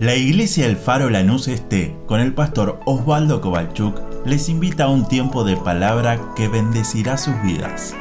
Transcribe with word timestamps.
La 0.00 0.14
Iglesia 0.14 0.64
El 0.66 0.76
Faro 0.76 1.10
Lanús 1.10 1.48
Este, 1.48 1.92
con 2.06 2.20
el 2.20 2.32
pastor 2.32 2.78
Osvaldo 2.86 3.40
Kovalchuk, 3.40 4.00
les 4.24 4.48
invita 4.48 4.84
a 4.84 4.90
un 4.90 5.08
tiempo 5.08 5.42
de 5.42 5.56
palabra 5.56 6.20
que 6.36 6.46
bendecirá 6.46 7.18
sus 7.18 7.34
vidas. 7.42 7.96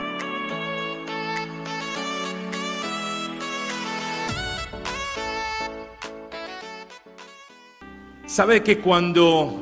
Sabe 8.27 8.61
que 8.61 8.77
cuando 8.77 9.59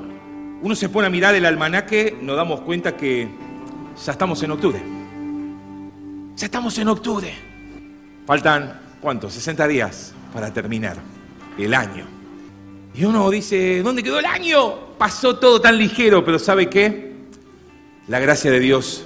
uno 0.61 0.75
se 0.75 0.89
pone 0.89 1.07
a 1.07 1.09
mirar 1.09 1.35
el 1.35 1.45
almanaque, 1.45 2.17
nos 2.21 2.35
damos 2.35 2.59
cuenta 2.61 2.97
que 2.97 3.29
ya 4.05 4.11
estamos 4.11 4.43
en 4.43 4.51
octubre. 4.51 4.81
Ya 6.35 6.47
estamos 6.47 6.77
en 6.79 6.89
octubre. 6.89 7.33
Faltan, 8.27 8.81
¿cuántos? 8.99 9.31
60 9.35 9.69
días 9.69 10.13
para 10.33 10.53
terminar 10.53 10.97
el 11.57 11.73
año. 11.73 12.24
Y 12.97 13.03
uno 13.03 13.29
dice, 13.29 13.81
¿dónde 13.83 14.01
quedó 14.01 14.19
el 14.19 14.25
año? 14.25 14.95
Pasó 14.97 15.37
todo 15.37 15.59
tan 15.59 15.77
ligero, 15.77 16.23
pero 16.23 16.39
¿sabe 16.39 16.69
qué? 16.69 17.13
La 18.07 18.19
gracia 18.19 18.49
de 18.51 18.59
Dios 18.61 19.03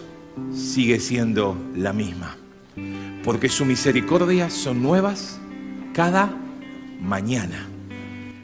sigue 0.54 1.00
siendo 1.00 1.58
la 1.76 1.92
misma. 1.92 2.38
Porque 3.24 3.50
su 3.50 3.66
misericordia 3.66 4.52
son 4.52 4.84
nuevas 4.84 5.40
cada 5.94 6.32
mañana. 7.02 7.68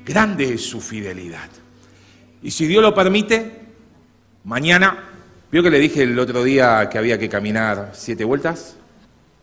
Grande 0.04 0.56
es 0.56 0.66
su 0.66 0.82
fidelidad. 0.82 1.50
Y 2.42 2.50
si 2.50 2.66
Dios 2.66 2.82
lo 2.82 2.96
permite, 2.96 3.66
mañana, 4.46 4.98
¿vio 5.52 5.62
que 5.62 5.70
le 5.70 5.78
dije 5.78 6.04
el 6.04 6.18
otro 6.18 6.44
día 6.44 6.90
que 6.90 6.98
había 6.98 7.20
que 7.20 7.30
caminar 7.30 7.92
siete 7.94 8.24
vueltas? 8.24 8.78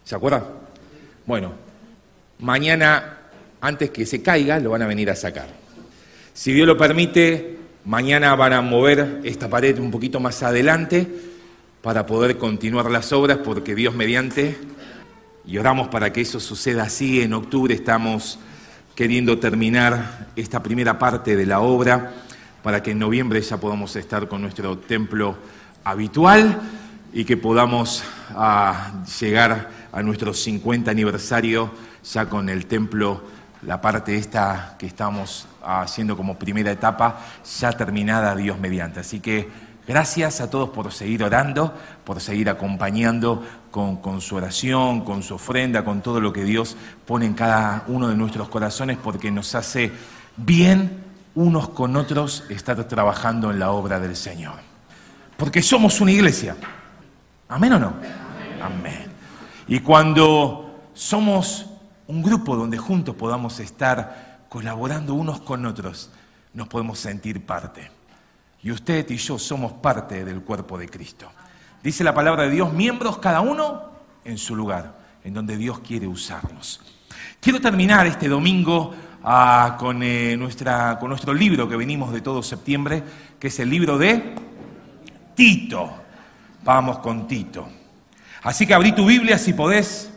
¿Se 0.02 0.16
acuerda? 0.16 0.48
Bueno, 1.26 1.52
mañana, 2.40 3.18
antes 3.60 3.90
que 3.90 4.04
se 4.04 4.20
caiga, 4.20 4.58
lo 4.58 4.70
van 4.70 4.82
a 4.82 4.86
venir 4.88 5.08
a 5.08 5.14
sacar. 5.14 5.61
Si 6.34 6.54
Dios 6.54 6.66
lo 6.66 6.78
permite, 6.78 7.58
mañana 7.84 8.34
van 8.34 8.54
a 8.54 8.62
mover 8.62 9.20
esta 9.22 9.50
pared 9.50 9.78
un 9.78 9.90
poquito 9.90 10.18
más 10.18 10.42
adelante 10.42 11.06
para 11.82 12.06
poder 12.06 12.38
continuar 12.38 12.90
las 12.90 13.12
obras, 13.12 13.38
porque 13.44 13.74
Dios 13.74 13.94
mediante, 13.94 14.56
y 15.44 15.58
oramos 15.58 15.88
para 15.88 16.10
que 16.10 16.22
eso 16.22 16.40
suceda 16.40 16.84
así, 16.84 17.20
en 17.20 17.34
octubre 17.34 17.74
estamos 17.74 18.38
queriendo 18.94 19.38
terminar 19.38 20.28
esta 20.34 20.62
primera 20.62 20.98
parte 20.98 21.36
de 21.36 21.44
la 21.44 21.60
obra 21.60 22.12
para 22.62 22.82
que 22.82 22.92
en 22.92 23.00
noviembre 23.00 23.42
ya 23.42 23.58
podamos 23.58 23.94
estar 23.96 24.26
con 24.26 24.40
nuestro 24.40 24.78
templo 24.78 25.36
habitual 25.84 26.62
y 27.12 27.24
que 27.24 27.36
podamos 27.36 28.04
ah, 28.30 29.04
llegar 29.20 29.70
a 29.92 30.02
nuestro 30.02 30.32
50 30.32 30.90
aniversario 30.90 31.70
ya 32.02 32.24
con 32.26 32.48
el 32.48 32.64
templo 32.64 33.20
la 33.62 33.80
parte 33.80 34.16
esta 34.16 34.74
que 34.78 34.86
estamos 34.86 35.46
haciendo 35.64 36.16
como 36.16 36.36
primera 36.36 36.72
etapa 36.72 37.20
ya 37.60 37.72
terminada 37.72 38.34
Dios 38.34 38.58
mediante. 38.58 39.00
Así 39.00 39.20
que 39.20 39.48
gracias 39.86 40.40
a 40.40 40.50
todos 40.50 40.70
por 40.70 40.92
seguir 40.92 41.22
orando, 41.22 41.72
por 42.04 42.20
seguir 42.20 42.50
acompañando 42.50 43.44
con, 43.70 44.20
su 44.20 44.36
oración, 44.36 45.02
con 45.02 45.22
su 45.22 45.34
ofrenda, 45.34 45.84
con 45.84 46.02
todo 46.02 46.20
lo 46.20 46.32
que 46.32 46.44
Dios 46.44 46.76
pone 47.06 47.26
en 47.26 47.34
cada 47.34 47.84
uno 47.86 48.08
de 48.08 48.16
nuestros 48.16 48.48
corazones, 48.48 48.98
porque 49.02 49.30
nos 49.30 49.54
hace 49.54 49.92
bien 50.36 51.02
unos 51.34 51.70
con 51.70 51.96
otros 51.96 52.44
estar 52.50 52.82
trabajando 52.84 53.50
en 53.50 53.58
la 53.58 53.70
obra 53.70 54.00
del 54.00 54.16
Señor. 54.16 54.54
Porque 55.36 55.62
somos 55.62 56.00
una 56.00 56.12
iglesia. 56.12 56.56
¿Amén 57.48 57.72
o 57.74 57.78
no? 57.78 57.94
Amén. 58.60 59.06
Y 59.68 59.80
cuando 59.80 60.90
somos 60.94 61.71
un 62.06 62.22
grupo 62.22 62.56
donde 62.56 62.78
juntos 62.78 63.14
podamos 63.14 63.60
estar 63.60 64.46
colaborando 64.48 65.14
unos 65.14 65.40
con 65.40 65.64
otros, 65.66 66.10
nos 66.54 66.68
podemos 66.68 66.98
sentir 66.98 67.44
parte. 67.46 67.90
Y 68.62 68.70
usted 68.70 69.08
y 69.10 69.16
yo 69.16 69.38
somos 69.38 69.72
parte 69.72 70.24
del 70.24 70.42
cuerpo 70.42 70.78
de 70.78 70.88
Cristo. 70.88 71.30
Dice 71.82 72.04
la 72.04 72.14
palabra 72.14 72.44
de 72.44 72.50
Dios, 72.50 72.72
miembros 72.72 73.18
cada 73.18 73.40
uno 73.40 73.90
en 74.24 74.38
su 74.38 74.54
lugar, 74.54 74.94
en 75.24 75.34
donde 75.34 75.56
Dios 75.56 75.80
quiere 75.80 76.06
usarnos. 76.06 76.80
Quiero 77.40 77.60
terminar 77.60 78.06
este 78.06 78.28
domingo 78.28 78.94
ah, 79.24 79.76
con, 79.78 80.02
eh, 80.02 80.36
nuestra, 80.36 80.98
con 81.00 81.08
nuestro 81.08 81.34
libro 81.34 81.68
que 81.68 81.76
venimos 81.76 82.12
de 82.12 82.20
todo 82.20 82.42
septiembre, 82.42 83.02
que 83.40 83.48
es 83.48 83.58
el 83.58 83.68
libro 83.68 83.98
de 83.98 84.34
Tito. 85.34 85.90
Vamos 86.62 86.98
con 87.00 87.26
Tito. 87.26 87.68
Así 88.42 88.66
que 88.66 88.74
abrí 88.74 88.92
tu 88.92 89.06
Biblia 89.06 89.38
si 89.38 89.52
podés 89.54 90.12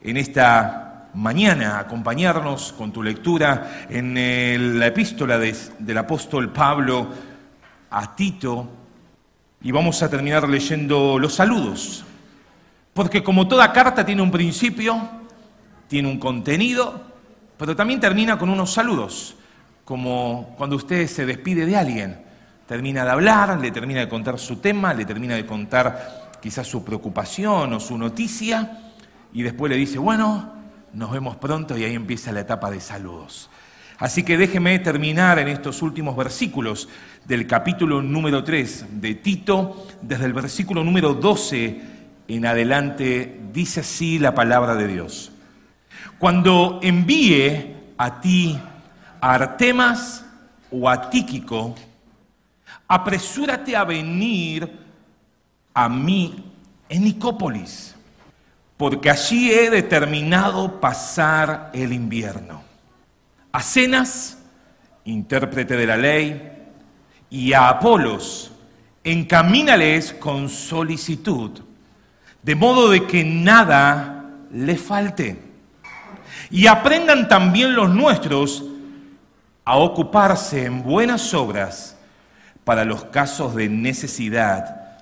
en 0.00 0.16
esta 0.16 0.81
mañana 1.14 1.78
acompañarnos 1.78 2.72
con 2.72 2.92
tu 2.92 3.02
lectura 3.02 3.86
en 3.88 4.78
la 4.78 4.86
epístola 4.86 5.38
del 5.38 5.98
apóstol 5.98 6.50
Pablo 6.50 7.08
a 7.90 8.16
Tito 8.16 8.68
y 9.60 9.70
vamos 9.70 10.02
a 10.02 10.08
terminar 10.08 10.48
leyendo 10.48 11.18
los 11.18 11.34
saludos. 11.34 12.04
Porque 12.94 13.22
como 13.22 13.48
toda 13.48 13.72
carta 13.72 14.04
tiene 14.04 14.22
un 14.22 14.30
principio, 14.30 15.00
tiene 15.88 16.08
un 16.08 16.18
contenido, 16.18 17.00
pero 17.56 17.76
también 17.76 18.00
termina 18.00 18.38
con 18.38 18.48
unos 18.50 18.72
saludos, 18.72 19.36
como 19.84 20.54
cuando 20.56 20.76
usted 20.76 21.06
se 21.06 21.26
despide 21.26 21.64
de 21.66 21.76
alguien, 21.76 22.22
termina 22.66 23.04
de 23.04 23.10
hablar, 23.10 23.60
le 23.60 23.70
termina 23.70 24.00
de 24.00 24.08
contar 24.08 24.38
su 24.38 24.56
tema, 24.56 24.94
le 24.94 25.04
termina 25.04 25.34
de 25.34 25.46
contar 25.46 26.38
quizás 26.40 26.66
su 26.66 26.84
preocupación 26.84 27.72
o 27.72 27.80
su 27.80 27.96
noticia, 27.96 28.78
y 29.32 29.42
después 29.42 29.70
le 29.70 29.76
dice, 29.76 29.98
bueno, 29.98 30.61
nos 30.92 31.10
vemos 31.10 31.36
pronto 31.36 31.76
y 31.76 31.84
ahí 31.84 31.94
empieza 31.94 32.32
la 32.32 32.40
etapa 32.40 32.70
de 32.70 32.80
saludos. 32.80 33.50
Así 33.98 34.22
que 34.22 34.36
déjeme 34.36 34.78
terminar 34.78 35.38
en 35.38 35.48
estos 35.48 35.80
últimos 35.80 36.16
versículos 36.16 36.88
del 37.24 37.46
capítulo 37.46 38.02
número 38.02 38.42
3 38.42 39.00
de 39.00 39.14
Tito, 39.14 39.86
desde 40.02 40.26
el 40.26 40.32
versículo 40.32 40.82
número 40.82 41.14
12 41.14 41.80
en 42.28 42.46
adelante, 42.46 43.40
dice 43.52 43.80
así 43.80 44.18
la 44.18 44.34
palabra 44.34 44.74
de 44.74 44.88
Dios. 44.88 45.30
Cuando 46.18 46.80
envíe 46.82 47.76
a 47.96 48.20
ti 48.20 48.58
a 49.20 49.34
Artemas 49.34 50.24
o 50.70 50.88
a 50.88 51.10
Tíquico, 51.10 51.74
apresúrate 52.88 53.76
a 53.76 53.84
venir 53.84 54.70
a 55.74 55.88
mí 55.88 56.44
en 56.88 57.04
Nicópolis 57.04 57.91
porque 58.82 59.10
allí 59.10 59.52
he 59.52 59.70
determinado 59.70 60.80
pasar 60.80 61.70
el 61.72 61.92
invierno. 61.92 62.64
A 63.52 63.62
Cenas, 63.62 64.38
intérprete 65.04 65.76
de 65.76 65.86
la 65.86 65.96
ley, 65.96 66.50
y 67.30 67.52
a 67.52 67.68
Apolos, 67.68 68.50
encamínales 69.04 70.12
con 70.14 70.48
solicitud, 70.48 71.60
de 72.42 72.54
modo 72.56 72.90
de 72.90 73.06
que 73.06 73.22
nada 73.22 74.24
le 74.50 74.74
falte. 74.74 75.40
Y 76.50 76.66
aprendan 76.66 77.28
también 77.28 77.76
los 77.76 77.88
nuestros 77.88 78.64
a 79.64 79.76
ocuparse 79.76 80.64
en 80.64 80.82
buenas 80.82 81.32
obras 81.34 81.96
para 82.64 82.84
los 82.84 83.04
casos 83.04 83.54
de 83.54 83.68
necesidad, 83.68 84.98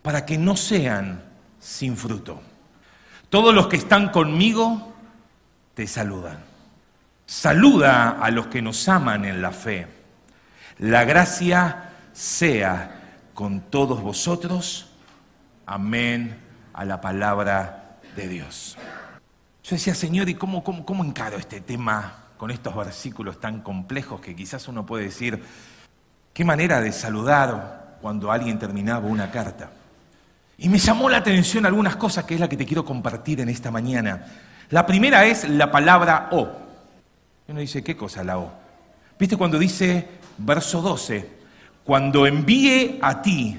para 0.00 0.24
que 0.24 0.38
no 0.38 0.56
sean 0.56 1.22
sin 1.60 1.94
fruto. 1.94 2.47
Todos 3.30 3.54
los 3.54 3.66
que 3.66 3.76
están 3.76 4.08
conmigo 4.08 4.94
te 5.74 5.86
saludan. 5.86 6.38
Saluda 7.26 8.10
a 8.22 8.30
los 8.30 8.46
que 8.46 8.62
nos 8.62 8.88
aman 8.88 9.26
en 9.26 9.42
la 9.42 9.50
fe. 9.50 9.86
La 10.78 11.04
gracia 11.04 11.92
sea 12.14 13.28
con 13.34 13.60
todos 13.60 14.00
vosotros. 14.00 14.90
Amén 15.66 16.38
a 16.72 16.86
la 16.86 17.02
palabra 17.02 17.98
de 18.16 18.28
Dios. 18.28 18.78
Yo 19.62 19.76
decía, 19.76 19.94
Señor, 19.94 20.30
¿y 20.30 20.34
cómo, 20.34 20.64
cómo, 20.64 20.86
cómo 20.86 21.04
encaro 21.04 21.36
este 21.36 21.60
tema 21.60 22.24
con 22.38 22.50
estos 22.50 22.74
versículos 22.74 23.38
tan 23.38 23.60
complejos 23.60 24.22
que 24.22 24.34
quizás 24.34 24.68
uno 24.68 24.86
puede 24.86 25.04
decir, 25.04 25.44
qué 26.32 26.44
manera 26.46 26.80
de 26.80 26.92
saludar 26.92 27.98
cuando 28.00 28.32
alguien 28.32 28.58
terminaba 28.58 29.06
una 29.06 29.30
carta? 29.30 29.70
Y 30.60 30.68
me 30.68 30.78
llamó 30.78 31.08
la 31.08 31.18
atención 31.18 31.64
algunas 31.66 31.94
cosas 31.94 32.24
que 32.24 32.34
es 32.34 32.40
la 32.40 32.48
que 32.48 32.56
te 32.56 32.66
quiero 32.66 32.84
compartir 32.84 33.40
en 33.40 33.48
esta 33.48 33.70
mañana. 33.70 34.26
La 34.70 34.84
primera 34.84 35.24
es 35.24 35.48
la 35.48 35.70
palabra 35.70 36.28
O. 36.32 36.48
Uno 37.46 37.60
dice, 37.60 37.84
¿qué 37.84 37.96
cosa 37.96 38.24
la 38.24 38.38
O? 38.38 38.52
¿Viste 39.16 39.36
cuando 39.36 39.56
dice, 39.56 40.08
verso 40.36 40.82
12, 40.82 41.30
cuando 41.84 42.26
envíe 42.26 42.98
a 43.00 43.22
ti 43.22 43.58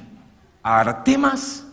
a 0.61 0.81
Artemas 0.81 1.65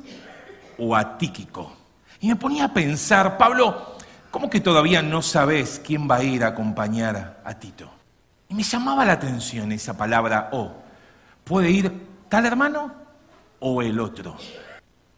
o 0.78 0.94
a 0.94 1.18
Tíquico? 1.18 1.76
Y 2.20 2.28
me 2.28 2.36
ponía 2.36 2.66
a 2.66 2.72
pensar, 2.72 3.36
Pablo, 3.36 3.96
¿cómo 4.30 4.48
que 4.48 4.60
todavía 4.60 5.02
no 5.02 5.22
sabes 5.22 5.82
quién 5.84 6.08
va 6.08 6.16
a 6.16 6.22
ir 6.22 6.44
a 6.44 6.48
acompañar 6.48 7.40
a 7.44 7.54
Tito? 7.54 7.90
Y 8.48 8.54
me 8.54 8.62
llamaba 8.62 9.04
la 9.04 9.14
atención 9.14 9.72
esa 9.72 9.96
palabra 9.96 10.50
O. 10.52 10.72
¿Puede 11.42 11.70
ir 11.70 11.92
tal 12.28 12.46
hermano 12.46 12.94
o 13.58 13.82
el 13.82 13.98
otro? 13.98 14.36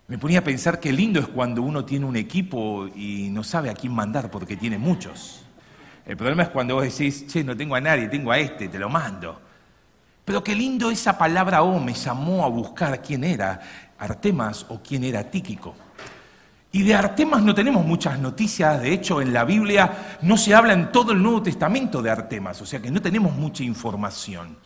Me 0.09 0.17
ponía 0.17 0.39
a 0.39 0.43
pensar 0.43 0.81
qué 0.81 0.91
lindo 0.91 1.21
es 1.21 1.29
cuando 1.29 1.61
uno 1.61 1.85
tiene 1.85 2.07
un 2.07 2.17
equipo 2.17 2.89
y 2.97 3.29
no 3.29 3.45
sabe 3.45 3.69
a 3.69 3.75
quién 3.75 3.93
mandar 3.93 4.31
porque 4.31 4.57
tiene 4.57 4.79
muchos. 4.79 5.43
El 6.07 6.17
problema 6.17 6.45
es 6.45 6.49
cuando 6.49 6.77
vos 6.77 6.85
decís, 6.85 7.27
che, 7.27 7.45
no 7.45 7.55
tengo 7.55 7.75
a 7.75 7.81
nadie, 7.83 8.09
tengo 8.09 8.33
a 8.33 8.39
este, 8.39 8.69
te 8.69 8.79
lo 8.79 8.89
mando. 8.89 9.39
Pero 10.25 10.43
qué 10.43 10.55
lindo 10.55 10.91
esa 10.91 11.17
palabra 11.19 11.63
O 11.63 11.79
me 11.79 11.93
llamó 11.93 12.43
a 12.45 12.49
buscar 12.49 13.03
quién 13.03 13.23
era 13.23 13.61
Artemas 13.99 14.65
o 14.71 14.81
quién 14.83 15.05
era 15.05 15.25
Tíquico. 15.25 15.75
Y 16.73 16.85
de 16.85 16.95
Artemas 16.95 17.43
no 17.43 17.55
tenemos 17.55 17.85
muchas 17.85 18.19
noticias, 18.19 18.81
de 18.81 18.95
hecho 18.95 19.21
en 19.21 19.35
la 19.35 19.45
Biblia 19.45 20.19
no 20.23 20.39
se 20.39 20.55
habla 20.55 20.73
en 20.73 20.91
todo 20.91 21.13
el 21.13 21.23
Nuevo 21.23 21.43
Testamento 21.43 22.01
de 22.01 22.11
Artemas, 22.11 22.63
o 22.63 22.67
sea 22.67 22.81
que 22.81 22.91
no 22.91 23.03
tenemos 23.03 23.35
mucha 23.35 23.63
información. 23.63 24.57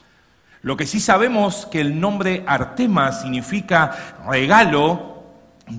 Lo 0.62 0.76
que 0.76 0.86
sí 0.86 1.00
sabemos 1.00 1.66
que 1.66 1.80
el 1.80 1.98
nombre 1.98 2.44
Artemas 2.46 3.22
significa 3.22 4.20
regalo 4.28 5.11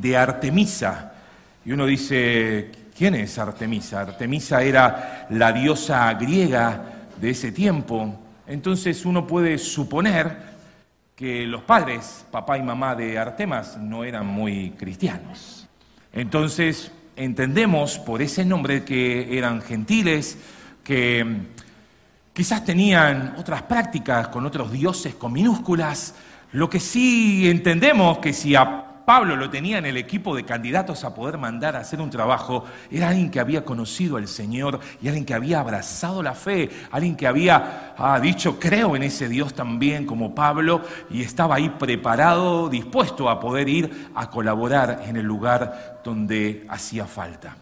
de 0.01 0.18
Artemisa. 0.18 1.13
Y 1.66 1.72
uno 1.72 1.86
dice, 1.86 2.72
¿quién 2.98 3.16
es 3.16 3.38
Artemisa? 3.38 4.01
Artemisa 4.01 4.62
era 4.62 5.28
la 5.30 5.51
diosa 5.51 6.13
griega 6.13 6.81
de 7.19 7.30
ese 7.30 7.51
tiempo. 7.51 8.19
Entonces 8.48 9.06
uno 9.06 9.25
puede 9.25 9.57
suponer 9.57 10.54
que 11.16 11.45
los 11.45 11.62
padres, 11.63 12.25
papá 12.31 12.57
y 12.57 12.63
mamá 12.63 12.95
de 12.95 13.18
Artemas, 13.18 13.78
no 13.78 14.04
eran 14.04 14.25
muy 14.25 14.72
cristianos. 14.72 15.68
Entonces, 16.12 16.92
entendemos 17.16 18.00
por 18.00 18.22
ese 18.22 18.44
nombre 18.46 18.84
que 18.84 19.38
eran 19.38 19.62
gentiles, 19.62 20.38
que 20.84 21.25
quizás 22.34 22.66
tenían 22.66 23.36
otras 23.38 23.62
prácticas 23.63 24.28
con 24.30 24.46
otros 24.46 24.72
dioses 24.72 25.16
con 25.16 25.31
minúsculas. 25.31 26.16
Lo 26.51 26.69
que 26.69 26.80
sí 26.80 27.50
entendemos 27.50 28.18
que 28.18 28.34
si 28.34 28.56
a 28.56 28.93
Pablo 29.06 29.36
lo 29.36 29.50
tenía 29.50 29.78
en 29.78 29.86
el 29.86 29.98
equipo 29.98 30.36
de 30.36 30.46
candidatos 30.46 31.04
a 31.04 31.14
poder 31.14 31.38
mandar 31.38 31.76
a 31.76 31.80
hacer 31.80 32.00
un 32.00 32.10
trabajo, 32.10 32.64
era 32.90 33.10
alguien 33.10 33.30
que 33.30 33.40
había 33.40 33.66
conocido 33.66 34.18
al 34.18 34.28
Señor 34.28 34.80
y 35.02 35.08
alguien 35.08 35.26
que 35.26 35.34
había 35.34 35.60
abrazado 35.60 36.24
la 36.24 36.34
fe, 36.34 36.70
alguien 36.92 37.16
que 37.16 37.28
había 37.28 37.94
dicho, 38.22 38.60
creo 38.60 38.96
en 38.96 39.04
ese 39.04 39.28
Dios 39.28 39.54
también 39.54 40.06
como 40.06 40.34
Pablo, 40.34 40.82
y 41.10 41.22
estaba 41.22 41.56
ahí 41.56 41.70
preparado, 41.70 42.70
dispuesto 42.70 43.30
a 43.30 43.40
poder 43.40 43.68
ir 43.68 44.10
a 44.16 44.30
colaborar 44.30 45.04
en 45.06 45.18
el 45.18 45.26
lugar 45.26 46.02
donde 46.04 46.66
hacía 46.70 47.06
falta. 47.06 47.58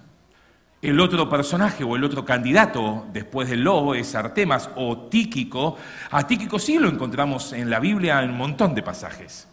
El 0.82 1.00
otro 1.00 1.30
personaje 1.30 1.84
o 1.84 1.96
el 1.96 2.04
otro 2.04 2.26
candidato 2.26 3.06
después 3.14 3.50
del 3.50 3.64
lobo 3.64 3.94
es 3.94 4.16
Artemas 4.16 4.70
o 4.76 4.98
Tíquico. 5.10 5.78
A 6.10 6.26
Tíquico 6.26 6.58
sí 6.58 6.80
lo 6.80 6.90
encontramos 6.90 7.54
en 7.54 7.70
la 7.70 7.80
Biblia 7.80 8.24
en 8.24 8.32
un 8.32 8.38
montón 8.38 8.74
de 8.74 8.82
pasajes. 8.82 9.48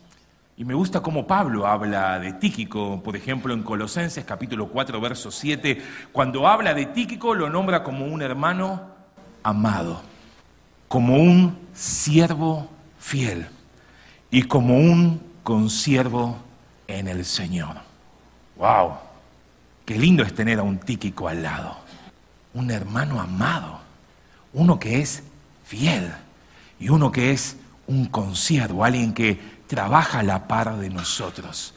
Y 0.59 0.65
me 0.65 0.75
gusta 0.75 1.01
cómo 1.01 1.25
Pablo 1.25 1.69
habla 1.69 2.19
de 2.19 2.33
Tíquico, 2.33 3.01
por 3.01 3.15
ejemplo, 3.15 3.55
en 3.55 3.63
Colosenses 3.63 4.25
capítulo 4.25 4.67
4, 4.67 5.01
verso 5.01 5.31
7, 5.31 5.81
cuando 6.11 6.49
habla 6.49 6.75
de 6.75 6.87
Tíquico 6.87 7.33
lo 7.33 7.49
nombra 7.49 7.85
como 7.85 8.07
un 8.07 8.23
hermano 8.23 8.83
amado, 9.45 10.03
como 10.89 11.15
un 11.15 11.57
siervo 11.73 12.69
fiel 12.99 13.47
y 14.33 14.43
como 14.43 14.79
un 14.79 15.23
consiervo 15.45 16.39
en 16.89 17.07
el 17.07 17.25
Señor. 17.25 17.77
¡Wow! 18.57 18.95
Qué 19.85 19.97
lindo 19.97 20.25
es 20.25 20.35
tener 20.35 20.59
a 20.59 20.65
un 20.65 20.79
Tíquico 20.79 21.29
al 21.29 21.45
lado, 21.45 21.77
un 22.55 22.73
hermano 22.73 23.21
amado, 23.21 23.79
uno 24.53 24.81
que 24.81 24.99
es 25.03 25.23
fiel 25.65 26.11
y 26.81 26.89
uno 26.89 27.13
que 27.13 27.31
es 27.31 27.57
un 27.87 28.07
consiervo, 28.07 28.85
alguien 28.85 29.15
que 29.15 29.58
trabaja 29.69 30.21
a 30.21 30.23
la 30.25 30.49
par 30.49 30.77
de 30.79 30.91
nosotros. 30.91 31.75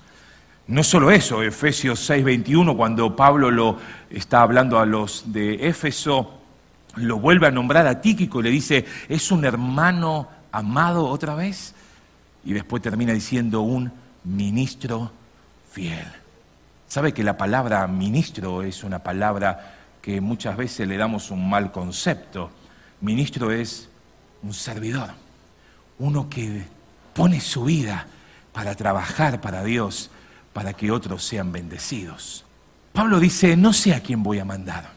No 0.67 0.83
solo 0.83 1.11
eso, 1.11 1.43
Efesios 1.43 2.09
6:21, 2.09 2.75
cuando 2.75 3.15
Pablo 3.15 3.51
lo 3.51 3.77
está 4.09 4.41
hablando 4.41 4.79
a 4.79 4.85
los 4.85 5.31
de 5.31 5.67
Éfeso, 5.67 6.39
lo 6.95 7.19
vuelve 7.19 7.47
a 7.47 7.51
nombrar 7.51 7.85
a 7.87 8.01
Tíquico 8.01 8.39
y 8.39 8.43
le 8.43 8.49
dice, 8.49 8.85
es 9.07 9.31
un 9.31 9.45
hermano 9.45 10.27
amado 10.51 11.07
otra 11.07 11.35
vez. 11.35 11.75
Y 12.43 12.53
después 12.53 12.81
termina 12.81 13.13
diciendo 13.13 13.61
un 13.61 13.91
ministro 14.23 15.11
fiel. 15.71 16.07
¿Sabe 16.87 17.13
que 17.13 17.23
la 17.23 17.37
palabra 17.37 17.87
ministro 17.87 18.63
es 18.63 18.83
una 18.83 18.99
palabra 18.99 19.77
que 20.01 20.19
muchas 20.19 20.57
veces 20.57 20.87
le 20.87 20.97
damos 20.97 21.31
un 21.31 21.49
mal 21.49 21.71
concepto? 21.71 22.49
Ministro 23.01 23.51
es 23.51 23.89
un 24.43 24.53
servidor, 24.53 25.09
uno 25.99 26.29
que 26.29 26.65
pone 27.13 27.39
su 27.39 27.65
vida 27.65 28.07
para 28.53 28.75
trabajar 28.75 29.41
para 29.41 29.63
Dios, 29.63 30.11
para 30.53 30.73
que 30.73 30.91
otros 30.91 31.23
sean 31.23 31.51
bendecidos. 31.51 32.45
Pablo 32.93 33.19
dice, 33.19 33.55
no 33.55 33.73
sé 33.73 33.93
a 33.93 34.01
quién 34.01 34.21
voy 34.21 34.39
a 34.39 34.45
mandar. 34.45 34.89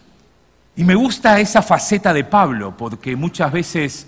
Y 0.77 0.83
me 0.83 0.95
gusta 0.95 1.39
esa 1.39 1.63
faceta 1.63 2.13
de 2.13 2.25
Pablo, 2.25 2.77
porque 2.77 3.15
muchas 3.15 3.53
veces 3.53 4.07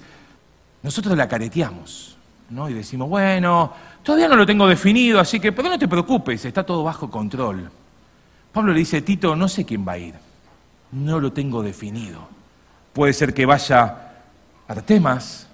nosotros 0.82 1.16
la 1.16 1.28
careteamos, 1.28 2.16
¿no? 2.50 2.68
Y 2.68 2.74
decimos, 2.74 3.08
bueno, 3.08 3.72
todavía 4.02 4.28
no 4.28 4.36
lo 4.36 4.46
tengo 4.46 4.66
definido, 4.66 5.20
así 5.20 5.38
que, 5.38 5.52
pero 5.52 5.68
no 5.68 5.78
te 5.78 5.86
preocupes, 5.86 6.44
está 6.44 6.64
todo 6.64 6.82
bajo 6.82 7.10
control. 7.10 7.70
Pablo 8.52 8.72
le 8.72 8.80
dice, 8.80 9.02
Tito, 9.02 9.36
no 9.36 9.48
sé 9.48 9.64
quién 9.64 9.86
va 9.86 9.92
a 9.92 9.98
ir, 9.98 10.14
no 10.90 11.20
lo 11.20 11.32
tengo 11.32 11.62
definido. 11.62 12.28
Puede 12.92 13.12
ser 13.12 13.32
que 13.32 13.46
vaya 13.46 14.06
Artemas, 14.66 15.46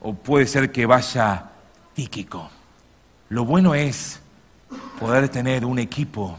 o 0.00 0.14
puede 0.14 0.46
ser 0.46 0.70
que 0.70 0.86
vaya 0.86 1.50
Lo 3.28 3.44
bueno 3.44 3.74
es 3.74 4.20
poder 4.98 5.28
tener 5.28 5.64
un 5.64 5.78
equipo 5.78 6.38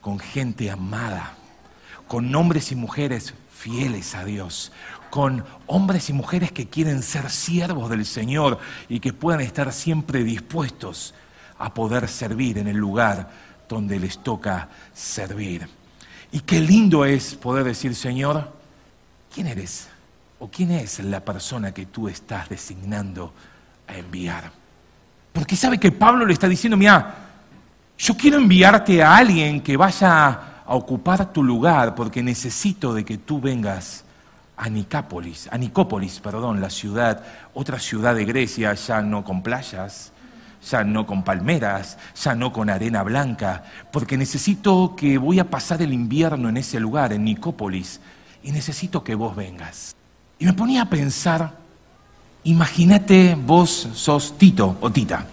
con 0.00 0.18
gente 0.18 0.70
amada, 0.70 1.34
con 2.06 2.34
hombres 2.34 2.72
y 2.72 2.76
mujeres 2.76 3.34
fieles 3.50 4.14
a 4.14 4.24
Dios, 4.24 4.72
con 5.10 5.44
hombres 5.66 6.08
y 6.10 6.12
mujeres 6.12 6.52
que 6.52 6.68
quieren 6.68 7.02
ser 7.02 7.30
siervos 7.30 7.90
del 7.90 8.06
Señor 8.06 8.58
y 8.88 9.00
que 9.00 9.12
puedan 9.12 9.40
estar 9.40 9.72
siempre 9.72 10.24
dispuestos 10.24 11.14
a 11.58 11.74
poder 11.74 12.08
servir 12.08 12.58
en 12.58 12.68
el 12.68 12.76
lugar 12.76 13.30
donde 13.68 13.98
les 13.98 14.22
toca 14.22 14.68
servir. 14.94 15.68
Y 16.32 16.40
qué 16.40 16.60
lindo 16.60 17.04
es 17.04 17.34
poder 17.34 17.64
decir, 17.64 17.94
Señor, 17.94 18.52
¿quién 19.34 19.46
eres? 19.46 19.88
¿O 20.38 20.48
quién 20.48 20.70
es 20.70 21.00
la 21.00 21.24
persona 21.24 21.72
que 21.72 21.86
tú 21.86 22.08
estás 22.08 22.48
designando 22.48 23.32
a 23.86 23.96
enviar? 23.96 24.59
Porque 25.32 25.56
sabe 25.56 25.78
que 25.78 25.92
Pablo 25.92 26.26
le 26.26 26.32
está 26.32 26.48
diciendo, 26.48 26.76
mira, 26.76 27.14
yo 27.98 28.16
quiero 28.16 28.38
enviarte 28.38 29.02
a 29.02 29.16
alguien 29.16 29.60
que 29.60 29.76
vaya 29.76 30.62
a 30.64 30.74
ocupar 30.74 31.32
tu 31.32 31.42
lugar 31.42 31.94
porque 31.94 32.22
necesito 32.22 32.94
de 32.94 33.04
que 33.04 33.18
tú 33.18 33.40
vengas 33.40 34.04
a 34.56 34.68
Nicópolis, 34.68 35.48
a 35.50 35.58
Nicópolis, 35.58 36.20
perdón, 36.20 36.60
la 36.60 36.70
ciudad, 36.70 37.22
otra 37.54 37.78
ciudad 37.78 38.14
de 38.14 38.24
Grecia, 38.24 38.74
ya 38.74 39.00
no 39.00 39.24
con 39.24 39.42
playas, 39.42 40.12
ya 40.68 40.84
no 40.84 41.06
con 41.06 41.22
palmeras, 41.24 41.98
ya 42.14 42.34
no 42.34 42.52
con 42.52 42.68
arena 42.68 43.02
blanca, 43.02 43.64
porque 43.90 44.16
necesito 44.16 44.94
que 44.96 45.16
voy 45.16 45.38
a 45.38 45.48
pasar 45.48 45.80
el 45.82 45.92
invierno 45.92 46.48
en 46.48 46.58
ese 46.58 46.80
lugar, 46.80 47.12
en 47.12 47.24
Nicópolis, 47.24 48.00
y 48.42 48.52
necesito 48.52 49.02
que 49.02 49.14
vos 49.14 49.34
vengas. 49.34 49.94
Y 50.38 50.44
me 50.44 50.52
ponía 50.52 50.82
a 50.82 50.90
pensar 50.90 51.59
Imagínate 52.44 53.34
vos 53.34 53.88
sos 53.94 54.38
Tito 54.38 54.78
o 54.80 54.90
Tita. 54.90 55.26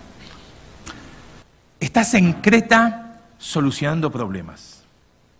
Estás 1.80 2.14
en 2.16 2.34
Creta 2.34 3.22
solucionando 3.38 4.12
problemas. 4.12 4.84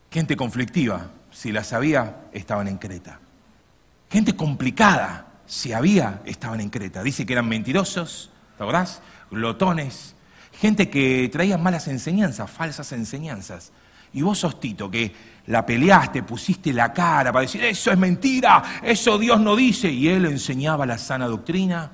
Gente 0.10 0.38
conflictiva, 0.38 1.10
si 1.30 1.52
las 1.52 1.74
había, 1.74 2.22
estaban 2.32 2.70
en 2.70 2.78
Creta. 2.78 3.20
Gente 4.10 4.34
complicada, 4.36 5.28
si 5.46 5.74
había, 5.74 6.22
estaban 6.26 6.62
en 6.62 6.70
Creta. 6.70 7.04
Dice 7.04 7.26
que 7.26 7.34
eran 7.34 7.50
mentirosos, 7.50 8.30
¿te 8.58 8.64
acordás? 8.64 9.02
Glotones. 9.30 10.16
Gente 10.54 10.90
que 10.90 11.30
traía 11.32 11.58
malas 11.58 11.90
enseñanzas, 11.90 12.50
falsas 12.50 12.94
enseñanzas. 12.94 13.74
Y 14.14 14.22
vos 14.22 14.40
sos 14.40 14.62
Tito, 14.62 14.90
que 14.90 15.14
la 15.48 15.66
peleaste, 15.66 16.24
pusiste 16.24 16.74
la 16.74 16.92
cara 16.94 17.32
para 17.32 17.42
decir, 17.42 17.64
eso 17.64 17.92
es 17.92 17.98
mentira, 17.98 18.82
eso 18.84 19.18
Dios 19.18 19.40
no 19.40 19.56
dice. 19.56 19.90
Y 19.90 20.08
él 20.10 20.26
enseñaba 20.26 20.86
la 20.86 20.98
sana 20.98 21.28
doctrina. 21.28 21.92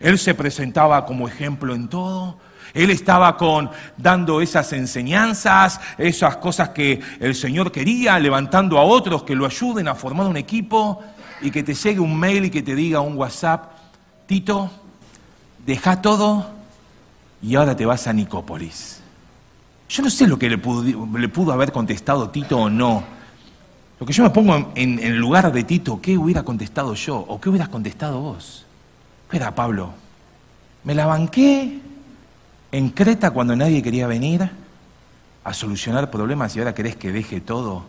Él 0.00 0.18
se 0.18 0.34
presentaba 0.34 1.04
como 1.04 1.26
ejemplo 1.26 1.74
en 1.74 1.88
todo. 1.88 2.38
Él 2.74 2.90
estaba 2.90 3.36
con, 3.36 3.70
dando 3.96 4.40
esas 4.40 4.72
enseñanzas, 4.72 5.80
esas 5.96 6.36
cosas 6.36 6.68
que 6.70 7.00
el 7.18 7.34
Señor 7.34 7.72
quería, 7.72 8.18
levantando 8.18 8.78
a 8.78 8.82
otros 8.82 9.24
que 9.24 9.34
lo 9.34 9.46
ayuden 9.46 9.88
a 9.88 9.94
formar 9.94 10.26
un 10.26 10.36
equipo 10.36 11.02
y 11.40 11.50
que 11.50 11.62
te 11.62 11.74
llegue 11.74 12.00
un 12.00 12.16
mail 12.16 12.44
y 12.44 12.50
que 12.50 12.62
te 12.62 12.74
diga 12.74 13.00
un 13.00 13.16
WhatsApp, 13.16 13.72
Tito, 14.26 14.70
deja 15.64 16.00
todo 16.02 16.50
y 17.42 17.54
ahora 17.54 17.74
te 17.74 17.86
vas 17.86 18.06
a 18.06 18.12
Nicópolis. 18.12 18.97
Yo 19.88 20.02
no 20.02 20.10
sé 20.10 20.26
lo 20.26 20.38
que 20.38 20.50
le 20.50 20.58
pudo, 20.58 21.52
haber 21.52 21.72
contestado 21.72 22.28
Tito 22.30 22.58
o 22.58 22.70
no. 22.70 23.02
Lo 23.98 24.06
que 24.06 24.12
yo 24.12 24.22
me 24.22 24.30
pongo 24.30 24.72
en, 24.74 24.98
el 24.98 25.16
lugar 25.16 25.50
de 25.50 25.64
Tito, 25.64 26.00
¿qué 26.00 26.16
hubiera 26.16 26.42
contestado 26.42 26.94
yo? 26.94 27.16
¿O 27.16 27.40
qué 27.40 27.48
hubieras 27.48 27.68
contestado 27.68 28.20
vos? 28.20 28.66
Espera, 29.24 29.54
Pablo, 29.54 29.90
me 30.84 30.94
la 30.94 31.06
banqué 31.06 31.80
en 32.70 32.90
Creta 32.90 33.30
cuando 33.30 33.56
nadie 33.56 33.82
quería 33.82 34.06
venir 34.06 34.48
a 35.42 35.54
solucionar 35.54 36.10
problemas 36.10 36.54
y 36.54 36.58
ahora 36.58 36.74
querés 36.74 36.96
que 36.96 37.10
deje 37.10 37.40
todo 37.40 37.84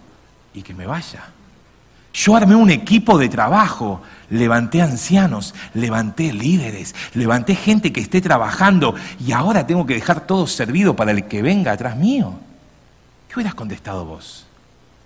y 0.53 0.61
que 0.61 0.73
me 0.73 0.85
vaya. 0.85 1.27
Yo 2.19 2.35
armé 2.35 2.53
un 2.53 2.69
equipo 2.69 3.17
de 3.17 3.29
trabajo, 3.29 4.01
levanté 4.29 4.81
ancianos, 4.81 5.55
levanté 5.73 6.33
líderes, 6.33 6.93
levanté 7.13 7.55
gente 7.55 7.93
que 7.93 8.01
esté 8.01 8.19
trabajando 8.19 8.93
y 9.25 9.31
ahora 9.31 9.65
tengo 9.65 9.85
que 9.85 9.93
dejar 9.93 10.27
todo 10.27 10.45
servido 10.45 10.97
para 10.97 11.11
el 11.11 11.29
que 11.29 11.41
venga 11.41 11.71
atrás 11.71 11.95
mío. 11.95 12.33
¿Qué 13.29 13.35
hubieras 13.35 13.55
contestado 13.55 14.03
vos? 14.03 14.45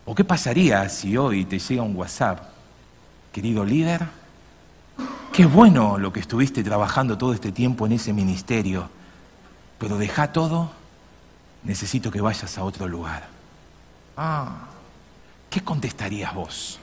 ¿O 0.06 0.16
qué 0.16 0.24
pasaría 0.24 0.90
si 0.90 1.16
hoy 1.16 1.46
te 1.46 1.60
llega 1.60 1.84
un 1.84 1.96
WhatsApp? 1.96 2.40
Querido 3.32 3.64
líder, 3.64 4.08
qué 5.32 5.46
bueno 5.46 6.00
lo 6.00 6.12
que 6.12 6.20
estuviste 6.20 6.64
trabajando 6.64 7.16
todo 7.16 7.36
este 7.36 7.52
tiempo 7.52 7.86
en 7.86 7.92
ese 7.92 8.12
ministerio, 8.12 8.90
pero 9.78 10.00
deja 10.00 10.32
todo, 10.32 10.72
necesito 11.64 12.10
que 12.10 12.22
vayas 12.22 12.58
a 12.58 12.64
otro 12.64 12.88
lugar. 12.88 13.28
Ah, 14.18 14.64
¿qué 15.52 15.62
contestarías 15.62 16.34
vos? 16.34 16.80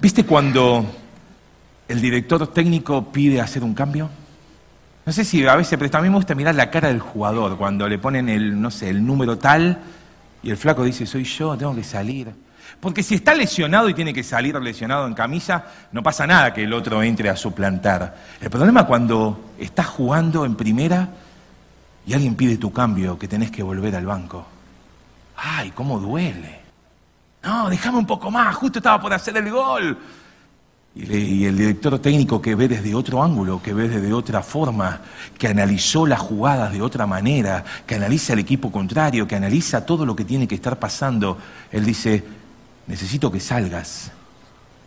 ¿Viste 0.00 0.24
cuando 0.24 0.84
el 1.88 2.00
director 2.00 2.46
técnico 2.48 3.12
pide 3.12 3.40
hacer 3.40 3.62
un 3.62 3.74
cambio? 3.74 4.10
No 5.06 5.12
sé 5.12 5.24
si 5.24 5.46
a 5.46 5.54
veces, 5.54 5.78
pero 5.78 5.98
a 5.98 6.02
mí 6.02 6.08
me 6.08 6.16
gusta 6.16 6.34
mirar 6.34 6.54
la 6.54 6.70
cara 6.70 6.88
del 6.88 7.00
jugador 7.00 7.58
cuando 7.58 7.88
le 7.88 7.98
ponen 7.98 8.28
el, 8.28 8.60
no 8.60 8.70
sé, 8.70 8.88
el 8.88 9.04
número 9.04 9.36
tal 9.36 9.78
y 10.42 10.50
el 10.50 10.56
flaco 10.56 10.84
dice, 10.84 11.06
soy 11.06 11.24
yo, 11.24 11.56
tengo 11.56 11.74
que 11.74 11.84
salir. 11.84 12.32
Porque 12.80 13.02
si 13.02 13.14
está 13.14 13.34
lesionado 13.34 13.88
y 13.88 13.94
tiene 13.94 14.12
que 14.12 14.22
salir 14.22 14.56
lesionado 14.56 15.06
en 15.06 15.14
camisa, 15.14 15.64
no 15.92 16.02
pasa 16.02 16.26
nada 16.26 16.52
que 16.52 16.64
el 16.64 16.72
otro 16.72 17.02
entre 17.02 17.28
a 17.28 17.36
suplantar. 17.36 18.16
El 18.40 18.50
problema 18.50 18.86
cuando 18.86 19.52
estás 19.58 19.86
jugando 19.86 20.44
en 20.44 20.54
primera 20.54 21.08
y 22.06 22.12
alguien 22.12 22.34
pide 22.34 22.56
tu 22.56 22.72
cambio, 22.72 23.18
que 23.18 23.28
tenés 23.28 23.50
que 23.50 23.62
volver 23.62 23.94
al 23.96 24.06
banco. 24.06 24.46
¡Ay, 25.36 25.70
cómo 25.70 25.98
duele! 25.98 26.63
No, 27.44 27.68
déjame 27.68 27.98
un 27.98 28.06
poco 28.06 28.30
más, 28.30 28.56
justo 28.56 28.78
estaba 28.78 29.00
por 29.00 29.12
hacer 29.12 29.36
el 29.36 29.50
gol. 29.50 29.98
Y, 30.94 31.44
el 31.44 31.58
director 31.58 31.98
técnico 31.98 32.40
que 32.40 32.54
ve 32.54 32.68
desde 32.68 32.94
otro 32.94 33.22
ángulo, 33.22 33.60
que 33.60 33.74
ve 33.74 33.88
desde 33.88 34.12
otra 34.14 34.42
forma, 34.42 35.02
que 35.36 35.48
analizó 35.48 36.06
las 36.06 36.20
jugadas 36.20 36.72
de 36.72 36.80
otra 36.80 37.06
manera, 37.06 37.62
que 37.86 37.96
analiza 37.96 38.32
el 38.32 38.38
equipo 38.38 38.72
contrario, 38.72 39.28
que 39.28 39.36
analiza 39.36 39.84
todo 39.84 40.06
lo 40.06 40.16
que 40.16 40.24
tiene 40.24 40.48
que 40.48 40.54
estar 40.54 40.78
pasando, 40.78 41.36
él 41.70 41.84
dice, 41.84 42.24
necesito 42.86 43.30
que 43.30 43.40
salgas, 43.40 44.10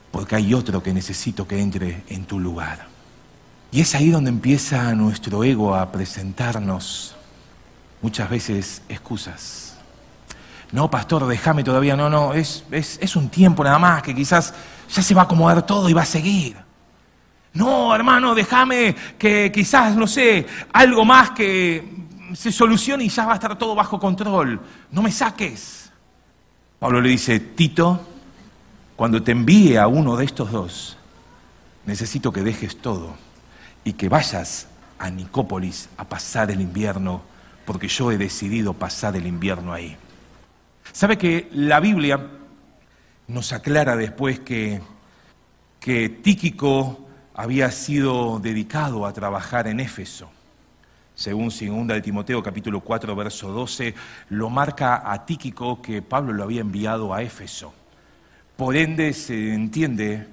porque 0.10 0.36
hay 0.36 0.54
otro 0.54 0.82
que 0.82 0.94
necesito 0.94 1.48
que 1.48 1.60
entre 1.62 2.04
en 2.08 2.26
tu 2.26 2.40
lugar. 2.40 2.88
Y 3.72 3.82
es 3.82 3.94
ahí 3.94 4.10
donde 4.10 4.30
empieza 4.30 4.96
nuestro 4.96 5.44
ego 5.44 5.76
a 5.76 5.92
presentarnos 5.92 7.16
muchas 8.02 8.30
veces 8.30 8.82
excusas 8.90 9.67
no, 10.72 10.90
pastor, 10.90 11.26
déjame 11.28 11.64
todavía, 11.64 11.96
no, 11.96 12.10
no, 12.10 12.34
es, 12.34 12.66
es, 12.72 13.16
un 13.16 13.30
tiempo 13.30 13.64
nada 13.64 13.80
más, 13.80 14.04
que 14.04 14.14
quizás 14.14 14.54
ya 14.90 15.02
se 15.02 15.14
va 15.14 15.22
a 15.22 15.26
acomodar 15.26 15.66
todo 15.66 15.90
y 15.90 15.94
va 15.94 16.02
a 16.02 16.06
seguir. 16.06 16.58
No, 17.54 17.96
hermano, 17.96 18.36
déjame 18.36 18.96
que 19.18 19.52
quizás, 19.52 19.96
no 19.96 20.06
sé, 20.08 20.46
algo 20.74 21.06
más 21.06 21.32
que 21.32 21.84
se 22.34 22.52
solucione 22.52 23.06
y 23.06 23.10
ya 23.10 23.26
va 23.26 23.32
a 23.32 23.36
estar 23.36 23.58
todo 23.58 23.76
bajo 23.76 23.98
control. 24.00 24.60
No 24.92 25.02
me 25.02 25.12
saques. 25.12 25.90
Pablo 26.80 27.02
le 27.02 27.10
dice, 27.10 27.40
Tito, 27.40 28.00
cuando 28.96 29.24
te 29.24 29.32
envíe 29.32 29.78
a 29.78 29.88
uno 29.88 30.18
de 30.18 30.26
estos 30.26 30.52
dos, 30.52 30.98
necesito 31.86 32.32
que 32.32 32.42
dejes 32.42 32.82
todo 32.82 33.16
y 33.84 33.94
que 33.94 34.10
vayas 34.10 34.68
a 35.00 35.10
Nicópolis 35.10 35.90
a 35.98 36.04
pasar 36.04 36.52
el 36.52 36.60
invierno, 36.60 37.22
porque 37.66 37.88
yo 37.88 38.12
he 38.12 38.18
decidido 38.18 38.74
pasar 38.74 39.16
el 39.16 39.26
invierno 39.26 39.72
ahí. 39.72 39.98
¿Sabe 40.92 41.18
que 41.18 41.50
la 41.52 41.80
Biblia 41.80 42.20
nos 43.28 43.54
aclara 43.54 43.96
después 43.96 44.40
que, 44.40 44.82
que 45.80 46.10
Tíquico 46.10 47.08
había 47.34 47.72
sido 47.72 48.40
dedicado 48.40 49.06
a 49.06 49.14
trabajar 49.14 49.68
en 49.68 49.80
Éfeso? 49.80 50.30
Según 51.18 51.50
2 51.50 51.88
de 51.88 52.02
Timoteo 52.02 52.44
capítulo 52.44 52.82
4 52.82 53.16
verso 53.16 53.52
12, 53.52 53.96
lo 54.30 54.50
marca 54.50 55.12
a 55.12 55.26
Tíquico 55.26 55.82
que 55.82 56.04
Pablo 56.04 56.32
lo 56.32 56.44
había 56.44 56.62
enviado 56.62 57.14
a 57.14 57.24
Éfeso. 57.24 57.74
Por 58.56 58.76
ende 58.76 59.14
se 59.14 59.54
entiende, 59.54 60.28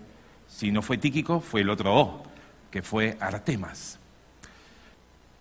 si 0.46 0.70
no 0.70 0.82
fue 0.82 0.98
Tíquico, 0.98 1.40
fue 1.40 1.62
el 1.62 1.70
otro 1.70 1.94
O, 1.94 2.22
que 2.70 2.82
fue 2.82 3.16
Artemas. 3.18 3.98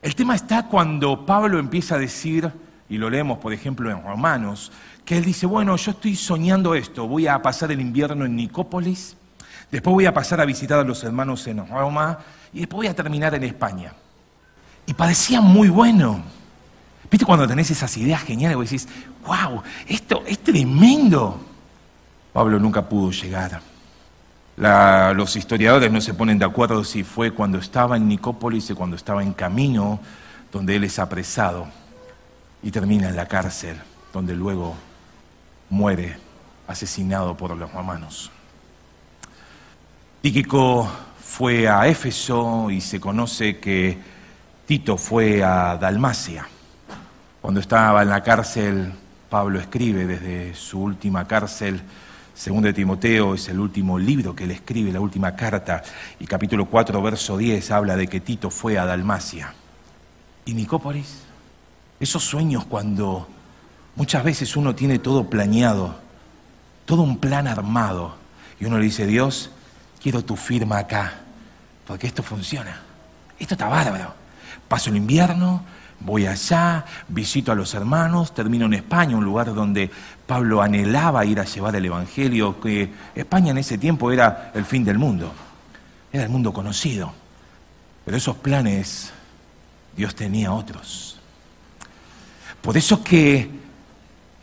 El 0.02 0.16
tema 0.16 0.36
está 0.36 0.68
cuando 0.68 1.26
Pablo 1.26 1.60
empieza 1.60 1.96
a 1.96 2.00
decir, 2.00 2.50
y 2.90 2.98
lo 2.98 3.10
leemos 3.10 3.38
por 3.40 3.52
ejemplo 3.52 3.92
en 3.92 4.02
Romanos, 4.02 4.72
que 5.06 5.18
él 5.18 5.26
dice, 5.26 5.46
bueno, 5.46 5.76
yo 5.76 5.92
estoy 5.92 6.16
soñando 6.16 6.76
esto, 6.76 7.08
voy 7.08 7.28
a 7.28 7.42
pasar 7.42 7.72
el 7.72 7.82
invierno 7.82 8.26
en 8.26 8.36
Nicópolis, 8.36 9.18
después 9.72 9.94
voy 9.94 10.06
a 10.06 10.14
pasar 10.14 10.40
a 10.40 10.46
visitar 10.46 10.80
a 10.80 10.84
los 10.84 11.04
hermanos 11.04 11.46
en 11.48 11.68
Roma 11.68 12.20
y 12.54 12.60
después 12.60 12.78
voy 12.78 12.88
a 12.88 12.96
terminar 12.96 13.36
en 13.36 13.44
España. 13.44 13.94
Y 14.86 14.94
parecía 14.94 15.42
muy 15.42 15.70
bueno. 15.70 16.22
¿Viste 17.10 17.26
cuando 17.26 17.48
tenés 17.48 17.70
esas 17.70 17.96
ideas 17.98 18.24
geniales 18.24 18.58
y 18.58 18.62
decís, 18.62 18.88
wow, 19.26 19.62
esto 19.88 20.24
es 20.26 20.40
tremendo? 20.40 21.40
Pablo 22.32 22.60
nunca 22.60 22.88
pudo 22.88 23.12
llegar. 23.12 23.62
los 25.16 25.36
historiadores 25.36 25.92
no 25.92 26.02
se 26.02 26.14
ponen 26.14 26.40
de 26.40 26.46
acuerdo 26.46 26.84
si 26.84 27.04
fue 27.04 27.32
cuando 27.32 27.60
estaba 27.60 27.98
en 27.98 28.08
Nicópolis 28.08 28.72
o 28.72 28.76
cuando 28.76 28.96
estaba 28.96 29.22
en 29.22 29.34
camino, 29.34 30.00
donde 30.52 30.76
él 30.76 30.86
es 30.86 30.98
apresado 30.98 31.68
y 32.62 32.72
termina 32.72 33.10
en 33.10 33.16
la 33.16 33.28
cárcel, 33.28 33.78
donde 34.12 34.34
luego 34.34 34.76
muere 35.70 36.18
asesinado 36.68 37.36
por 37.36 37.56
los 37.56 37.72
romanos. 37.72 38.32
Tíquico 40.22 40.90
fue 41.20 41.68
a 41.68 41.88
Éfeso 41.88 42.70
y 42.72 42.80
se 42.80 43.00
conoce 43.00 43.60
que 43.60 43.98
Tito 44.66 44.98
fue 44.98 45.44
a 45.44 45.76
Dalmacia. 45.78 46.48
Cuando 47.42 47.60
estaba 47.60 48.02
en 48.02 48.10
la 48.10 48.24
cárcel, 48.24 48.94
Pablo 49.30 49.60
escribe 49.60 50.06
desde 50.06 50.56
su 50.56 50.82
última 50.82 51.28
cárcel, 51.28 51.82
segundo 52.34 52.68
de 52.68 52.74
Timoteo 52.74 53.34
es 53.34 53.50
el 53.50 53.60
último 53.60 54.00
libro 54.00 54.36
que 54.36 54.46
él 54.46 54.52
escribe, 54.52 54.94
la 54.94 55.02
última 55.02 55.36
carta, 55.36 55.84
y 56.20 56.26
capítulo 56.26 56.68
4, 56.68 57.02
verso 57.02 57.36
10 57.36 57.72
habla 57.72 57.98
de 57.98 58.08
que 58.08 58.22
Tito 58.22 58.50
fue 58.50 58.78
a 58.78 58.86
Dalmacia. 58.86 59.54
¿Y 60.46 60.54
Nicópolis? 60.54 61.24
Esos 62.00 62.24
sueños 62.24 62.66
cuando 62.66 63.28
Muchas 63.96 64.24
veces 64.24 64.56
uno 64.56 64.74
tiene 64.74 65.00
todo 65.00 65.30
planeado, 65.30 65.96
todo 66.86 67.04
un 67.04 67.18
plan 67.18 67.48
armado, 67.48 68.16
y 68.60 68.66
uno 68.66 68.78
le 68.78 68.86
dice, 68.86 69.06
Dios, 69.06 69.52
quiero 70.02 70.24
tu 70.24 70.36
firma 70.36 70.80
acá, 70.80 71.14
porque 71.86 72.08
esto 72.08 72.24
funciona. 72.24 72.82
Esto 73.38 73.54
está 73.54 73.68
bárbaro. 73.68 74.14
Paso 74.68 74.90
el 74.90 74.98
invierno, 74.98 75.64
voy 76.00 76.26
allá, 76.26 76.86
visito 77.08 77.52
a 77.52 77.56
los 77.56 77.74
hermanos, 77.74 78.34
termino 78.34 78.66
en 78.66 78.74
España, 78.74 79.16
un 79.16 79.26
lugar 79.26 79.54
donde 79.54 79.92
Pablo 80.26 80.62
anhelaba 80.62 81.26
ir 81.26 81.40
a 81.40 81.46
llevar 81.46 81.76
el 81.76 81.86
Evangelio, 81.86 82.60
que 82.60 82.92
España 83.14 83.52
en 83.52 83.60
ese 83.60 83.78
tiempo 83.78 84.12
era 84.12 84.52
el 84.54 84.66
fin 84.66 84.84
del 84.84 84.98
mundo, 84.98 85.32
era 86.12 86.24
el 86.24 86.30
mundo 86.30 86.52
conocido. 86.52 87.14
Pero 88.06 88.18
esos 88.18 88.36
planes 88.38 89.12
Dios 89.96 90.16
tenía 90.16 90.52
otros. 90.52 91.20
Por 92.62 92.78
eso 92.78 93.04
que 93.04 93.63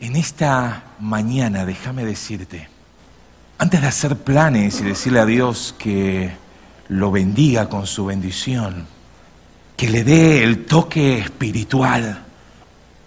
en 0.01 0.17
esta 0.17 0.83
mañana, 0.99 1.67
déjame 1.67 2.05
decirte, 2.05 2.69
antes 3.59 3.83
de 3.83 3.87
hacer 3.87 4.17
planes 4.17 4.81
y 4.81 4.85
decirle 4.85 5.21
a 5.21 5.27
Dios 5.27 5.75
que 5.79 6.33
lo 6.89 7.11
bendiga 7.11 7.69
con 7.69 7.87
su 7.87 8.07
bendición, 8.07 8.87
que 9.77 9.91
le 9.91 10.03
dé 10.03 10.43
el 10.43 10.65
toque 10.65 11.19
espiritual, 11.19 12.25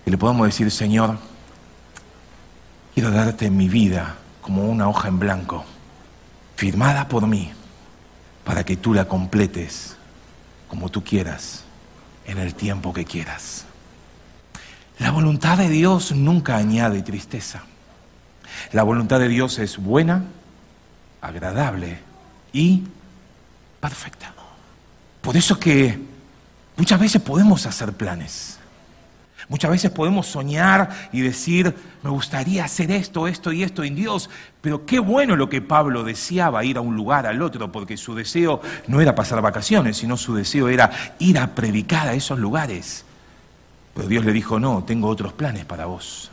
y 0.06 0.12
le 0.12 0.18
podamos 0.18 0.46
decir, 0.46 0.70
Señor, 0.70 1.18
quiero 2.94 3.10
darte 3.10 3.50
mi 3.50 3.68
vida 3.68 4.16
como 4.42 4.70
una 4.70 4.88
hoja 4.88 5.08
en 5.08 5.18
blanco, 5.18 5.66
firmada 6.56 7.08
por 7.08 7.26
mí, 7.26 7.52
para 8.44 8.64
que 8.64 8.78
tú 8.78 8.94
la 8.94 9.06
completes 9.06 9.96
como 10.68 10.90
tú 10.90 11.04
quieras, 11.04 11.64
en 12.26 12.38
el 12.38 12.54
tiempo 12.54 12.94
que 12.94 13.06
quieras. 13.06 13.66
La 15.00 15.12
voluntad 15.12 15.58
de 15.58 15.70
Dios 15.70 16.12
nunca 16.12 16.56
añade 16.56 17.02
tristeza. 17.02 17.64
La 18.72 18.84
voluntad 18.84 19.20
de 19.20 19.28
Dios 19.28 19.60
es 19.60 19.78
buena, 19.78 20.24
agradable 21.22 22.00
y 22.52 22.84
perfecta. 23.80 24.34
Por 25.22 25.38
eso 25.38 25.60
que 25.60 25.98
muchas 26.78 27.00
veces 27.00 27.22
podemos 27.22 27.66
hacer 27.66 27.94
planes. 27.94 28.60
Muchas 29.50 29.72
veces 29.72 29.92
podemos 29.92 30.28
soñar 30.28 30.90
y 31.12 31.22
decir, 31.22 31.76
me 32.02 32.10
gustaría 32.10 32.64
hacer 32.64 32.92
esto, 32.92 33.28
esto 33.28 33.52
y 33.52 33.64
esto 33.64 33.84
en 33.84 33.96
Dios, 33.96 34.30
pero 34.62 34.86
qué 34.86 35.00
bueno 35.00 35.36
lo 35.36 35.50
que 35.50 35.62
Pablo 35.62 36.04
deseaba, 36.04 36.64
ir 36.64 36.78
a 36.78 36.82
un 36.82 36.96
lugar 36.96 37.28
al 37.28 37.42
otro, 37.42 37.72
porque 37.72 37.98
su 37.98 38.16
deseo 38.16 38.62
no 38.88 39.02
era 39.02 39.16
pasar 39.16 39.42
vacaciones, 39.42 39.98
sino 39.98 40.16
su 40.16 40.34
deseo 40.34 40.70
era 40.70 40.90
ir 41.20 41.38
a 41.40 41.48
predicar 41.56 42.08
a 42.08 42.14
esos 42.14 42.40
lugares. 42.40 43.06
Pero 43.94 44.08
Dios 44.08 44.26
le 44.26 44.34
dijo, 44.34 44.60
no, 44.60 44.84
tengo 44.84 45.08
otros 45.08 45.34
planes 45.34 45.66
para 45.66 45.86
vos. 45.86 46.32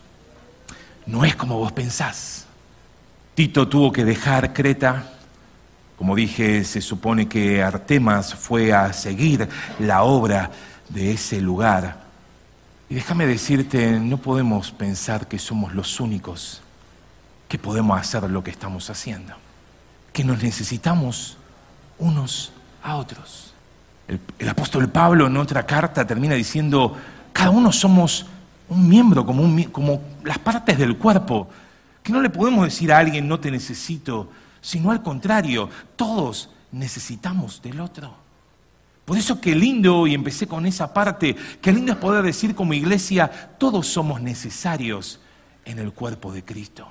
No 1.06 1.24
es 1.24 1.36
como 1.36 1.58
vos 1.58 1.72
pensás. 1.72 2.46
Tito 3.34 3.68
tuvo 3.68 3.92
que 3.92 4.04
dejar 4.04 4.52
Creta. 4.52 5.12
Como 5.96 6.16
dije, 6.16 6.64
se 6.64 6.80
supone 6.80 7.28
que 7.28 7.62
Artemas 7.62 8.34
fue 8.34 8.72
a 8.72 8.92
seguir 8.92 9.48
la 9.78 10.02
obra 10.02 10.50
de 10.88 11.12
ese 11.12 11.40
lugar. 11.40 12.00
Y 12.88 12.94
déjame 12.94 13.26
decirte, 13.26 14.00
no 14.00 14.16
podemos 14.18 14.72
pensar 14.72 15.28
que 15.28 15.38
somos 15.38 15.74
los 15.74 16.00
únicos 16.00 16.62
que 17.48 17.58
podemos 17.58 18.00
hacer 18.00 18.22
lo 18.30 18.44
que 18.44 18.52
estamos 18.52 18.90
haciendo, 18.90 19.34
que 20.12 20.22
nos 20.22 20.42
necesitamos 20.42 21.36
unos 21.98 22.52
a 22.82 22.96
otros. 22.96 23.54
El, 24.38 24.48
apóstol 24.48 24.88
Pablo 24.88 25.26
en 25.26 25.36
otra 25.36 25.66
carta 25.66 26.06
termina 26.06 26.34
diciendo, 26.34 26.96
cada 27.32 27.50
uno 27.50 27.72
somos 27.72 28.26
un 28.68 28.88
miembro, 28.88 29.26
como, 29.26 30.00
las 30.24 30.38
partes 30.38 30.78
del 30.78 30.96
cuerpo, 30.96 31.48
que 32.02 32.12
no 32.12 32.22
le 32.22 32.30
podemos 32.30 32.64
decir 32.64 32.92
a 32.92 32.98
alguien 32.98 33.28
no 33.28 33.40
te 33.40 33.50
necesito, 33.50 34.30
sino 34.60 34.90
al 34.90 35.02
contrario, 35.02 35.68
todos 35.96 36.50
necesitamos 36.72 37.60
del 37.62 37.80
otro. 37.80 38.14
Por 39.04 39.18
eso 39.18 39.40
qué 39.40 39.54
lindo, 39.54 40.06
y 40.06 40.14
empecé 40.14 40.46
con 40.46 40.66
esa 40.66 40.94
parte, 40.94 41.34
qué 41.60 41.72
lindo 41.72 41.92
es 41.92 41.98
poder 41.98 42.24
decir 42.24 42.54
como 42.54 42.74
iglesia, 42.74 43.28
todos 43.58 43.88
somos 43.88 44.20
necesarios 44.20 45.20
en 45.64 45.80
el 45.80 45.92
cuerpo 45.92 46.32
de 46.32 46.44
Cristo. 46.44 46.88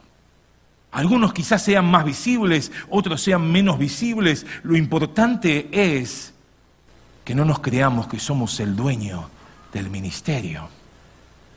Algunos 0.91 1.33
quizás 1.33 1.61
sean 1.61 1.85
más 1.85 2.03
visibles, 2.03 2.71
otros 2.89 3.21
sean 3.21 3.49
menos 3.49 3.77
visibles. 3.77 4.45
Lo 4.63 4.75
importante 4.75 5.69
es 5.71 6.33
que 7.23 7.35
no 7.35 7.45
nos 7.45 7.59
creamos 7.59 8.07
que 8.07 8.19
somos 8.19 8.59
el 8.59 8.75
dueño 8.75 9.29
del 9.73 9.89
ministerio, 9.89 10.69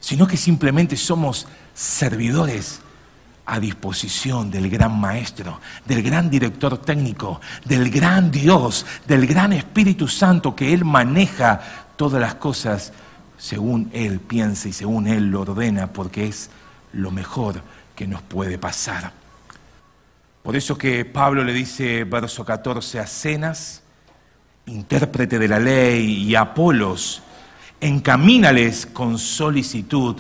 sino 0.01 0.27
que 0.27 0.37
simplemente 0.37 0.97
somos 0.97 1.47
servidores 1.75 2.81
a 3.45 3.59
disposición 3.59 4.51
del 4.51 4.71
gran 4.71 4.99
maestro, 4.99 5.61
del 5.85 6.03
gran 6.03 6.31
director 6.31 6.79
técnico, 6.79 7.41
del 7.65 7.91
gran 7.91 8.31
Dios, 8.31 8.87
del 9.07 9.27
gran 9.27 9.53
Espíritu 9.53 10.07
Santo 10.09 10.55
que 10.55 10.73
Él 10.73 10.85
maneja 10.85 11.61
todas 11.97 12.21
las 12.21 12.35
cosas 12.37 12.93
según 13.37 13.91
Él 13.93 14.21
piensa 14.21 14.69
y 14.69 14.73
según 14.73 15.09
Él 15.09 15.31
lo 15.31 15.41
ordena, 15.43 15.93
porque 15.93 16.29
es 16.29 16.51
lo 16.93 17.11
mejor 17.11 17.63
que 17.97 18.07
nos 18.07 18.23
puede 18.23 18.59
pasar. 18.59 19.13
Por 20.43 20.57
eso 20.57 20.77
que 20.79 21.05
Pablo 21.05 21.45
le 21.45 21.53
dice, 21.53 22.05
verso 22.05 22.45
14, 22.45 23.01
a 23.01 23.07
Cenas, 23.07 23.83
intérprete 24.67 25.39
de 25.39 25.49
la 25.49 25.59
ley, 25.59 26.25
y 26.25 26.35
a 26.35 26.43
Apolos, 26.43 27.22
encamínales 27.83 28.87
con 28.87 29.19
solicitud, 29.19 30.17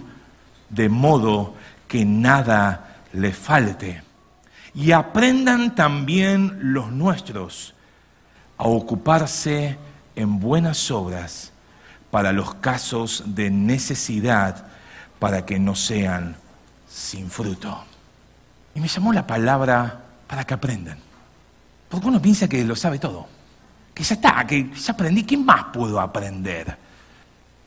de 0.68 0.88
modo 0.88 1.54
que 1.86 2.04
nada 2.04 2.96
le 3.12 3.32
falte. 3.32 4.02
Y 4.74 4.90
aprendan 4.90 5.74
también 5.74 6.72
los 6.74 6.90
nuestros 6.90 7.74
a 8.58 8.64
ocuparse 8.64 9.78
en 10.16 10.40
buenas 10.40 10.90
obras 10.90 11.52
para 12.10 12.32
los 12.32 12.54
casos 12.56 13.22
de 13.26 13.48
necesidad, 13.50 14.66
para 15.18 15.46
que 15.46 15.58
no 15.58 15.76
sean 15.76 16.34
sin 16.88 17.30
fruto. 17.30 17.84
Y 18.74 18.80
me 18.80 18.88
llamó 18.88 19.12
la 19.12 19.26
palabra 19.26 20.00
para 20.26 20.44
que 20.44 20.54
aprendan. 20.54 20.98
Porque 21.88 22.08
uno 22.08 22.20
piensa 22.20 22.48
que 22.48 22.64
lo 22.64 22.74
sabe 22.74 22.98
todo, 22.98 23.28
que 23.94 24.02
ya 24.02 24.14
está, 24.16 24.44
que 24.46 24.72
ya 24.74 24.92
aprendí, 24.94 25.22
¿qué 25.22 25.36
más 25.36 25.66
puedo 25.72 26.00
aprender? 26.00 26.81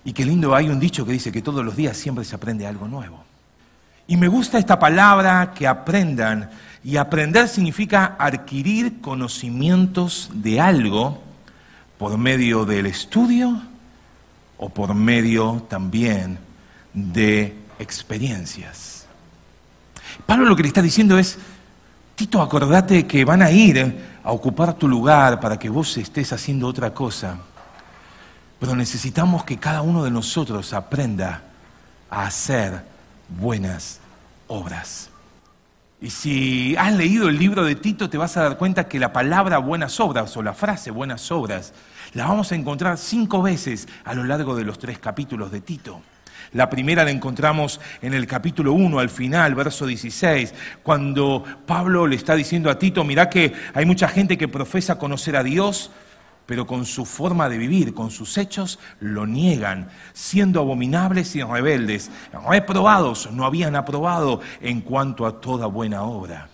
Y 0.06 0.14
qué 0.14 0.24
lindo, 0.24 0.56
hay 0.56 0.70
un 0.70 0.80
dicho 0.80 1.06
que 1.06 1.12
dice 1.12 1.32
que 1.32 1.42
todos 1.42 1.66
los 1.66 1.76
días 1.76 1.98
siempre 1.98 2.24
se 2.24 2.36
aprende 2.36 2.68
algo 2.68 2.88
nuevo. 2.88 3.24
Y 4.08 4.18
me 4.18 4.28
gusta 4.28 4.60
esta 4.60 4.78
palabra 4.78 5.52
que 5.54 5.68
aprendan. 5.68 6.52
Y 6.84 6.98
aprender 6.98 7.48
significa 7.48 8.16
adquirir 8.20 9.02
conocimientos 9.02 10.30
de 10.32 10.62
algo 10.62 11.24
por 11.98 12.16
medio 12.20 12.66
del 12.66 12.86
estudio 12.86 13.60
o 14.58 14.70
por 14.70 14.94
medio 14.94 15.66
también 15.68 16.38
de 16.94 17.58
experiencias. 17.80 19.08
Pablo 20.28 20.46
lo 20.46 20.56
que 20.56 20.62
le 20.62 20.68
está 20.68 20.84
diciendo 20.84 21.18
es, 21.18 21.40
Tito, 22.16 22.42
acordate 22.42 23.08
que 23.08 23.26
van 23.26 23.42
a 23.42 23.52
ir 23.52 24.20
a 24.24 24.32
ocupar 24.32 24.76
tu 24.76 24.88
lugar 24.88 25.40
para 25.40 25.58
que 25.58 25.68
vos 25.68 25.98
estés 25.98 26.32
haciendo 26.32 26.68
otra 26.68 26.94
cosa. 26.94 27.40
Pero 28.66 28.76
necesitamos 28.76 29.44
que 29.44 29.58
cada 29.58 29.84
uno 29.84 30.04
de 30.04 30.10
nosotros 30.10 30.74
aprenda 30.74 31.44
a 32.10 32.26
hacer 32.26 32.82
buenas 33.30 34.00
obras. 34.48 35.12
Y 36.02 36.10
si 36.10 36.76
has 36.76 36.92
leído 36.94 37.30
el 37.30 37.38
libro 37.38 37.64
de 37.64 37.76
Tito, 37.76 38.10
te 38.10 38.18
vas 38.18 38.38
a 38.38 38.42
dar 38.42 38.58
cuenta 38.58 38.88
que 38.88 38.98
la 38.98 39.14
palabra 39.14 39.60
buenas 39.60 40.00
obras 40.00 40.36
o 40.36 40.42
la 40.42 40.56
frase 40.56 40.90
buenas 40.90 41.32
obras 41.32 41.74
la 42.14 42.26
vamos 42.26 42.52
a 42.52 42.56
encontrar 42.56 42.98
cinco 42.98 43.44
veces 43.44 43.88
a 44.04 44.16
lo 44.16 44.24
largo 44.24 44.56
de 44.56 44.64
los 44.64 44.80
tres 44.80 44.98
capítulos 44.98 45.52
de 45.52 45.62
Tito. 45.62 46.02
La 46.52 46.68
primera 46.68 47.04
la 47.04 47.12
encontramos 47.12 47.80
en 48.02 48.16
el 48.16 48.26
capítulo 48.26 48.74
1, 48.74 48.98
al 48.98 49.12
final, 49.12 49.54
verso 49.54 49.86
16, 49.86 50.56
cuando 50.82 51.44
Pablo 51.68 52.08
le 52.08 52.16
está 52.16 52.36
diciendo 52.36 52.72
a 52.72 52.80
Tito, 52.80 53.04
mira 53.04 53.30
que 53.30 53.54
hay 53.76 53.86
mucha 53.86 54.08
gente 54.08 54.40
que 54.40 54.48
profesa 54.48 54.98
conocer 54.98 55.36
a 55.36 55.44
Dios, 55.44 55.92
pero 56.46 56.68
con 56.68 56.86
su 56.86 57.06
forma 57.06 57.50
de 57.50 57.58
vivir, 57.58 57.94
con 57.94 58.12
sus 58.12 58.38
hechos, 58.38 58.80
lo 59.00 59.26
niegan, 59.26 59.90
siendo 60.14 60.60
abominables 60.60 61.36
y 61.36 61.42
rebeldes, 61.42 62.12
reprobados, 62.48 63.32
no 63.32 63.46
habían 63.46 63.76
aprobado 63.76 64.42
en 64.62 64.82
cuanto 64.82 65.26
a 65.26 65.42
toda 65.42 65.68
buena 65.68 66.04
obra. 66.04 66.50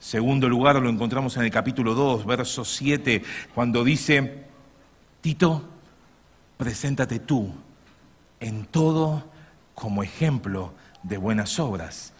Segundo 0.00 0.48
lugar 0.48 0.76
lo 0.76 0.88
encontramos 0.88 1.36
en 1.36 1.44
el 1.44 1.50
capítulo 1.50 1.94
2, 1.94 2.26
verso 2.26 2.64
7, 2.64 3.22
cuando 3.54 3.84
dice, 3.84 4.44
Tito, 5.20 5.62
preséntate 6.56 7.18
tú 7.20 7.52
en 8.40 8.64
todo 8.66 9.24
como 9.74 10.02
ejemplo 10.02 10.72
de 11.02 11.18
buenas 11.18 11.58
obras 11.58 12.12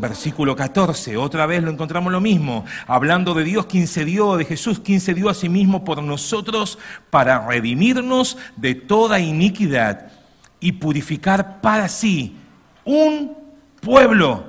Versículo 0.00 0.56
14, 0.56 1.18
otra 1.18 1.44
vez 1.44 1.62
lo 1.62 1.70
encontramos 1.70 2.10
lo 2.10 2.22
mismo, 2.22 2.64
hablando 2.86 3.34
de 3.34 3.44
Dios, 3.44 3.66
quien 3.66 3.86
se 3.86 4.06
dio, 4.06 4.38
de 4.38 4.46
Jesús, 4.46 4.80
quien 4.80 4.98
se 4.98 5.12
dio 5.12 5.28
a 5.28 5.34
sí 5.34 5.50
mismo 5.50 5.84
por 5.84 6.02
nosotros 6.02 6.78
para 7.10 7.46
redimirnos 7.46 8.38
de 8.56 8.74
toda 8.74 9.20
iniquidad 9.20 10.10
y 10.58 10.72
purificar 10.72 11.60
para 11.60 11.86
sí 11.88 12.34
un 12.82 13.36
pueblo 13.82 14.44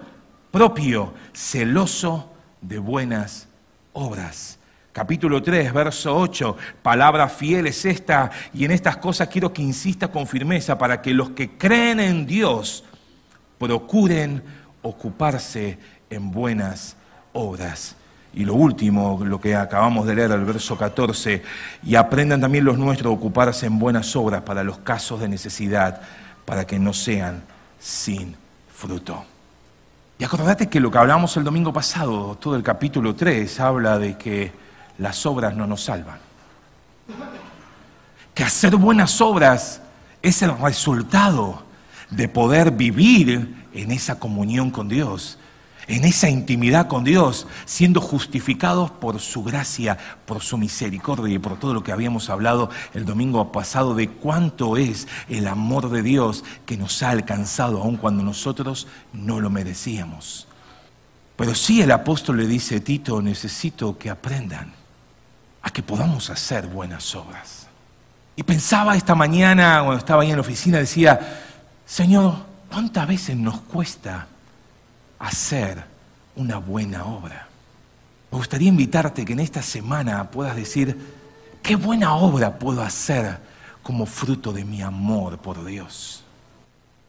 propio, 0.51 1.13
celoso 1.33 2.31
de 2.61 2.79
buenas 2.79 3.49
obras. 3.91 4.57
Capítulo 4.93 5.43
3, 5.43 5.73
verso 5.73 6.17
8, 6.17 6.55
palabra 6.81 7.27
fiel 7.27 7.67
es 7.67 7.83
esta, 7.83 8.31
y 8.53 8.63
en 8.63 8.71
estas 8.71 8.95
cosas 8.95 9.27
quiero 9.27 9.51
que 9.51 9.61
insista 9.61 10.07
con 10.07 10.27
firmeza 10.27 10.77
para 10.77 11.01
que 11.01 11.13
los 11.13 11.31
que 11.31 11.57
creen 11.57 11.99
en 11.99 12.25
Dios 12.25 12.85
procuren 13.59 14.61
ocuparse 14.81 15.77
en 16.09 16.31
buenas 16.31 16.95
obras. 17.33 17.95
Y 18.33 18.45
lo 18.45 18.53
último, 18.53 19.19
lo 19.23 19.41
que 19.41 19.55
acabamos 19.55 20.07
de 20.07 20.15
leer, 20.15 20.31
el 20.31 20.45
verso 20.45 20.77
14, 20.77 21.43
y 21.83 21.95
aprendan 21.95 22.39
también 22.39 22.63
los 22.63 22.77
nuestros 22.77 23.11
a 23.11 23.15
ocuparse 23.15 23.65
en 23.65 23.77
buenas 23.77 24.15
obras 24.15 24.41
para 24.43 24.63
los 24.63 24.77
casos 24.79 25.19
de 25.19 25.27
necesidad, 25.27 26.01
para 26.45 26.65
que 26.65 26.79
no 26.79 26.93
sean 26.93 27.43
sin 27.79 28.35
fruto. 28.73 29.25
Y 30.17 30.23
acordate 30.23 30.69
que 30.69 30.79
lo 30.79 30.91
que 30.91 30.97
hablamos 30.97 31.35
el 31.35 31.43
domingo 31.43 31.73
pasado, 31.73 32.37
todo 32.39 32.55
el 32.55 32.63
capítulo 32.63 33.15
3, 33.15 33.59
habla 33.59 33.97
de 33.97 34.17
que 34.17 34.51
las 34.97 35.25
obras 35.25 35.55
no 35.55 35.67
nos 35.67 35.83
salvan. 35.83 36.19
Que 38.33 38.43
hacer 38.43 38.75
buenas 38.75 39.19
obras 39.19 39.81
es 40.21 40.41
el 40.41 40.57
resultado 40.57 41.63
de 42.11 42.29
poder 42.29 42.71
vivir 42.71 43.60
en 43.73 43.91
esa 43.91 44.19
comunión 44.19 44.71
con 44.71 44.87
Dios, 44.87 45.37
en 45.87 46.05
esa 46.05 46.29
intimidad 46.29 46.87
con 46.87 47.03
Dios, 47.03 47.47
siendo 47.65 48.01
justificados 48.01 48.91
por 48.91 49.19
su 49.19 49.43
gracia, 49.43 49.97
por 50.25 50.41
su 50.41 50.57
misericordia 50.57 51.35
y 51.35 51.39
por 51.39 51.59
todo 51.59 51.73
lo 51.73 51.83
que 51.83 51.91
habíamos 51.91 52.29
hablado 52.29 52.69
el 52.93 53.05
domingo 53.05 53.51
pasado 53.51 53.95
de 53.95 54.09
cuánto 54.09 54.77
es 54.77 55.07
el 55.27 55.47
amor 55.47 55.89
de 55.89 56.03
Dios 56.03 56.43
que 56.65 56.77
nos 56.77 57.01
ha 57.03 57.09
alcanzado 57.09 57.81
aun 57.81 57.97
cuando 57.97 58.23
nosotros 58.23 58.87
no 59.13 59.39
lo 59.39 59.49
merecíamos. 59.49 60.47
Pero 61.35 61.55
sí 61.55 61.81
el 61.81 61.91
apóstol 61.91 62.37
le 62.37 62.47
dice, 62.47 62.79
Tito, 62.81 63.21
necesito 63.21 63.97
que 63.97 64.09
aprendan 64.09 64.73
a 65.63 65.69
que 65.71 65.83
podamos 65.83 66.29
hacer 66.29 66.67
buenas 66.67 67.15
obras. 67.15 67.67
Y 68.35 68.43
pensaba 68.43 68.95
esta 68.95 69.15
mañana, 69.15 69.81
cuando 69.83 69.97
estaba 69.97 70.21
ahí 70.23 70.29
en 70.29 70.35
la 70.35 70.41
oficina, 70.41 70.77
decía, 70.77 71.19
Señor, 71.85 72.50
¿Cuántas 72.71 73.05
veces 73.05 73.35
nos 73.35 73.59
cuesta 73.61 74.27
hacer 75.19 75.83
una 76.37 76.57
buena 76.57 77.03
obra? 77.03 77.49
Me 78.31 78.37
gustaría 78.37 78.69
invitarte 78.69 79.25
que 79.25 79.33
en 79.33 79.41
esta 79.41 79.61
semana 79.61 80.31
puedas 80.31 80.55
decir, 80.55 80.97
¿qué 81.61 81.75
buena 81.75 82.15
obra 82.15 82.57
puedo 82.57 82.81
hacer 82.81 83.39
como 83.83 84.05
fruto 84.05 84.53
de 84.53 84.63
mi 84.63 84.81
amor 84.81 85.37
por 85.39 85.65
Dios? 85.65 86.23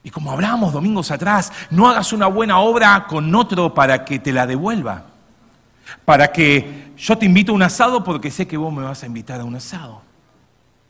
Y 0.03 0.11
como 0.11 0.33
hablábamos 0.33 0.73
domingos 0.73 1.13
atrás, 1.13 1.53
no 1.71 1.89
hagas 1.89 2.13
una 2.13 2.27
buena 2.27 2.59
obra 2.59 3.07
con 3.09 3.33
otro 3.33 3.73
para 3.73 4.05
que 4.05 4.19
te 4.19 4.33
la 4.33 4.49
devuelva. 4.49 5.05
Para 6.05 6.33
que 6.33 6.93
yo 6.97 7.17
te 7.17 7.27
invito 7.27 7.53
a 7.53 7.55
un 7.55 7.63
asado 7.63 8.03
porque 8.03 8.33
sé 8.33 8.49
que 8.49 8.57
vos 8.57 8.73
me 8.73 8.83
vas 8.83 9.05
a 9.05 9.07
invitar 9.07 9.41
a 9.41 9.45
un 9.45 9.55
asado. 9.55 10.03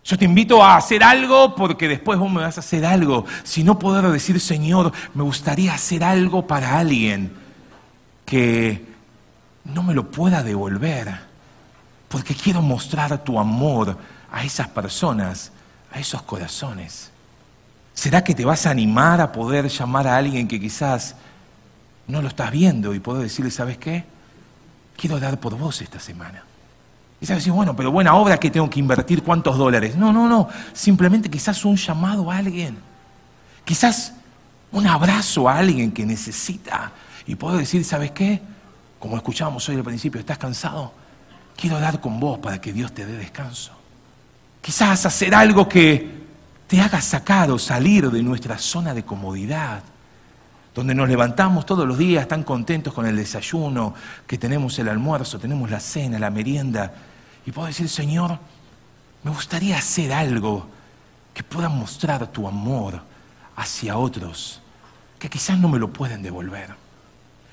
Yo 0.05 0.19
te 0.19 0.25
invito 0.25 0.63
a 0.63 0.77
hacer 0.77 1.05
algo 1.05 1.55
porque 1.55 1.87
después 1.87 2.19
vos 2.19 2.31
me 2.31 2.43
vas 2.43 2.57
a 2.57 2.61
hacer 2.61 2.85
algo. 2.85 3.25
Si 3.45 3.63
no 3.63 3.79
poder 3.79 4.11
decir, 4.11 4.41
Señor, 4.41 4.93
me 5.15 5.23
gustaría 5.23 5.75
hacer 5.75 6.03
algo 6.03 6.47
para 6.47 6.79
alguien 6.79 7.33
que 8.25 8.85
no 9.65 9.83
me 9.83 9.95
lo 9.95 10.11
pueda 10.11 10.43
devolver. 10.43 11.33
Porque 12.09 12.35
quiero 12.35 12.63
mostrar 12.63 13.23
tu 13.23 13.39
amor 13.39 13.97
a 14.31 14.45
esas 14.45 14.69
personas, 14.69 15.53
a 15.93 16.01
esos 16.01 16.23
corazones. 16.23 17.11
¿Será 17.95 18.25
que 18.25 18.35
te 18.35 18.45
vas 18.45 18.67
a 18.67 18.71
animar 18.71 19.21
a 19.21 19.31
poder 19.31 19.69
llamar 19.69 20.09
a 20.09 20.17
alguien 20.17 20.49
que 20.49 20.59
quizás 20.59 21.15
no 22.09 22.21
lo 22.21 22.29
estás 22.29 22.51
viendo 22.51 22.95
y 22.95 23.01
poder 23.01 23.23
decirle, 23.23 23.51
¿sabes 23.51 23.79
qué? 23.79 24.05
Quiero 24.97 25.21
dar 25.21 25.39
por 25.39 25.57
vos 25.57 25.81
esta 25.81 26.01
semana. 26.01 26.43
Y 27.23 27.27
sabes 27.27 27.49
bueno, 27.49 27.77
pero 27.77 27.93
buena 27.93 28.17
obra 28.17 28.37
que 28.37 28.51
tengo 28.51 28.69
que 28.69 28.81
invertir 28.81 29.23
cuántos 29.23 29.57
dólares. 29.57 29.95
No, 29.95 30.13
no, 30.13 30.29
no. 30.29 30.49
Simplemente 30.73 31.31
quizás 31.31 31.65
un 31.65 31.77
llamado 31.77 32.29
a 32.29 32.39
alguien. 32.39 32.77
Quizás 33.65 34.15
un 34.73 34.89
abrazo 34.89 35.49
a 35.49 35.57
alguien 35.57 35.93
que 35.93 36.05
necesita. 36.05 36.91
Y 37.25 37.37
puedo 37.37 37.59
decir, 37.59 37.85
¿sabes 37.85 38.11
qué? 38.11 38.43
Como 38.99 39.17
escuchábamos 39.17 39.69
hoy 39.69 39.77
al 39.77 39.85
principio, 39.85 40.19
¿estás 40.19 40.37
cansado? 40.37 40.93
Quiero 41.55 41.79
dar 41.79 42.01
con 42.01 42.19
vos 42.19 42.41
para 42.41 42.61
que 42.61 42.73
Dios 42.73 42.93
te 42.93 43.07
dé 43.07 43.17
descanso. 43.17 43.71
Quizás 44.61 45.07
hacer 45.07 45.33
algo 45.33 45.69
que 45.69 46.25
te 46.67 46.81
haga 46.81 47.01
sacar 47.01 47.53
o 47.53 47.59
salir 47.61 48.11
de 48.11 48.21
nuestra 48.21 48.59
zona 48.59 48.95
de 48.95 49.05
comodidad 49.05 49.85
donde 50.75 50.95
nos 50.95 51.09
levantamos 51.09 51.67
todos 51.67 51.87
los 51.87 51.99
días 51.99 52.27
tan 52.27 52.43
contentos 52.45 52.95
con 52.95 53.07
el 53.07 53.15
desayuno, 53.15 53.95
que 54.27 54.39
tenemos 54.39 54.79
el 54.79 54.89
almuerzo, 54.89 55.39
tenemos 55.39 55.71
la 55.71 55.81
cena, 55.81 56.19
la 56.19 56.31
merienda, 56.31 56.93
y 57.47 57.53
puedo 57.53 57.67
decir, 57.67 57.89
Señor, 57.89 58.39
me 59.23 59.31
gustaría 59.31 59.79
hacer 59.79 60.13
algo 60.13 60.67
que 61.35 61.43
pueda 61.43 61.69
mostrar 61.69 62.27
tu 62.29 62.47
amor 62.47 63.03
hacia 63.57 63.97
otros 63.97 64.61
que 65.19 65.31
quizás 65.31 65.57
no 65.57 65.69
me 65.69 65.79
lo 65.79 65.93
pueden 65.93 66.21
devolver. 66.21 66.75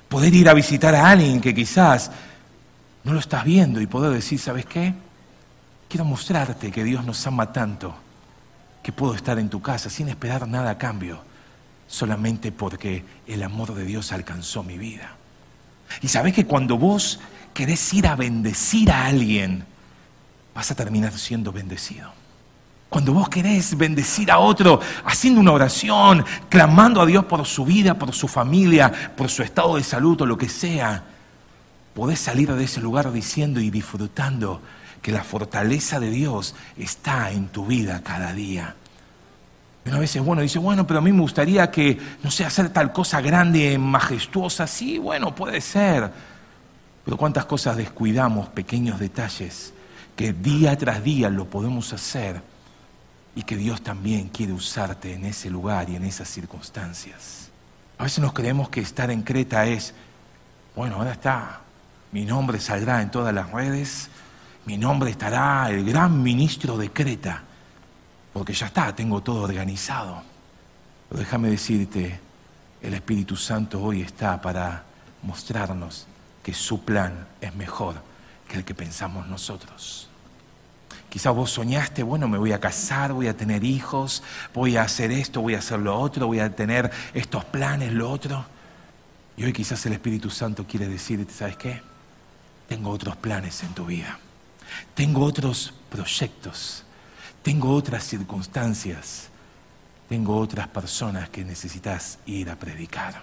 Poder 0.08 0.34
ir 0.34 0.48
a 0.48 0.54
visitar 0.54 0.92
a 0.92 1.08
alguien 1.08 1.40
que 1.40 1.54
quizás 1.54 2.10
no 3.04 3.12
lo 3.12 3.20
estás 3.20 3.44
viendo 3.44 3.80
y 3.80 3.86
poder 3.86 4.10
decir, 4.12 4.40
¿sabes 4.40 4.66
qué? 4.66 4.92
Quiero 5.88 6.04
mostrarte 6.04 6.72
que 6.72 6.82
Dios 6.82 7.04
nos 7.04 7.24
ama 7.28 7.52
tanto 7.52 7.94
que 8.82 8.90
puedo 8.90 9.14
estar 9.14 9.38
en 9.38 9.48
tu 9.48 9.62
casa 9.62 9.88
sin 9.88 10.08
esperar 10.08 10.48
nada 10.48 10.70
a 10.70 10.78
cambio, 10.78 11.22
solamente 11.86 12.50
porque 12.50 13.04
el 13.28 13.42
amor 13.42 13.74
de 13.74 13.84
Dios 13.84 14.10
alcanzó 14.10 14.64
mi 14.64 14.76
vida. 14.76 15.14
Y 16.02 16.08
sabes 16.08 16.34
que 16.34 16.46
cuando 16.46 16.76
vos 16.76 17.20
querés 17.54 17.94
ir 17.94 18.08
a 18.08 18.16
bendecir 18.16 18.90
a 18.90 19.06
alguien, 19.06 19.64
vas 20.54 20.70
a 20.70 20.74
terminar 20.74 21.12
siendo 21.12 21.52
bendecido. 21.52 22.12
Cuando 22.88 23.12
vos 23.12 23.28
querés 23.28 23.78
bendecir 23.78 24.32
a 24.32 24.38
otro 24.38 24.80
haciendo 25.04 25.40
una 25.40 25.52
oración, 25.52 26.24
clamando 26.48 27.00
a 27.00 27.06
Dios 27.06 27.24
por 27.24 27.46
su 27.46 27.64
vida, 27.64 27.94
por 27.94 28.12
su 28.12 28.26
familia, 28.26 28.92
por 29.16 29.30
su 29.30 29.44
estado 29.44 29.76
de 29.76 29.84
salud 29.84 30.20
o 30.20 30.26
lo 30.26 30.36
que 30.36 30.48
sea, 30.48 31.04
podés 31.94 32.18
salir 32.18 32.52
de 32.52 32.64
ese 32.64 32.80
lugar 32.80 33.12
diciendo 33.12 33.60
y 33.60 33.70
disfrutando 33.70 34.60
que 35.02 35.12
la 35.12 35.22
fortaleza 35.22 36.00
de 36.00 36.10
Dios 36.10 36.56
está 36.76 37.30
en 37.30 37.48
tu 37.48 37.64
vida 37.66 38.02
cada 38.02 38.32
día. 38.32 38.74
Y 39.84 39.90
a 39.90 39.98
veces, 39.98 40.22
bueno, 40.22 40.42
dice, 40.42 40.58
bueno, 40.58 40.86
pero 40.86 40.98
a 40.98 41.02
mí 41.02 41.12
me 41.12 41.22
gustaría 41.22 41.70
que, 41.70 41.98
no 42.22 42.30
sé, 42.30 42.44
hacer 42.44 42.70
tal 42.70 42.92
cosa 42.92 43.20
grande, 43.20 43.78
majestuosa. 43.78 44.66
Sí, 44.66 44.98
bueno, 44.98 45.34
puede 45.34 45.60
ser. 45.60 46.10
Pero 47.04 47.16
cuántas 47.16 47.46
cosas 47.46 47.76
descuidamos, 47.76 48.48
pequeños 48.48 48.98
detalles, 48.98 49.72
que 50.20 50.34
día 50.34 50.76
tras 50.76 51.02
día 51.02 51.30
lo 51.30 51.46
podemos 51.46 51.94
hacer 51.94 52.42
y 53.34 53.42
que 53.42 53.56
Dios 53.56 53.80
también 53.80 54.28
quiere 54.28 54.52
usarte 54.52 55.14
en 55.14 55.24
ese 55.24 55.48
lugar 55.48 55.88
y 55.88 55.96
en 55.96 56.04
esas 56.04 56.28
circunstancias. 56.28 57.48
A 57.96 58.02
veces 58.02 58.18
nos 58.18 58.34
creemos 58.34 58.68
que 58.68 58.82
estar 58.82 59.10
en 59.10 59.22
Creta 59.22 59.64
es, 59.64 59.94
bueno, 60.76 60.96
ahora 60.96 61.12
está, 61.12 61.60
mi 62.12 62.26
nombre 62.26 62.60
saldrá 62.60 63.00
en 63.00 63.10
todas 63.10 63.32
las 63.32 63.50
redes, 63.50 64.10
mi 64.66 64.76
nombre 64.76 65.08
estará 65.10 65.70
el 65.70 65.86
gran 65.86 66.22
ministro 66.22 66.76
de 66.76 66.92
Creta, 66.92 67.42
porque 68.34 68.52
ya 68.52 68.66
está, 68.66 68.94
tengo 68.94 69.22
todo 69.22 69.40
organizado. 69.40 70.22
Pero 71.08 71.18
déjame 71.18 71.48
decirte, 71.48 72.20
el 72.82 72.92
Espíritu 72.92 73.36
Santo 73.36 73.80
hoy 73.82 74.02
está 74.02 74.38
para 74.38 74.84
mostrarnos 75.22 76.06
que 76.42 76.52
su 76.52 76.84
plan 76.84 77.26
es 77.40 77.54
mejor 77.54 78.02
que 78.46 78.58
el 78.58 78.66
que 78.66 78.74
pensamos 78.74 79.26
nosotros. 79.26 80.09
Quizás 81.10 81.34
vos 81.34 81.50
soñaste, 81.50 82.04
bueno, 82.04 82.28
me 82.28 82.38
voy 82.38 82.52
a 82.52 82.60
casar, 82.60 83.12
voy 83.12 83.26
a 83.26 83.36
tener 83.36 83.64
hijos, 83.64 84.22
voy 84.54 84.76
a 84.76 84.82
hacer 84.82 85.10
esto, 85.10 85.40
voy 85.40 85.56
a 85.56 85.58
hacer 85.58 85.80
lo 85.80 85.98
otro, 85.98 86.28
voy 86.28 86.38
a 86.38 86.54
tener 86.54 86.88
estos 87.12 87.44
planes, 87.44 87.92
lo 87.92 88.08
otro. 88.08 88.46
Y 89.36 89.42
hoy 89.42 89.52
quizás 89.52 89.84
el 89.86 89.94
Espíritu 89.94 90.30
Santo 90.30 90.64
quiere 90.68 90.86
decirte, 90.86 91.32
¿sabes 91.32 91.56
qué? 91.56 91.82
Tengo 92.68 92.90
otros 92.90 93.16
planes 93.16 93.60
en 93.64 93.74
tu 93.74 93.86
vida. 93.86 94.20
Tengo 94.94 95.24
otros 95.24 95.74
proyectos. 95.90 96.84
Tengo 97.42 97.74
otras 97.74 98.04
circunstancias. 98.04 99.30
Tengo 100.08 100.38
otras 100.38 100.68
personas 100.68 101.28
que 101.28 101.44
necesitas 101.44 102.20
ir 102.26 102.50
a 102.50 102.56
predicar. 102.56 103.22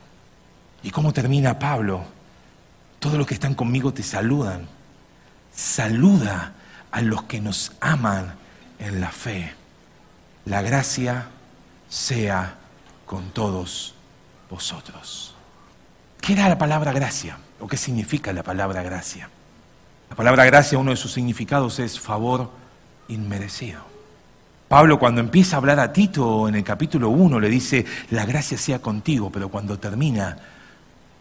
¿Y 0.83 0.91
cómo 0.91 1.13
termina 1.13 1.57
Pablo? 1.57 2.03
Todos 2.99 3.17
los 3.17 3.25
que 3.25 3.35
están 3.35 3.55
conmigo 3.55 3.93
te 3.93 4.03
saludan. 4.03 4.67
Saluda 5.53 6.53
a 6.97 7.01
los 7.03 7.23
que 7.23 7.39
nos 7.39 7.73
aman 7.79 8.33
en 8.79 8.99
la 8.99 9.11
fe. 9.11 9.53
La 10.45 10.63
gracia 10.63 11.27
sea 11.87 12.55
con 13.05 13.29
todos 13.29 13.93
vosotros. 14.49 15.35
¿Qué 16.19 16.33
era 16.33 16.49
la 16.49 16.57
palabra 16.57 16.93
gracia? 16.93 17.37
¿O 17.59 17.67
qué 17.67 17.77
significa 17.77 18.33
la 18.33 18.41
palabra 18.41 18.81
gracia? 18.81 19.29
La 20.09 20.15
palabra 20.15 20.43
gracia, 20.45 20.79
uno 20.79 20.89
de 20.89 20.97
sus 20.97 21.13
significados 21.13 21.77
es 21.77 21.99
favor 21.99 22.49
inmerecido. 23.09 23.81
Pablo 24.67 24.97
cuando 24.97 25.21
empieza 25.21 25.55
a 25.55 25.59
hablar 25.59 25.79
a 25.79 25.93
Tito 25.93 26.47
en 26.47 26.55
el 26.55 26.63
capítulo 26.63 27.09
1 27.09 27.39
le 27.39 27.49
dice, 27.49 27.85
la 28.09 28.25
gracia 28.25 28.57
sea 28.57 28.79
contigo, 28.79 29.31
pero 29.31 29.49
cuando 29.49 29.77
termina, 29.77 30.35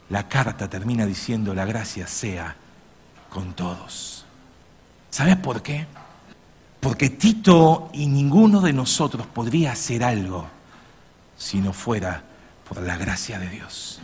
la 0.09 0.27
carta 0.27 0.71
termina 0.71 1.05
diciendo, 1.05 1.53
la 1.53 1.67
gracia 1.67 2.07
sea 2.07 2.57
con 3.29 3.53
todos. 3.53 4.16
¿Sabes 5.17 5.37
por 5.37 5.63
qué? 5.63 5.87
Porque 6.79 7.09
Tito 7.09 7.89
y 7.95 8.07
ninguno 8.07 8.61
de 8.61 8.75
nosotros 8.75 9.27
podría 9.27 9.73
hacer 9.73 10.05
algo 10.05 10.47
si 11.39 11.57
no 11.63 11.73
fuera 11.73 12.23
por 12.69 12.83
la 12.83 12.99
gracia 12.99 13.39
de 13.39 13.49
Dios. 13.49 13.99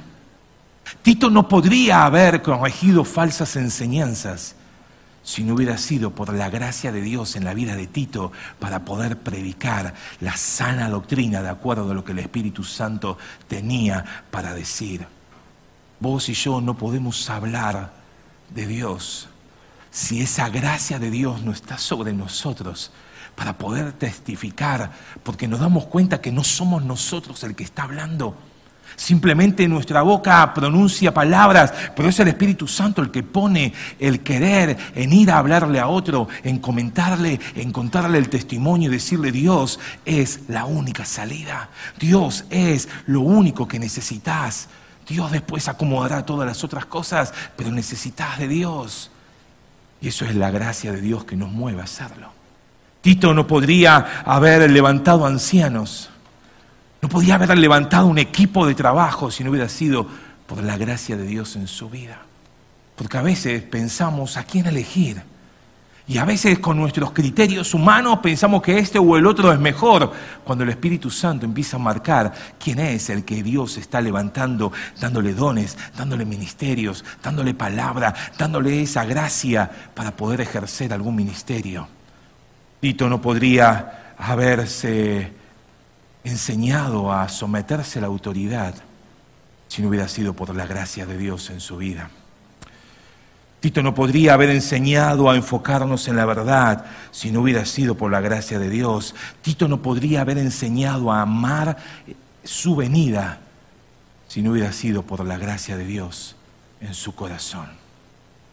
Tito 1.03 1.29
no 1.29 1.49
podría 1.49 2.07
haber 2.07 2.41
corregido 2.41 3.05
falsas 3.05 3.57
enseñanzas 3.57 4.55
si 5.23 5.45
no 5.45 5.53
hubiera 5.53 5.77
sido 5.77 6.13
por 6.13 6.33
la 6.33 6.49
gracia 6.49 6.93
de 6.93 7.03
Dios 7.03 7.37
en 7.37 7.45
la 7.45 7.53
vida 7.53 7.77
de 7.77 7.89
Tito 7.89 8.33
para 8.59 8.83
poder 8.87 9.19
predicar 9.19 9.93
la 10.21 10.35
sana 10.39 10.89
doctrina 10.89 11.43
de 11.43 11.51
acuerdo 11.51 11.91
a 11.91 11.95
lo 11.95 12.07
que 12.07 12.13
el 12.13 12.21
Espíritu 12.21 12.65
Santo 12.65 13.19
tenía 13.49 14.03
para 14.31 14.55
decir. 14.55 15.07
Vos 16.01 16.31
y 16.31 16.33
yo 16.33 16.63
no 16.63 16.79
podemos 16.79 17.29
hablar 17.29 17.93
de 18.49 18.67
Dios 18.67 19.29
si 19.93 20.23
esa 20.23 20.49
gracia 20.49 20.99
de 20.99 21.11
Dios 21.11 21.43
no 21.43 21.53
está 21.53 21.79
sobre 21.79 22.15
nosotros 22.15 22.91
para 23.37 23.59
poder 23.59 23.93
testificar, 23.93 24.91
porque 25.23 25.47
nos 25.47 25.61
damos 25.61 25.87
cuenta 25.87 26.21
que 26.21 26.33
no 26.33 26.43
somos 26.43 26.83
nosotros 26.83 27.45
el 27.45 27.55
que 27.55 27.63
está 27.63 27.85
hablando. 27.85 28.35
Simplemente 28.97 29.69
nuestra 29.69 30.03
boca 30.03 30.53
pronuncia 30.55 31.13
palabras, 31.13 31.73
pero 31.95 32.09
es 32.09 32.19
el 32.21 32.29
Espíritu 32.29 32.67
Santo 32.67 33.03
el 33.03 33.11
que 33.11 33.23
pone 33.23 33.73
el 33.99 34.21
querer 34.21 34.77
en 34.95 35.13
ir 35.13 35.31
a 35.31 35.39
hablarle 35.39 35.79
a 35.79 35.89
otro, 35.89 36.27
en 36.43 36.59
comentarle, 36.59 37.39
en 37.55 37.71
contarle 37.71 38.19
el 38.19 38.29
testimonio 38.29 38.89
y 38.89 38.93
decirle 38.93 39.31
Dios 39.31 39.79
es 40.05 40.41
la 40.49 40.65
única 40.65 41.05
salida. 41.05 41.69
Dios 41.99 42.45
es 42.51 42.89
lo 43.07 43.21
único 43.21 43.69
que 43.69 43.79
necesitas. 43.79 44.69
Dios 45.07 45.31
después 45.33 45.69
acomodará 45.69 46.25
todas 46.25 46.47
las 46.47 46.65
otras 46.65 46.87
cosas, 46.87 47.33
pero 47.57 47.71
necesitas 47.71 48.39
de 48.39 48.49
Dios. 48.49 49.11
Y 50.03 50.09
eso 50.09 50.25
es 50.25 50.35
la 50.35 50.51
gracia 50.51 50.93
de 50.93 51.01
Dios 51.01 51.25
que 51.25 51.37
nos 51.37 51.51
mueve 51.51 51.81
a 51.81 51.85
hacerlo. 51.85 52.33
Tito 53.01 53.33
no 53.33 53.47
podría 53.47 54.23
haber 54.25 54.69
levantado 54.71 55.25
ancianos, 55.25 56.11
no 57.01 57.09
podía 57.09 57.37
haber 57.37 57.57
levantado 57.57 58.07
un 58.07 58.19
equipo 58.19 58.67
de 58.67 58.75
trabajo 58.75 59.31
si 59.31 59.43
no 59.43 59.51
hubiera 59.51 59.69
sido 59.69 60.07
por 60.47 60.63
la 60.63 60.77
gracia 60.77 61.17
de 61.17 61.25
Dios 61.25 61.57
en 61.57 61.69
su 61.69 61.89
vida. 61.89 62.19
Porque 62.97 63.17
a 63.17 63.23
veces 63.23 63.63
pensamos 63.63 64.37
a 64.37 64.45
quién 64.45 64.67
elegir. 64.67 65.23
Y 66.09 66.19
a 66.19 66.25
veces 66.25 66.59
con 66.59 66.77
nuestros 66.77 67.13
criterios 67.13 67.75
humanos 67.75 68.19
pensamos 68.21 68.61
que 68.61 68.79
este 68.79 68.99
o 68.99 69.17
el 69.17 69.27
otro 69.27 69.53
es 69.53 69.59
mejor, 69.61 70.13
cuando 70.43 70.65
el 70.65 70.71
Espíritu 70.71 71.11
Santo 71.11 71.47
empieza 71.47 71.77
a 71.77 71.81
marcar 71.81 72.33
quién 72.59 72.81
es 72.81 73.09
el 73.09 73.25
que 73.25 73.43
Dios 73.43 73.77
está 73.77 74.01
levantando, 74.01 74.73
dándole 75.01 75.33
dones, 75.33 75.79
dándole 75.97 76.25
ministerios, 76.25 77.05
dándole 77.23 77.55
palabra, 77.55 78.15
dándole 78.37 78.83
esa 78.83 79.05
gracia 79.05 79.71
para 79.95 80.11
poder 80.17 80.41
ejercer 80.41 80.93
algún 80.93 81.15
ministerio. 81.15 81.87
Tito 82.81 83.09
no 83.09 83.23
podría 83.23 84.15
haberse 84.19 85.33
enseñado 86.25 87.13
a 87.13 87.29
someterse 87.29 88.01
a 88.01 88.03
la 88.03 88.09
autoridad 88.09 88.75
si 89.69 89.83
no 89.83 89.89
hubiera 89.89 90.09
sido 90.09 90.35
por 90.35 90.55
la 90.55 90.67
gracia 90.67 91.07
de 91.07 91.17
Dios 91.17 91.49
en 91.51 91.61
su 91.61 91.77
vida. 91.77 92.11
Tito 93.63 93.81
no 93.81 93.95
podría 93.95 94.35
haber 94.35 94.51
enseñado 94.51 95.31
a 95.31 95.37
enfocarnos 95.37 96.09
en 96.09 96.17
la 96.17 96.25
verdad 96.25 96.85
si 97.13 97.31
no 97.31 97.43
hubiera 97.43 97.65
sido 97.65 97.97
por 97.97 98.11
la 98.11 98.21
gracia 98.21 98.59
de 98.59 98.69
Dios. 98.69 99.15
Tito 99.41 99.69
no 99.69 99.81
podría 99.81 100.23
haber 100.23 100.37
enseñado 100.39 101.13
a 101.13 101.23
amar 101.23 101.77
su 102.43 102.75
venida 102.75 103.39
si 104.27 104.43
no 104.43 104.51
hubiera 104.51 104.73
sido 104.73 105.05
por 105.05 105.25
la 105.25 105.39
gracia 105.39 105.77
de 105.77 105.85
Dios 105.85 106.35
en 106.81 106.93
su 106.93 107.15
corazón. 107.15 107.69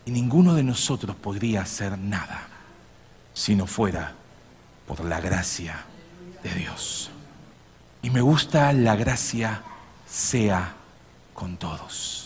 Y 0.06 0.12
ninguno 0.12 0.54
de 0.54 0.62
nosotros 0.62 1.16
podría 1.16 1.64
hacer 1.64 1.98
nada 1.98 2.48
si 3.34 3.56
no 3.56 3.66
fuera 3.66 4.14
por 4.88 5.04
la 5.04 5.20
gracia 5.20 5.86
de 6.44 6.54
Dios. 6.54 7.10
Y 8.04 8.12
me 8.12 8.22
gusta 8.22 8.72
la 8.74 8.96
gracia 8.96 9.64
sea 10.08 10.76
con 11.34 11.58
todos. 11.58 12.19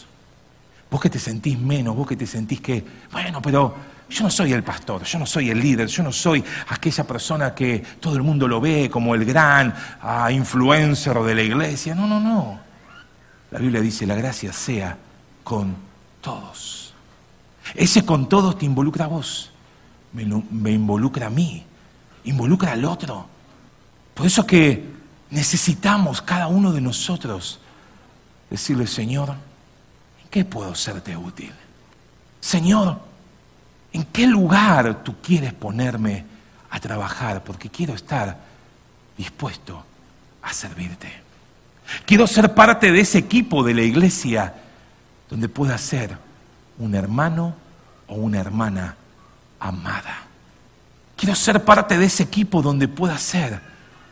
Vos 0.94 1.02
que 1.02 1.10
te 1.10 1.18
sentís 1.18 1.58
menos, 1.58 1.96
vos 1.96 2.08
que 2.08 2.16
te 2.16 2.28
sentís 2.28 2.62
que, 2.62 2.86
bueno, 3.12 3.42
pero 3.42 3.74
yo 4.08 4.24
no 4.26 4.30
soy 4.30 4.54
el 4.54 4.62
pastor, 4.62 5.02
yo 5.02 5.18
no 5.18 5.26
soy 5.26 5.50
el 5.50 5.60
líder, 5.60 5.88
yo 5.88 6.04
no 6.04 6.12
soy 6.12 6.44
aquella 6.68 7.04
persona 7.04 7.56
que 7.56 7.80
todo 8.00 8.16
el 8.16 8.22
mundo 8.22 8.48
lo 8.48 8.62
ve 8.62 8.92
como 8.92 9.16
el 9.16 9.26
gran 9.26 9.74
ah, 10.04 10.32
influencer 10.32 11.18
de 11.18 11.34
la 11.34 11.42
iglesia. 11.42 11.96
No, 11.96 12.06
no, 12.06 12.20
no. 12.20 12.60
La 13.50 13.58
Biblia 13.58 13.82
dice, 13.82 14.06
la 14.06 14.14
gracia 14.14 14.54
sea 14.54 14.96
con 15.44 15.76
todos. 16.22 16.94
Ese 17.74 18.06
con 18.06 18.30
todos 18.30 18.60
te 18.60 18.66
involucra 18.68 19.06
a 19.06 19.08
vos, 19.08 19.50
me, 20.12 20.26
me 20.52 20.74
involucra 20.74 21.26
a 21.26 21.32
mí, 21.32 21.66
involucra 22.26 22.74
al 22.74 22.86
otro. 22.86 23.26
Por 24.14 24.28
eso 24.28 24.46
que 24.46 24.94
necesitamos 25.32 26.22
cada 26.22 26.46
uno 26.46 26.72
de 26.72 26.82
nosotros 26.82 27.60
decirle, 28.52 28.86
Señor, 28.86 29.34
qué 30.34 30.44
puedo 30.44 30.74
serte 30.74 31.16
útil? 31.16 31.52
Señor, 32.42 33.00
¿en 33.92 34.04
qué 34.06 34.26
lugar 34.26 35.04
tú 35.04 35.18
quieres 35.22 35.54
ponerme 35.54 36.26
a 36.72 36.80
trabajar? 36.80 37.44
Porque 37.44 37.70
quiero 37.70 37.94
estar 37.94 38.36
dispuesto 39.16 39.86
a 40.42 40.52
servirte. 40.52 41.08
Quiero 42.08 42.26
ser 42.26 42.56
parte 42.56 42.92
de 42.92 43.02
ese 43.02 43.20
equipo 43.20 43.64
de 43.64 43.76
la 43.76 43.84
iglesia 43.84 44.56
donde 45.30 45.50
pueda 45.50 45.78
ser 45.78 46.18
un 46.80 46.96
hermano 46.96 47.54
o 48.08 48.16
una 48.16 48.40
hermana 48.40 48.96
amada. 49.60 50.24
Quiero 51.16 51.36
ser 51.36 51.64
parte 51.64 51.96
de 51.96 52.06
ese 52.06 52.24
equipo 52.24 52.64
donde 52.64 52.88
pueda 52.88 53.20
ser 53.20 53.62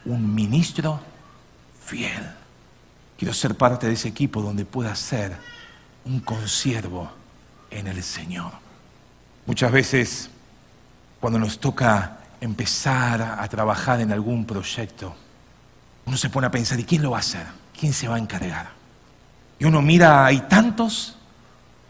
un 0.06 0.36
ministro 0.36 1.00
fiel. 1.84 2.30
Quiero 3.18 3.34
ser 3.34 3.56
parte 3.56 3.88
de 3.88 3.94
ese 3.94 4.10
equipo 4.10 4.44
donde 4.44 4.66
pueda 4.66 4.94
ser 4.94 5.36
un 6.06 6.20
consiervo 6.22 7.10
en 7.70 7.88
el 7.88 8.04
Señor. 8.04 8.52
Muchas 9.46 9.72
veces, 9.72 10.30
cuando 11.20 11.40
nos 11.40 11.60
toca 11.60 12.20
empezar 12.40 13.22
a 13.22 13.48
trabajar 13.48 14.02
en 14.02 14.12
algún 14.12 14.46
proyecto, 14.46 15.16
uno 16.06 16.18
se 16.18 16.30
pone 16.30 16.48
a 16.48 16.52
pensar, 16.52 16.80
¿y 16.80 16.84
quién 16.84 17.02
lo 17.02 17.12
va 17.12 17.18
a 17.18 17.22
hacer? 17.22 17.46
¿Quién 17.78 17.94
se 17.94 18.08
va 18.08 18.16
a 18.16 18.20
encargar? 18.20 18.70
Y 19.60 19.66
uno 19.66 19.82
mira, 19.82 20.26
hay 20.26 20.42
tantos, 20.42 21.16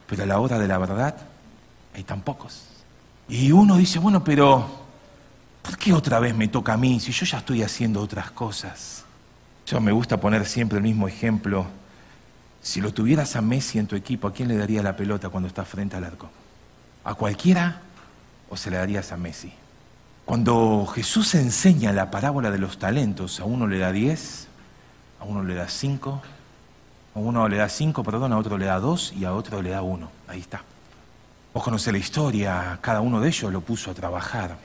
pero 0.07 0.23
a 0.23 0.25
la 0.25 0.39
hora 0.39 0.59
de 0.59 0.67
la 0.67 0.77
verdad 0.77 1.15
hay 1.93 2.03
tan 2.03 2.21
pocos. 2.21 2.63
Y 3.29 3.51
uno 3.51 3.77
dice, 3.77 3.99
bueno, 3.99 4.23
pero 4.23 4.69
¿por 5.61 5.77
qué 5.77 5.93
otra 5.93 6.19
vez 6.19 6.35
me 6.35 6.49
toca 6.49 6.73
a 6.73 6.77
mí 6.77 6.99
si 6.99 7.11
yo 7.11 7.25
ya 7.25 7.37
estoy 7.37 7.63
haciendo 7.63 8.01
otras 8.01 8.31
cosas? 8.31 9.05
Yo 9.65 9.79
me 9.79 9.93
gusta 9.93 10.19
poner 10.19 10.45
siempre 10.45 10.77
el 10.77 10.83
mismo 10.83 11.07
ejemplo 11.07 11.65
si 12.61 12.79
lo 12.79 12.93
tuvieras 12.93 13.35
a 13.35 13.41
Messi 13.41 13.79
en 13.79 13.87
tu 13.87 13.95
equipo, 13.95 14.27
¿a 14.27 14.33
quién 14.33 14.47
le 14.47 14.57
daría 14.57 14.83
la 14.83 14.95
pelota 14.95 15.29
cuando 15.29 15.47
está 15.47 15.65
frente 15.65 15.95
al 15.95 16.03
arco? 16.03 16.29
¿A 17.03 17.15
cualquiera 17.15 17.81
o 18.49 18.57
se 18.57 18.69
le 18.69 18.77
darías 18.77 19.11
a 19.11 19.17
Messi? 19.17 19.51
Cuando 20.25 20.85
Jesús 20.85 21.33
enseña 21.33 21.91
la 21.91 22.11
parábola 22.11 22.51
de 22.51 22.59
los 22.59 22.77
talentos, 22.77 23.39
a 23.39 23.45
uno 23.45 23.67
le 23.67 23.79
da 23.79 23.91
diez, 23.91 24.47
a 25.19 25.23
uno 25.23 25.43
le 25.43 25.55
da 25.55 25.67
cinco, 25.67 26.21
a 27.15 27.19
uno 27.19 27.47
le 27.47 27.57
da 27.57 27.67
cinco, 27.67 28.03
perdón, 28.03 28.31
a 28.31 28.37
otro 28.37 28.57
le 28.57 28.65
da 28.65 28.79
dos 28.79 29.11
y 29.13 29.25
a 29.25 29.33
otro 29.33 29.61
le 29.61 29.71
da 29.71 29.81
uno. 29.81 30.11
Ahí 30.27 30.39
está. 30.39 30.63
Vos 31.53 31.63
conocés 31.63 31.91
la 31.91 31.99
historia, 31.99 32.77
cada 32.81 33.01
uno 33.01 33.19
de 33.19 33.27
ellos 33.27 33.51
lo 33.51 33.61
puso 33.61 33.91
a 33.91 33.93
trabajar. 33.93 34.57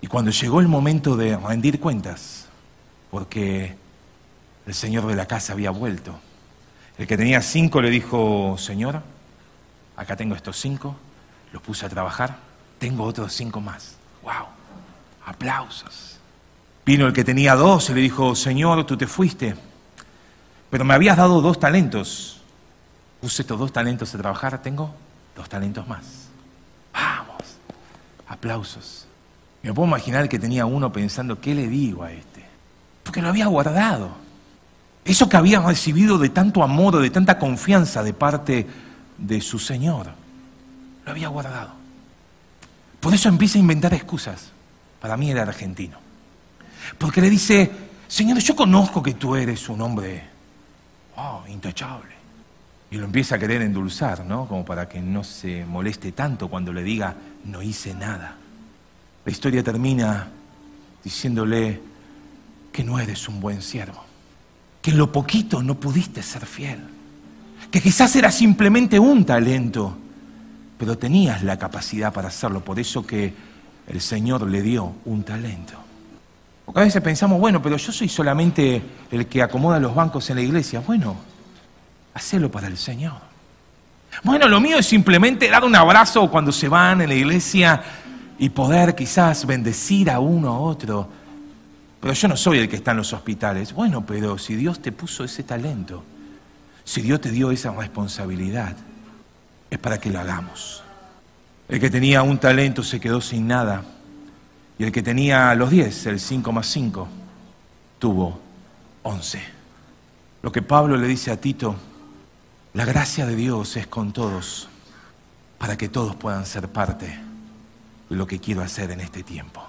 Y 0.00 0.06
cuando 0.06 0.30
llegó 0.30 0.60
el 0.60 0.68
momento 0.68 1.16
de 1.16 1.36
rendir 1.36 1.80
cuentas, 1.80 2.46
porque 3.10 3.76
el 4.66 4.74
señor 4.74 5.06
de 5.06 5.16
la 5.16 5.26
casa 5.26 5.52
había 5.52 5.70
vuelto, 5.70 6.18
el 6.98 7.06
que 7.06 7.16
tenía 7.16 7.40
cinco 7.40 7.80
le 7.80 7.90
dijo, 7.90 8.56
Señor, 8.58 9.02
acá 9.96 10.16
tengo 10.16 10.34
estos 10.34 10.58
cinco, 10.58 10.96
los 11.52 11.62
puse 11.62 11.86
a 11.86 11.88
trabajar, 11.88 12.38
tengo 12.78 13.04
otros 13.04 13.32
cinco 13.32 13.60
más. 13.60 13.96
¡Wow! 14.22 14.46
Aplausos. 15.24 16.18
Vino 16.84 17.06
el 17.06 17.12
que 17.12 17.22
tenía 17.22 17.54
dos 17.54 17.88
y 17.90 17.94
le 17.94 18.00
dijo, 18.00 18.34
Señor, 18.34 18.84
tú 18.84 18.96
te 18.96 19.06
fuiste, 19.06 19.54
pero 20.70 20.84
me 20.84 20.94
habías 20.94 21.16
dado 21.16 21.40
dos 21.40 21.60
talentos. 21.60 22.40
Puse 23.20 23.42
estos 23.42 23.58
dos 23.58 23.72
talentos 23.72 24.14
a 24.14 24.18
trabajar, 24.18 24.60
tengo 24.60 24.94
dos 25.36 25.48
talentos 25.48 25.86
más. 25.86 26.28
Vamos, 26.92 27.58
aplausos. 28.26 29.06
Me 29.62 29.72
puedo 29.72 29.86
imaginar 29.86 30.28
que 30.28 30.38
tenía 30.38 30.66
uno 30.66 30.92
pensando, 30.92 31.40
¿qué 31.40 31.54
le 31.54 31.68
digo 31.68 32.02
a 32.02 32.12
este? 32.12 32.44
Porque 33.04 33.22
lo 33.22 33.28
había 33.28 33.46
guardado. 33.46 34.27
Eso 35.04 35.28
que 35.28 35.36
había 35.36 35.60
recibido 35.60 36.18
de 36.18 36.28
tanto 36.28 36.62
amor, 36.62 37.00
de 37.00 37.10
tanta 37.10 37.38
confianza 37.38 38.02
de 38.02 38.12
parte 38.12 38.66
de 39.16 39.40
su 39.40 39.58
Señor, 39.58 40.08
lo 41.04 41.10
había 41.10 41.28
guardado. 41.28 41.70
Por 43.00 43.14
eso 43.14 43.28
empieza 43.28 43.58
a 43.58 43.60
inventar 43.60 43.94
excusas. 43.94 44.52
Para 45.00 45.16
mí 45.16 45.30
era 45.30 45.42
argentino. 45.42 45.96
Porque 46.98 47.20
le 47.20 47.30
dice, 47.30 47.70
Señor, 48.06 48.38
yo 48.38 48.54
conozco 48.54 49.02
que 49.02 49.14
tú 49.14 49.36
eres 49.36 49.68
un 49.68 49.80
hombre 49.80 50.24
oh, 51.16 51.42
intachable. 51.48 52.18
Y 52.90 52.96
lo 52.96 53.04
empieza 53.04 53.36
a 53.36 53.38
querer 53.38 53.62
endulzar, 53.62 54.24
¿no? 54.24 54.46
Como 54.46 54.64
para 54.64 54.88
que 54.88 55.00
no 55.00 55.22
se 55.22 55.64
moleste 55.64 56.12
tanto 56.12 56.48
cuando 56.48 56.72
le 56.72 56.82
diga, 56.82 57.14
no 57.44 57.62
hice 57.62 57.94
nada. 57.94 58.36
La 59.24 59.30
historia 59.30 59.62
termina 59.62 60.28
diciéndole 61.04 61.80
que 62.72 62.84
no 62.84 62.98
eres 62.98 63.28
un 63.28 63.40
buen 63.40 63.62
siervo 63.62 64.07
que 64.82 64.92
lo 64.92 65.10
poquito 65.12 65.62
no 65.62 65.74
pudiste 65.74 66.22
ser 66.22 66.46
fiel, 66.46 66.80
que 67.70 67.80
quizás 67.80 68.14
era 68.16 68.30
simplemente 68.30 68.98
un 68.98 69.24
talento, 69.24 69.96
pero 70.78 70.96
tenías 70.96 71.42
la 71.42 71.58
capacidad 71.58 72.12
para 72.12 72.28
hacerlo, 72.28 72.64
por 72.64 72.78
eso 72.78 73.06
que 73.06 73.34
el 73.88 74.00
Señor 74.00 74.46
le 74.48 74.62
dio 74.62 74.94
un 75.04 75.24
talento. 75.24 75.74
Porque 76.64 76.80
a 76.80 76.84
veces 76.84 77.00
pensamos, 77.00 77.40
bueno, 77.40 77.62
pero 77.62 77.78
yo 77.78 77.92
soy 77.92 78.10
solamente 78.10 78.82
el 79.10 79.26
que 79.26 79.42
acomoda 79.42 79.80
los 79.80 79.94
bancos 79.94 80.28
en 80.28 80.36
la 80.36 80.42
iglesia. 80.42 80.80
Bueno, 80.86 81.16
hacelo 82.12 82.50
para 82.50 82.66
el 82.66 82.76
Señor. 82.76 83.14
Bueno, 84.22 84.48
lo 84.48 84.60
mío 84.60 84.78
es 84.78 84.86
simplemente 84.86 85.48
dar 85.48 85.64
un 85.64 85.74
abrazo 85.74 86.30
cuando 86.30 86.52
se 86.52 86.68
van 86.68 87.00
en 87.00 87.08
la 87.08 87.14
iglesia 87.14 87.82
y 88.38 88.50
poder 88.50 88.94
quizás 88.94 89.46
bendecir 89.46 90.10
a 90.10 90.20
uno 90.20 90.50
a 90.50 90.58
otro. 90.58 91.08
Pero 92.00 92.12
yo 92.12 92.28
no 92.28 92.36
soy 92.36 92.58
el 92.58 92.68
que 92.68 92.76
está 92.76 92.92
en 92.92 92.98
los 92.98 93.12
hospitales. 93.12 93.72
Bueno, 93.72 94.06
pero 94.06 94.38
si 94.38 94.54
Dios 94.54 94.80
te 94.80 94.92
puso 94.92 95.24
ese 95.24 95.42
talento, 95.42 96.04
si 96.84 97.02
Dios 97.02 97.20
te 97.20 97.30
dio 97.30 97.50
esa 97.50 97.72
responsabilidad, 97.72 98.76
es 99.70 99.78
para 99.78 99.98
que 99.98 100.10
lo 100.10 100.20
hagamos. 100.20 100.82
El 101.68 101.80
que 101.80 101.90
tenía 101.90 102.22
un 102.22 102.38
talento 102.38 102.82
se 102.82 103.00
quedó 103.00 103.20
sin 103.20 103.46
nada. 103.46 103.84
Y 104.78 104.84
el 104.84 104.92
que 104.92 105.02
tenía 105.02 105.54
los 105.54 105.70
10, 105.70 106.06
el 106.06 106.20
5 106.20 106.52
más 106.52 106.66
5, 106.68 107.08
tuvo 107.98 108.40
11. 109.02 109.42
Lo 110.42 110.52
que 110.52 110.62
Pablo 110.62 110.96
le 110.96 111.08
dice 111.08 111.32
a 111.32 111.40
Tito, 111.40 111.74
la 112.74 112.84
gracia 112.84 113.26
de 113.26 113.34
Dios 113.34 113.76
es 113.76 113.88
con 113.88 114.12
todos, 114.12 114.68
para 115.58 115.76
que 115.76 115.88
todos 115.88 116.14
puedan 116.14 116.46
ser 116.46 116.68
parte 116.68 117.18
de 118.08 118.16
lo 118.16 118.26
que 118.26 118.38
quiero 118.38 118.62
hacer 118.62 118.92
en 118.92 119.00
este 119.00 119.24
tiempo. 119.24 119.68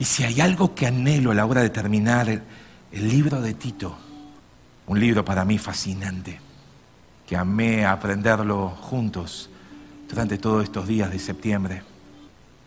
Y 0.00 0.06
si 0.06 0.24
hay 0.24 0.40
algo 0.40 0.74
que 0.74 0.86
anhelo 0.86 1.30
a 1.30 1.34
la 1.34 1.44
hora 1.44 1.60
de 1.60 1.68
terminar 1.68 2.26
el, 2.30 2.42
libro 2.90 3.42
de 3.42 3.52
Tito, 3.52 3.98
un 4.86 4.98
libro 4.98 5.26
para 5.26 5.44
mí 5.44 5.58
fascinante, 5.58 6.40
que 7.28 7.36
amé 7.36 7.84
aprenderlo 7.84 8.70
juntos 8.70 9.50
durante 10.08 10.38
todos 10.38 10.64
estos 10.64 10.88
días 10.88 11.10
de 11.10 11.18
septiembre, 11.18 11.82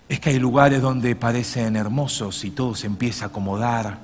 es 0.07 0.19
que 0.19 0.29
hay 0.29 0.37
lugares 0.37 0.79
donde 0.83 1.15
parecen 1.15 1.75
hermosos 1.75 2.45
y 2.45 2.51
todo 2.51 2.75
se 2.75 2.85
empieza 2.85 3.25
a 3.25 3.27
acomodar 3.29 3.97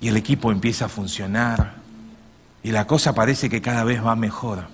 y 0.00 0.08
el 0.08 0.16
equipo 0.16 0.50
empieza 0.50 0.86
a 0.86 0.88
funcionar 0.88 1.74
y 2.64 2.72
la 2.72 2.88
cosa 2.88 3.14
parece 3.14 3.48
que 3.48 3.62
cada 3.62 3.84
vez 3.84 4.04
va 4.04 4.16
mejor. 4.16 4.64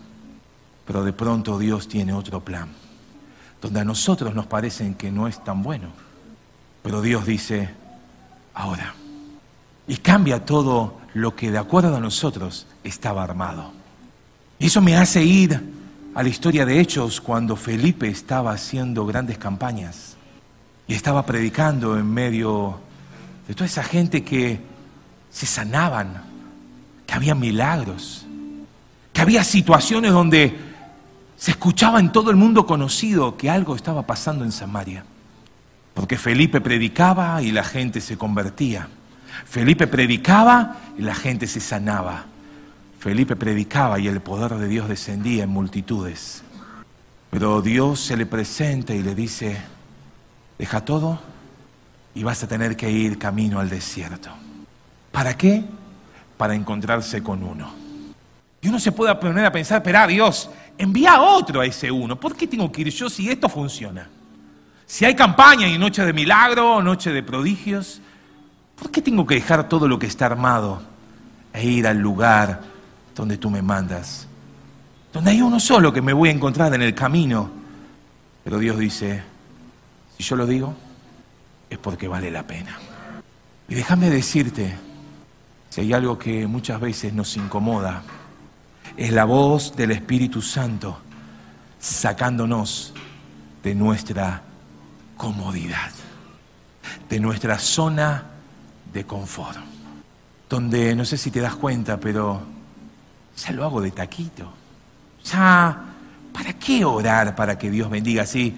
Pero 0.87 1.05
de 1.05 1.13
pronto 1.13 1.59
Dios 1.59 1.87
tiene 1.87 2.15
otro 2.15 2.43
plan, 2.43 2.71
donde 3.61 3.81
a 3.81 3.85
nosotros 3.85 4.35
nos 4.35 4.47
parecen 4.47 4.95
que 4.95 5.13
no 5.13 5.29
es 5.29 5.45
tan 5.45 5.63
bueno. 5.63 6.08
Pero 6.83 7.03
Dios 7.03 7.27
dice, 7.27 7.71
ahora. 8.55 8.95
Y 9.87 9.97
cambia 9.97 10.45
todo 10.45 10.99
lo 11.15 11.35
que 11.35 11.51
de 11.51 11.59
acuerdo 11.59 11.97
a 11.97 12.01
nosotros 12.01 12.67
estaba 12.85 13.23
armado. 13.23 13.73
Y 14.59 14.67
eso 14.67 14.81
me 14.81 14.97
hace 14.97 15.23
ir 15.23 15.61
a 16.15 16.23
la 16.23 16.29
historia 16.29 16.67
de 16.67 16.81
Hechos 16.81 17.21
cuando 17.21 17.57
Felipe 17.57 18.09
estaba 18.09 18.53
haciendo 18.53 19.07
grandes 19.07 19.39
campañas 19.39 20.17
y 20.87 20.95
estaba 20.95 21.25
predicando 21.25 21.97
en 21.97 22.11
medio 22.11 22.81
de 23.47 23.55
toda 23.55 23.67
esa 23.67 23.85
gente 23.85 24.25
que 24.25 24.61
se 25.31 25.47
sanaban, 25.47 26.23
que 27.07 27.15
había 27.15 27.35
milagros, 27.35 28.27
que 29.13 29.21
había 29.21 29.45
situaciones 29.45 30.13
donde 30.13 30.57
se 31.37 31.53
escuchaba 31.53 32.01
en 32.01 32.11
todo 32.11 32.31
el 32.31 32.37
mundo 32.37 32.67
conocido 32.67 33.37
que 33.37 33.49
algo 33.49 33.77
estaba 33.77 34.05
pasando 34.07 34.45
en 34.45 34.51
Samaria. 34.51 35.05
Porque 35.99 36.17
Felipe 36.17 36.61
predicaba 36.61 37.43
y 37.43 37.51
la 37.51 37.65
gente 37.65 38.01
se 38.01 38.17
convertía. 38.17 38.87
Felipe 39.45 39.89
predicaba 39.89 40.77
y 40.97 41.03
la 41.03 41.13
gente 41.13 41.49
se 41.49 41.59
sanaba. 41.59 42.25
Felipe 43.01 43.35
predicaba 43.35 43.99
y 43.99 44.07
el 44.07 44.21
poder 44.21 44.55
de 44.55 44.69
Dios 44.69 44.89
descendía 44.89 45.43
en 45.43 45.51
multitudes. 45.51 46.45
Pero 47.31 47.63
Dios 47.63 47.99
se 47.99 48.17
le 48.17 48.27
presenta 48.27 48.95
y 48.95 49.03
le 49.03 49.17
dice, 49.17 49.57
deja 50.57 50.85
todo 50.85 51.19
y 52.15 52.23
vas 52.23 52.45
a 52.45 52.47
tener 52.47 52.77
que 52.77 52.89
ir 52.89 53.19
camino 53.19 53.59
al 53.59 53.69
desierto. 53.69 54.31
¿Para 55.11 55.37
qué? 55.37 55.65
Para 56.37 56.55
encontrarse 56.55 57.25
con 57.25 57.43
uno. 57.43 57.73
Y 58.63 58.69
uno 58.69 58.79
se 58.79 58.93
puede 58.93 59.13
poner 59.17 59.45
a 59.45 59.51
pensar, 59.51 59.83
pero 59.83 60.07
Dios, 60.07 60.49
envía 60.79 61.21
otro 61.21 61.61
a 61.61 61.67
ese 61.67 61.91
uno. 61.91 62.15
¿Por 62.15 62.37
qué 62.37 62.47
tengo 62.47 62.71
que 62.71 62.83
ir 62.83 62.91
yo 62.91 63.11
si 63.11 63.29
esto 63.29 63.49
funciona? 63.49 64.09
Si 64.89 65.05
hay 65.05 65.15
campaña 65.15 65.69
y 65.69 65.79
noche 65.79 66.05
de 66.05 66.13
milagro, 66.13 66.83
noche 66.83 67.13
de 67.13 67.23
prodigios, 67.23 68.01
¿por 68.75 68.91
qué 68.91 69.01
tengo 69.01 69.25
que 69.25 69.37
dejar 69.37 69.69
todo 69.69 69.87
lo 69.87 70.01
que 70.01 70.07
está 70.07 70.27
armado 70.27 70.83
e 71.53 71.65
ir 71.65 71.87
al 71.87 71.99
lugar 71.99 72.63
donde 73.15 73.37
tú 73.37 73.51
me 73.51 73.63
mandas, 73.63 74.27
donde 75.13 75.33
hay 75.33 75.43
uno 75.43 75.61
solo 75.61 75.93
que 75.93 76.01
me 76.01 76.13
voy 76.13 76.29
a 76.29 76.33
encontrar 76.33 76.73
en 76.75 76.83
el 76.83 76.95
camino. 76.95 77.51
Pero 78.45 78.59
Dios 78.59 78.79
dice, 78.79 79.23
si 80.17 80.23
yo 80.23 80.37
lo 80.37 80.47
digo, 80.47 80.75
es 81.69 81.79
porque 81.79 82.09
vale 82.09 82.31
la 82.31 82.47
pena. 82.47 82.79
Y 83.69 83.75
déjame 83.75 84.09
decirte, 84.09 84.75
si 85.69 85.81
hay 85.83 85.93
algo 85.93 86.19
que 86.19 86.47
muchas 86.47 86.81
veces 86.81 87.13
nos 87.13 87.37
incomoda, 87.37 88.03
es 88.97 89.13
la 89.13 89.25
voz 89.25 89.77
del 89.77 89.91
Espíritu 89.91 90.41
Santo 90.41 90.99
sacándonos 91.79 92.95
de 93.63 93.75
nuestra 93.75 94.43
comodidad, 95.19 95.91
de 97.11 97.21
nuestra 97.21 97.59
zona 97.59 98.25
de 98.95 99.05
confort, 99.05 99.59
donde 100.49 100.95
no 100.97 101.05
sé 101.05 101.19
si 101.19 101.31
te 101.31 101.41
das 101.41 101.57
cuenta, 101.57 101.99
pero 102.01 102.41
ya 103.37 103.53
lo 103.53 103.65
hago 103.65 103.83
de 103.83 103.91
taquito. 103.91 104.51
Ya, 105.25 105.79
¿para 106.33 106.55
qué 106.55 106.85
orar 106.87 107.37
para 107.37 107.59
que 107.59 107.71
Dios 107.71 107.91
bendiga 107.91 108.23
así? 108.23 108.57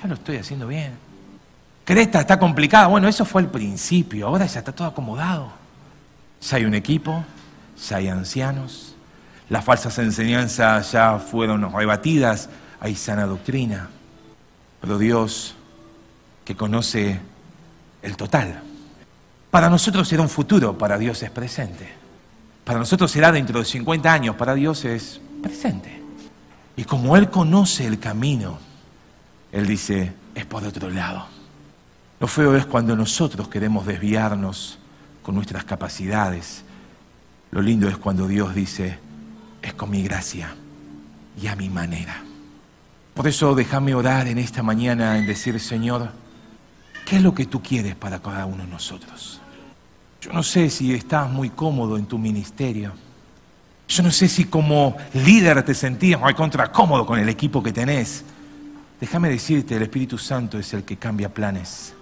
Ya 0.00 0.08
lo 0.08 0.14
estoy 0.14 0.38
haciendo 0.38 0.66
bien. 0.66 0.92
Creta 1.84 2.20
está 2.20 2.38
complicada. 2.38 2.86
Bueno, 2.86 3.08
eso 3.08 3.24
fue 3.24 3.42
el 3.42 3.48
principio. 3.48 4.28
Ahora 4.28 4.46
ya 4.46 4.60
está 4.60 4.72
todo 4.72 4.88
acomodado. 4.88 5.50
Ya 6.40 6.56
hay 6.56 6.64
un 6.64 6.74
equipo, 6.74 7.24
ya 7.88 7.96
hay 7.96 8.08
ancianos. 8.08 8.94
Las 9.48 9.64
falsas 9.64 9.98
enseñanzas 9.98 10.92
ya 10.92 11.18
fueron 11.18 11.70
rebatidas. 11.72 12.48
Hay 12.80 12.94
sana 12.94 13.26
doctrina. 13.26 13.90
Pero 14.80 14.98
Dios, 14.98 15.56
que 16.50 16.56
conoce 16.56 17.16
el 18.02 18.16
total, 18.16 18.60
para 19.52 19.70
nosotros 19.70 20.08
será 20.08 20.22
un 20.22 20.28
futuro, 20.28 20.76
para 20.76 20.98
Dios 20.98 21.22
es 21.22 21.30
presente. 21.30 21.88
Para 22.64 22.80
nosotros 22.80 23.08
será 23.08 23.30
dentro 23.30 23.60
de 23.60 23.64
50 23.64 24.12
años, 24.12 24.34
para 24.34 24.54
Dios 24.54 24.84
es 24.84 25.20
presente. 25.40 26.02
Y 26.74 26.82
como 26.82 27.16
Él 27.16 27.30
conoce 27.30 27.86
el 27.86 28.00
camino, 28.00 28.58
Él 29.52 29.68
dice, 29.68 30.12
es 30.34 30.44
por 30.44 30.64
otro 30.64 30.90
lado. 30.90 31.24
Lo 32.18 32.26
feo 32.26 32.56
es 32.56 32.66
cuando 32.66 32.96
nosotros 32.96 33.46
queremos 33.46 33.86
desviarnos 33.86 34.80
con 35.22 35.36
nuestras 35.36 35.62
capacidades. 35.62 36.64
Lo 37.52 37.62
lindo 37.62 37.88
es 37.88 37.96
cuando 37.96 38.26
Dios 38.26 38.56
dice, 38.56 38.98
es 39.62 39.72
con 39.74 39.88
mi 39.88 40.02
gracia 40.02 40.52
y 41.40 41.46
a 41.46 41.54
mi 41.54 41.68
manera. 41.68 42.24
Por 43.14 43.28
eso 43.28 43.54
déjame 43.54 43.94
orar 43.94 44.26
en 44.26 44.38
esta 44.38 44.64
mañana 44.64 45.16
en 45.16 45.28
decir, 45.28 45.60
Señor, 45.60 46.10
¿qué 47.10 47.16
es 47.16 47.22
lo 47.22 47.34
que 47.34 47.46
tú 47.46 47.60
quieres 47.60 47.96
para 47.96 48.20
cada 48.20 48.46
uno 48.46 48.62
de 48.62 48.70
nosotros? 48.70 49.40
Yo 50.20 50.32
no 50.32 50.44
sé 50.44 50.70
si 50.70 50.94
estás 50.94 51.28
muy 51.28 51.50
cómodo 51.50 51.96
en 51.96 52.06
tu 52.06 52.18
ministerio. 52.18 52.92
Yo 53.88 54.04
no 54.04 54.12
sé 54.12 54.28
si 54.28 54.44
como 54.44 54.96
líder 55.12 55.64
te 55.64 55.74
sentías 55.74 56.20
muy 56.20 56.34
contra 56.34 56.70
cómodo 56.70 57.04
con 57.04 57.18
el 57.18 57.28
equipo 57.28 57.64
que 57.64 57.72
tenés. 57.72 58.24
Déjame 59.00 59.28
decirte, 59.28 59.74
el 59.74 59.82
Espíritu 59.82 60.18
Santo 60.18 60.56
es 60.56 60.72
el 60.72 60.84
que 60.84 60.98
cambia 60.98 61.34
planes. 61.34 61.94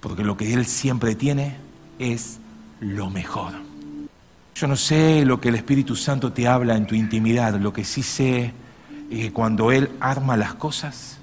Porque 0.00 0.24
lo 0.24 0.38
que 0.38 0.54
Él 0.54 0.64
siempre 0.64 1.14
tiene 1.14 1.56
es 1.98 2.38
lo 2.80 3.10
mejor. 3.10 3.52
Yo 4.54 4.66
no 4.66 4.76
sé 4.76 5.26
lo 5.26 5.38
que 5.38 5.50
el 5.50 5.56
Espíritu 5.56 5.94
Santo 5.94 6.32
te 6.32 6.48
habla 6.48 6.76
en 6.76 6.86
tu 6.86 6.94
intimidad. 6.94 7.60
Lo 7.60 7.74
que 7.74 7.84
sí 7.84 8.02
sé 8.02 8.54
es 9.10 9.20
que 9.20 9.32
cuando 9.34 9.70
Él 9.70 9.90
arma 10.00 10.38
las 10.38 10.54
cosas, 10.54 11.18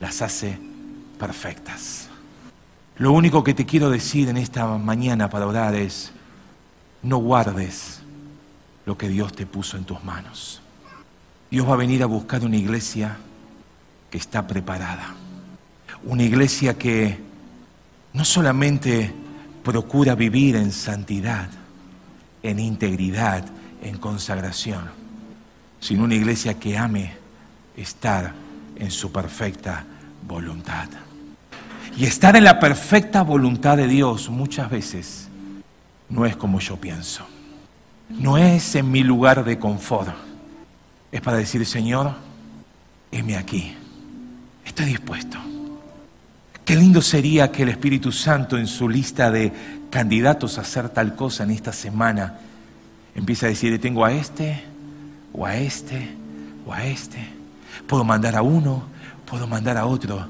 las 0.00 0.22
hace 0.22 0.58
perfectas. 1.20 2.08
Lo 2.98 3.12
único 3.12 3.44
que 3.44 3.54
te 3.54 3.64
quiero 3.64 3.90
decir 3.90 4.28
en 4.28 4.36
esta 4.36 4.66
mañana 4.76 5.30
para 5.30 5.46
orar 5.46 5.76
es, 5.76 6.10
no 7.02 7.18
guardes 7.18 8.00
lo 8.86 8.98
que 8.98 9.08
Dios 9.08 9.32
te 9.32 9.46
puso 9.46 9.76
en 9.76 9.84
tus 9.84 10.02
manos. 10.02 10.60
Dios 11.48 11.68
va 11.68 11.74
a 11.74 11.76
venir 11.76 12.02
a 12.02 12.06
buscar 12.06 12.44
una 12.44 12.56
iglesia 12.56 13.16
que 14.10 14.18
está 14.18 14.46
preparada. 14.48 15.14
Una 16.04 16.24
iglesia 16.24 16.76
que 16.76 17.18
no 18.14 18.24
solamente 18.24 19.14
procura 19.62 20.16
vivir 20.16 20.56
en 20.56 20.72
santidad, 20.72 21.48
en 22.42 22.58
integridad, 22.58 23.44
en 23.80 23.98
consagración, 23.98 24.90
sino 25.78 26.02
una 26.02 26.16
iglesia 26.16 26.58
que 26.58 26.76
ame 26.76 27.12
estar 27.76 28.34
en 28.74 28.90
su 28.90 29.12
perfecta 29.12 29.84
voluntad. 30.26 30.88
Y 31.98 32.04
estar 32.04 32.36
en 32.36 32.44
la 32.44 32.60
perfecta 32.60 33.22
voluntad 33.22 33.76
de 33.76 33.88
Dios 33.88 34.30
muchas 34.30 34.70
veces 34.70 35.26
no 36.08 36.26
es 36.26 36.36
como 36.36 36.60
yo 36.60 36.76
pienso. 36.76 37.26
No 38.08 38.38
es 38.38 38.76
en 38.76 38.88
mi 38.88 39.02
lugar 39.02 39.44
de 39.44 39.58
confort. 39.58 40.14
Es 41.10 41.20
para 41.20 41.38
decir, 41.38 41.66
Señor, 41.66 42.14
heme 43.10 43.36
aquí. 43.36 43.74
Estoy 44.64 44.86
dispuesto. 44.86 45.38
Qué 46.64 46.76
lindo 46.76 47.02
sería 47.02 47.50
que 47.50 47.64
el 47.64 47.70
Espíritu 47.70 48.12
Santo 48.12 48.56
en 48.56 48.68
su 48.68 48.88
lista 48.88 49.32
de 49.32 49.52
candidatos 49.90 50.56
a 50.56 50.60
hacer 50.60 50.90
tal 50.90 51.16
cosa 51.16 51.42
en 51.42 51.50
esta 51.50 51.72
semana 51.72 52.38
empiece 53.16 53.46
a 53.46 53.48
decir, 53.48 53.80
tengo 53.80 54.04
a 54.04 54.12
este, 54.12 54.62
o 55.32 55.44
a 55.44 55.56
este, 55.56 56.10
o 56.64 56.72
a 56.72 56.84
este. 56.84 57.18
Puedo 57.88 58.04
mandar 58.04 58.36
a 58.36 58.42
uno, 58.42 58.84
puedo 59.28 59.48
mandar 59.48 59.76
a 59.76 59.86
otro, 59.86 60.28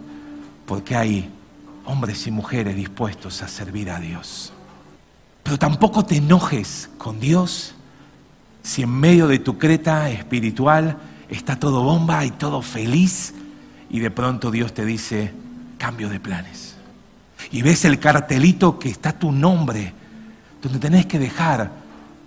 porque 0.64 0.96
hay 0.96 1.31
hombres 1.88 2.27
y 2.27 2.31
mujeres 2.31 2.77
dispuestos 2.77 3.42
a 3.42 3.48
servir 3.48 3.90
a 3.90 3.98
Dios. 3.98 4.53
Pero 5.42 5.59
tampoco 5.59 6.05
te 6.05 6.16
enojes 6.16 6.90
con 6.98 7.18
Dios 7.18 7.74
si 8.62 8.83
en 8.83 8.90
medio 8.90 9.27
de 9.27 9.38
tu 9.38 9.57
creta 9.57 10.11
espiritual 10.11 10.98
está 11.31 11.56
todo 11.56 11.83
bomba 11.83 12.27
y 12.27 12.31
todo 12.31 12.60
feliz 12.60 13.35
y 13.88 14.00
de 14.00 14.10
pronto 14.10 14.50
Dios 14.50 14.75
te 14.75 14.85
dice 14.85 15.33
cambio 15.79 16.10
de 16.10 16.21
planes. 16.21 16.77
Y 17.50 17.62
ves 17.62 17.87
el 17.87 17.98
cartelito 17.98 18.79
que 18.79 18.90
está 18.90 19.12
tu 19.12 19.33
nombre, 19.33 19.94
donde 20.60 20.79
tenés 20.79 21.06
que 21.06 21.19
dejar 21.19 21.71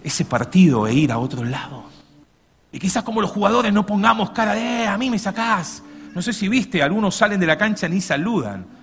ese 0.03 0.25
partido 0.25 0.87
e 0.87 0.93
ir 0.95 1.11
a 1.11 1.19
otro 1.19 1.43
lado. 1.43 1.83
Y 2.71 2.79
quizás 2.79 3.03
como 3.03 3.21
los 3.21 3.29
jugadores 3.29 3.71
no 3.71 3.85
pongamos 3.85 4.31
cara 4.31 4.55
de, 4.55 4.61
eh, 4.61 4.87
a 4.87 4.97
mí 4.97 5.11
me 5.11 5.19
sacás. 5.19 5.83
No 6.15 6.21
sé 6.23 6.33
si 6.33 6.47
viste, 6.47 6.81
algunos 6.81 7.15
salen 7.15 7.39
de 7.39 7.45
la 7.45 7.57
cancha 7.59 7.87
ni 7.87 8.01
saludan. 8.01 8.80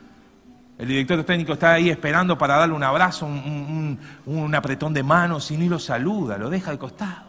El 0.79 0.87
director 0.87 1.25
técnico 1.25 1.55
está 1.55 1.73
ahí 1.73 1.91
esperando 1.91 2.39
para 2.39 2.57
darle 2.57 2.75
un 2.75 2.85
abrazo, 2.85 3.27
un, 3.27 4.55
apretón 4.55 4.95
de 4.95 5.03
manos 5.03 5.51
y 5.51 5.57
ni 5.57 5.69
lo 5.69 5.81
saluda, 5.81 6.39
lo 6.39 6.49
deja 6.49 6.71
de 6.71 6.79
costado. 6.79 7.27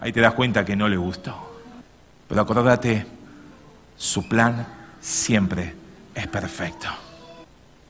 Ahí 0.00 0.12
te 0.12 0.20
das 0.20 0.34
cuenta 0.34 0.64
que 0.64 0.74
no 0.74 0.88
le 0.88 0.96
gustó. 0.96 1.60
Pero 2.28 2.40
acordate, 2.40 3.06
su 3.96 4.28
plan 4.28 4.66
siempre 5.00 5.74
es 6.12 6.26
perfecto. 6.26 6.88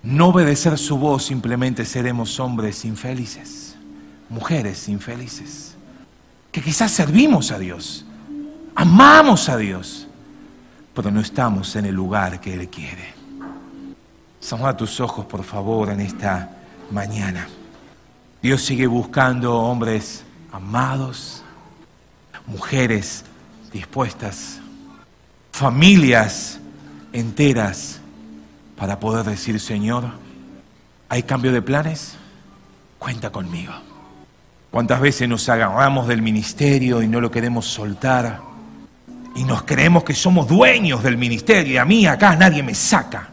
no 0.02 0.28
obedecer 0.28 0.76
su 0.76 0.98
voz, 0.98 1.24
simplemente 1.24 1.84
seremos 1.84 2.38
hombres 2.38 2.84
infelices, 2.84 3.76
mujeres 4.28 4.88
infelices, 4.88 5.74
que 6.52 6.60
quizás 6.60 6.92
servimos 6.92 7.50
a 7.50 7.58
Dios, 7.58 8.04
amamos 8.74 9.48
a 9.48 9.56
Dios, 9.56 10.06
pero 10.94 11.10
no 11.10 11.20
estamos 11.20 11.74
en 11.76 11.86
el 11.86 11.94
lugar 11.94 12.40
que 12.40 12.54
Él 12.54 12.68
quiere. 12.68 13.15
Cerra 14.46 14.76
tus 14.76 15.00
ojos, 15.00 15.26
por 15.26 15.42
favor, 15.42 15.90
en 15.90 15.98
esta 15.98 16.48
mañana. 16.92 17.48
Dios 18.40 18.62
sigue 18.62 18.86
buscando 18.86 19.56
hombres 19.56 20.22
amados, 20.52 21.42
mujeres 22.46 23.24
dispuestas, 23.72 24.60
familias 25.50 26.60
enteras 27.12 27.98
para 28.76 29.00
poder 29.00 29.24
decir, 29.26 29.58
Señor, 29.58 30.04
¿hay 31.08 31.24
cambio 31.24 31.50
de 31.50 31.60
planes? 31.60 32.14
Cuenta 33.00 33.30
conmigo. 33.30 33.72
¿Cuántas 34.70 35.00
veces 35.00 35.28
nos 35.28 35.48
agarramos 35.48 36.06
del 36.06 36.22
ministerio 36.22 37.02
y 37.02 37.08
no 37.08 37.20
lo 37.20 37.32
queremos 37.32 37.66
soltar? 37.66 38.40
Y 39.34 39.42
nos 39.42 39.64
creemos 39.64 40.04
que 40.04 40.14
somos 40.14 40.46
dueños 40.46 41.02
del 41.02 41.16
ministerio 41.16 41.72
y 41.72 41.78
a 41.78 41.84
mí 41.84 42.06
acá 42.06 42.36
nadie 42.36 42.62
me 42.62 42.76
saca. 42.76 43.30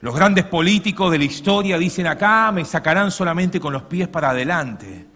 Los 0.00 0.14
grandes 0.14 0.44
políticos 0.46 1.10
de 1.10 1.18
la 1.18 1.24
historia 1.24 1.76
dicen 1.76 2.06
acá 2.06 2.50
me 2.52 2.64
sacarán 2.64 3.10
solamente 3.10 3.60
con 3.60 3.72
los 3.74 3.82
pies 3.82 4.08
para 4.08 4.30
adelante, 4.30 5.06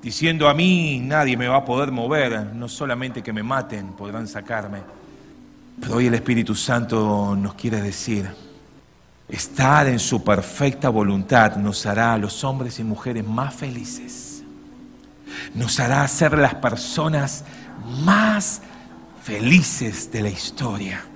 diciendo 0.00 0.48
a 0.48 0.54
mí 0.54 1.00
nadie 1.00 1.36
me 1.36 1.48
va 1.48 1.56
a 1.56 1.64
poder 1.64 1.90
mover, 1.90 2.54
no 2.54 2.68
solamente 2.68 3.24
que 3.24 3.32
me 3.32 3.42
maten 3.42 3.88
podrán 3.88 4.28
sacarme. 4.28 4.82
Pero 5.80 5.96
hoy 5.96 6.06
el 6.06 6.14
Espíritu 6.14 6.54
Santo 6.54 7.34
nos 7.34 7.54
quiere 7.54 7.80
decir, 7.80 8.30
estar 9.28 9.88
en 9.88 9.98
su 9.98 10.22
perfecta 10.22 10.90
voluntad 10.90 11.56
nos 11.56 11.84
hará 11.84 12.12
a 12.12 12.18
los 12.18 12.44
hombres 12.44 12.78
y 12.78 12.84
mujeres 12.84 13.26
más 13.26 13.52
felices, 13.52 14.44
nos 15.54 15.80
hará 15.80 16.06
ser 16.06 16.38
las 16.38 16.54
personas 16.54 17.44
más 18.04 18.62
felices 19.24 20.12
de 20.12 20.22
la 20.22 20.28
historia. 20.28 21.09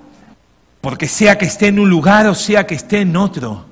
Porque 0.84 1.08
sea 1.08 1.38
que 1.38 1.46
esté 1.46 1.68
en 1.68 1.78
un 1.78 1.88
lugar 1.88 2.26
o 2.26 2.34
sea 2.34 2.66
que 2.66 2.74
esté 2.74 3.00
en 3.00 3.16
otro, 3.16 3.64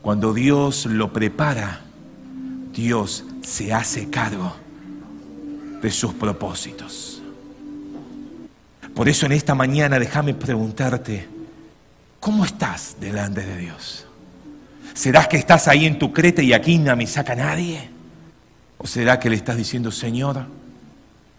cuando 0.00 0.32
Dios 0.32 0.86
lo 0.86 1.12
prepara, 1.12 1.80
Dios 2.72 3.24
se 3.42 3.72
hace 3.72 4.08
cargo 4.10 4.54
de 5.82 5.90
sus 5.90 6.14
propósitos. 6.14 7.20
Por 8.94 9.08
eso 9.08 9.26
en 9.26 9.32
esta 9.32 9.56
mañana 9.56 9.98
déjame 9.98 10.34
preguntarte, 10.34 11.26
¿cómo 12.20 12.44
estás 12.44 12.94
delante 13.00 13.44
de 13.44 13.56
Dios? 13.56 14.06
¿Serás 14.94 15.26
que 15.26 15.36
estás 15.36 15.66
ahí 15.66 15.84
en 15.84 15.98
tu 15.98 16.12
creta 16.12 16.42
y 16.42 16.52
aquí 16.52 16.78
no 16.78 16.94
me 16.94 17.08
saca 17.08 17.34
nadie? 17.34 17.90
¿O 18.78 18.86
será 18.86 19.18
que 19.18 19.30
le 19.30 19.34
estás 19.34 19.56
diciendo, 19.56 19.90
Señor, 19.90 20.46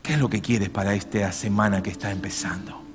¿qué 0.03 0.15
es 0.15 0.19
lo 0.19 0.29
que 0.29 0.41
quieres 0.41 0.67
para 0.67 0.93
esta 0.95 1.31
semana 1.31 1.81
que 1.81 1.91
está 1.91 2.11
empezando? 2.11 2.90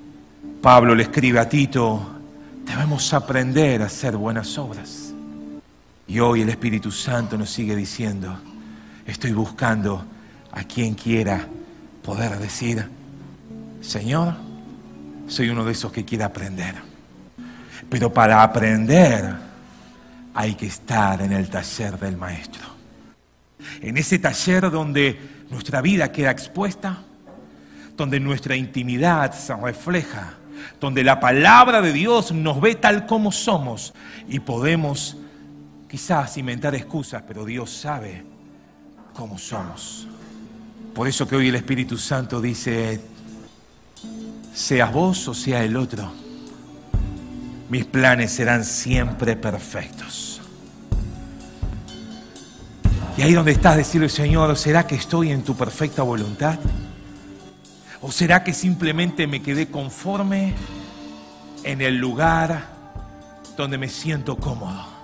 Pablo 0.61 0.95
le 0.95 1.03
escribe 1.03 1.39
a 1.39 1.47
Tito, 1.47 2.17
debemos 2.65 3.13
aprender 3.13 3.81
a 3.81 3.85
hacer 3.85 4.17
buenas 4.17 4.57
obras. 4.57 5.13
Y 6.07 6.19
hoy 6.19 6.41
el 6.41 6.49
Espíritu 6.49 6.91
Santo 6.91 7.37
nos 7.37 7.49
sigue 7.49 7.75
diciendo, 7.75 8.37
estoy 9.05 9.31
buscando 9.31 10.03
a 10.51 10.63
quien 10.63 10.95
quiera 10.95 11.45
poder 12.03 12.37
decir, 12.39 12.87
Señor, 13.81 14.35
soy 15.27 15.49
uno 15.49 15.63
de 15.65 15.73
esos 15.73 15.91
que 15.91 16.05
quiere 16.05 16.23
aprender. 16.23 16.75
Pero 17.89 18.11
para 18.11 18.41
aprender 18.41 19.35
hay 20.33 20.55
que 20.55 20.67
estar 20.67 21.21
en 21.21 21.33
el 21.33 21.49
taller 21.49 21.99
del 21.99 22.17
Maestro. 22.17 22.63
En 23.81 23.97
ese 23.97 24.19
taller 24.19 24.69
donde 24.71 25.45
nuestra 25.49 25.81
vida 25.81 26.11
queda 26.11 26.31
expuesta, 26.31 27.03
donde 27.95 28.19
nuestra 28.19 28.55
intimidad 28.55 29.33
se 29.33 29.55
refleja 29.55 30.36
donde 30.79 31.03
la 31.03 31.19
palabra 31.19 31.81
de 31.81 31.93
Dios 31.93 32.31
nos 32.31 32.59
ve 32.61 32.75
tal 32.75 33.05
como 33.05 33.31
somos 33.31 33.93
y 34.27 34.39
podemos 34.39 35.17
quizás 35.87 36.37
inventar 36.37 36.75
excusas, 36.75 37.23
pero 37.27 37.45
Dios 37.45 37.71
sabe 37.71 38.23
cómo 39.13 39.37
somos. 39.37 40.07
Por 40.93 41.07
eso 41.07 41.27
que 41.27 41.35
hoy 41.35 41.49
el 41.49 41.55
Espíritu 41.55 41.97
Santo 41.97 42.41
dice, 42.41 43.01
seas 44.53 44.91
vos 44.91 45.27
o 45.27 45.33
sea 45.33 45.63
el 45.63 45.77
otro, 45.77 46.11
mis 47.69 47.85
planes 47.85 48.31
serán 48.31 48.63
siempre 48.63 49.35
perfectos. 49.35 50.41
Y 53.17 53.23
ahí 53.23 53.33
donde 53.33 53.51
estás, 53.51 53.75
decirle, 53.75 54.09
Señor, 54.09 54.55
¿será 54.57 54.85
que 54.85 54.95
estoy 54.95 55.31
en 55.31 55.43
tu 55.43 55.55
perfecta 55.55 56.03
voluntad? 56.03 56.59
¿O 58.01 58.11
será 58.11 58.43
que 58.43 58.53
simplemente 58.53 59.27
me 59.27 59.41
quedé 59.41 59.67
conforme 59.67 60.53
en 61.63 61.81
el 61.81 61.97
lugar 61.97 62.69
donde 63.55 63.77
me 63.77 63.89
siento 63.89 64.37
cómodo? 64.37 64.96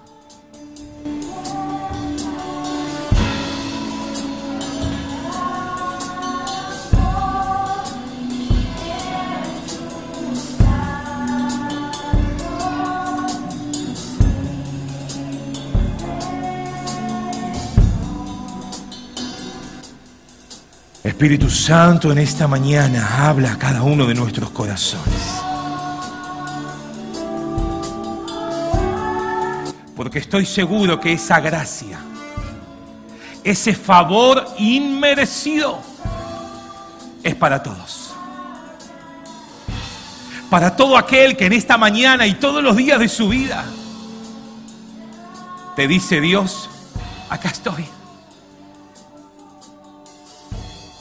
Espíritu 21.24 21.50
Santo, 21.50 22.12
en 22.12 22.18
esta 22.18 22.50
mañana 22.50 23.30
habla 23.30 23.54
a 23.54 23.58
cada 23.58 23.82
uno 23.82 24.06
de 24.06 24.14
nuestros 24.14 24.50
corazones. 24.50 25.42
Porque 29.96 30.20
estoy 30.20 30.46
seguro 30.46 31.00
que 31.00 31.14
esa 31.14 31.40
gracia, 31.40 31.98
ese 33.42 33.74
favor 33.74 34.46
inmerecido, 34.58 35.80
es 37.24 37.36
para 37.36 37.64
todos. 37.64 38.14
Para 40.50 40.76
todo 40.76 40.98
aquel 40.98 41.38
que 41.38 41.46
en 41.46 41.54
esta 41.54 41.78
mañana 41.78 42.28
y 42.28 42.34
todos 42.34 42.62
los 42.62 42.76
días 42.76 43.00
de 43.00 43.08
su 43.08 43.30
vida 43.30 43.64
te 45.78 45.88
dice 45.88 46.20
Dios, 46.20 46.70
acá 47.30 47.48
estoy. 47.48 48.03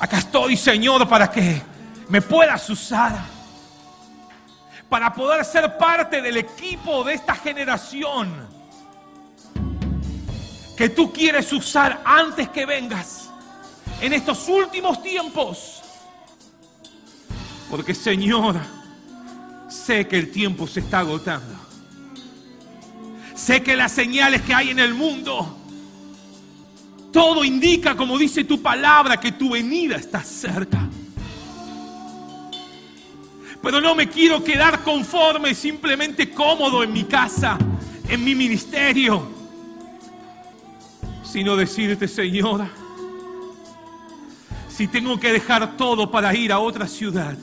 Acá 0.02 0.18
estoy, 0.18 0.56
Señor, 0.56 1.08
para 1.08 1.30
que 1.30 1.62
me 2.08 2.20
puedas 2.20 2.68
usar. 2.68 3.24
Para 4.88 5.12
poder 5.14 5.44
ser 5.44 5.78
parte 5.78 6.20
del 6.20 6.38
equipo 6.38 7.04
de 7.04 7.14
esta 7.14 7.36
generación 7.36 8.34
que 10.76 10.88
tú 10.88 11.12
quieres 11.12 11.52
usar 11.52 12.02
antes 12.04 12.48
que 12.48 12.66
vengas 12.66 13.30
en 14.00 14.12
estos 14.12 14.48
últimos 14.48 15.00
tiempos. 15.04 15.82
Porque, 17.70 17.94
Señor, 17.94 18.56
sé 19.68 20.08
que 20.08 20.18
el 20.18 20.32
tiempo 20.32 20.66
se 20.66 20.80
está 20.80 20.98
agotando. 20.98 21.54
Sé 23.36 23.62
que 23.62 23.76
las 23.76 23.92
señales 23.92 24.42
que 24.42 24.52
hay 24.52 24.70
en 24.70 24.80
el 24.80 24.94
mundo 24.94 25.61
todo 27.12 27.44
indica, 27.44 27.94
como 27.94 28.18
dice 28.18 28.44
tu 28.44 28.60
palabra, 28.62 29.20
que 29.20 29.32
tu 29.32 29.50
venida 29.50 29.96
está 29.96 30.24
cerca. 30.24 30.88
Pero 33.62 33.80
no 33.80 33.94
me 33.94 34.08
quiero 34.08 34.42
quedar 34.42 34.82
conforme, 34.82 35.54
simplemente 35.54 36.30
cómodo 36.30 36.82
en 36.82 36.92
mi 36.92 37.04
casa, 37.04 37.58
en 38.08 38.24
mi 38.24 38.34
ministerio, 38.34 39.30
sino 41.22 41.54
decirte, 41.54 42.08
Señora, 42.08 42.68
si 44.68 44.88
tengo 44.88 45.20
que 45.20 45.32
dejar 45.32 45.76
todo 45.76 46.10
para 46.10 46.34
ir 46.34 46.50
a 46.50 46.58
otra 46.58 46.88
ciudad, 46.88 47.36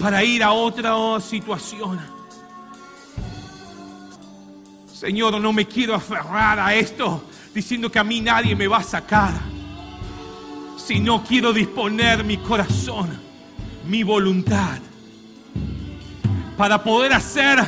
para 0.00 0.24
ir 0.24 0.42
a 0.42 0.52
otra 0.52 1.20
situación, 1.20 2.00
Señor, 4.92 5.40
no 5.40 5.52
me 5.52 5.66
quiero 5.66 5.94
aferrar 5.94 6.58
a 6.58 6.74
esto 6.74 7.27
diciendo 7.58 7.90
que 7.90 7.98
a 7.98 8.04
mí 8.04 8.20
nadie 8.20 8.54
me 8.54 8.68
va 8.68 8.78
a 8.78 8.82
sacar. 8.84 9.32
Si 10.76 11.00
no 11.00 11.24
quiero 11.24 11.52
disponer 11.52 12.22
mi 12.22 12.36
corazón, 12.36 13.18
mi 13.84 14.04
voluntad, 14.04 14.78
para 16.56 16.82
poder 16.84 17.12
hacer 17.12 17.58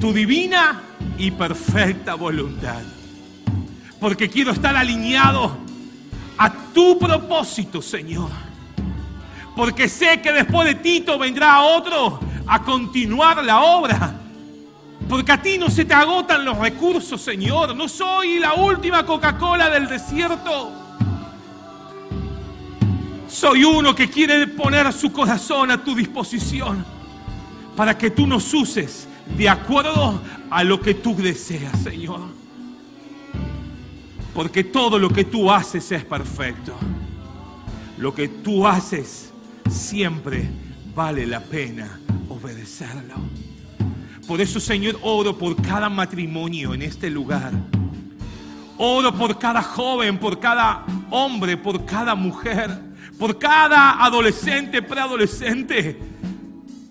tu 0.00 0.12
divina 0.12 0.80
y 1.16 1.30
perfecta 1.30 2.16
voluntad. 2.16 2.82
Porque 4.00 4.28
quiero 4.28 4.50
estar 4.50 4.76
alineado 4.76 5.56
a 6.38 6.52
tu 6.74 6.98
propósito, 6.98 7.80
Señor. 7.80 8.30
Porque 9.54 9.88
sé 9.88 10.20
que 10.20 10.32
después 10.32 10.66
de 10.66 10.74
Tito 10.74 11.20
vendrá 11.20 11.62
otro 11.62 12.18
a 12.48 12.62
continuar 12.64 13.44
la 13.44 13.60
obra 13.60 14.25
Porque 15.08 15.32
a 15.32 15.40
ti 15.40 15.56
no 15.56 15.70
se 15.70 15.84
te 15.84 15.94
agotan 15.94 16.44
los 16.44 16.58
recursos, 16.58 17.20
Señor. 17.20 17.76
No 17.76 17.88
soy 17.88 18.38
la 18.38 18.54
última 18.54 19.06
Coca-Cola 19.06 19.70
del 19.70 19.86
desierto. 19.86 20.72
Soy 23.28 23.64
uno 23.64 23.94
que 23.94 24.08
quiere 24.08 24.46
poner 24.48 24.92
su 24.92 25.12
corazón 25.12 25.70
a 25.70 25.82
tu 25.82 25.94
disposición 25.94 26.84
para 27.76 27.96
que 27.96 28.10
tú 28.10 28.26
nos 28.26 28.52
uses 28.54 29.06
de 29.36 29.48
acuerdo 29.48 30.20
a 30.50 30.64
lo 30.64 30.80
que 30.80 30.94
tú 30.94 31.14
deseas, 31.14 31.78
Señor. 31.82 32.20
Porque 34.34 34.64
todo 34.64 34.98
lo 34.98 35.10
que 35.10 35.24
tú 35.24 35.50
haces 35.50 35.90
es 35.92 36.04
perfecto. 36.04 36.76
Lo 37.98 38.14
que 38.14 38.28
tú 38.28 38.66
haces 38.66 39.32
siempre 39.70 40.48
vale 40.94 41.26
la 41.26 41.40
pena 41.40 42.00
obedecerlo. 42.28 43.14
Por 44.26 44.40
eso, 44.40 44.58
Señor, 44.58 44.98
oro 45.02 45.38
por 45.38 45.54
cada 45.62 45.88
matrimonio 45.88 46.74
en 46.74 46.82
este 46.82 47.08
lugar. 47.08 47.52
Oro 48.76 49.14
por 49.14 49.38
cada 49.38 49.62
joven, 49.62 50.18
por 50.18 50.40
cada 50.40 50.84
hombre, 51.10 51.56
por 51.56 51.86
cada 51.86 52.14
mujer, 52.14 52.70
por 53.18 53.38
cada 53.38 54.04
adolescente, 54.04 54.82
preadolescente, 54.82 55.98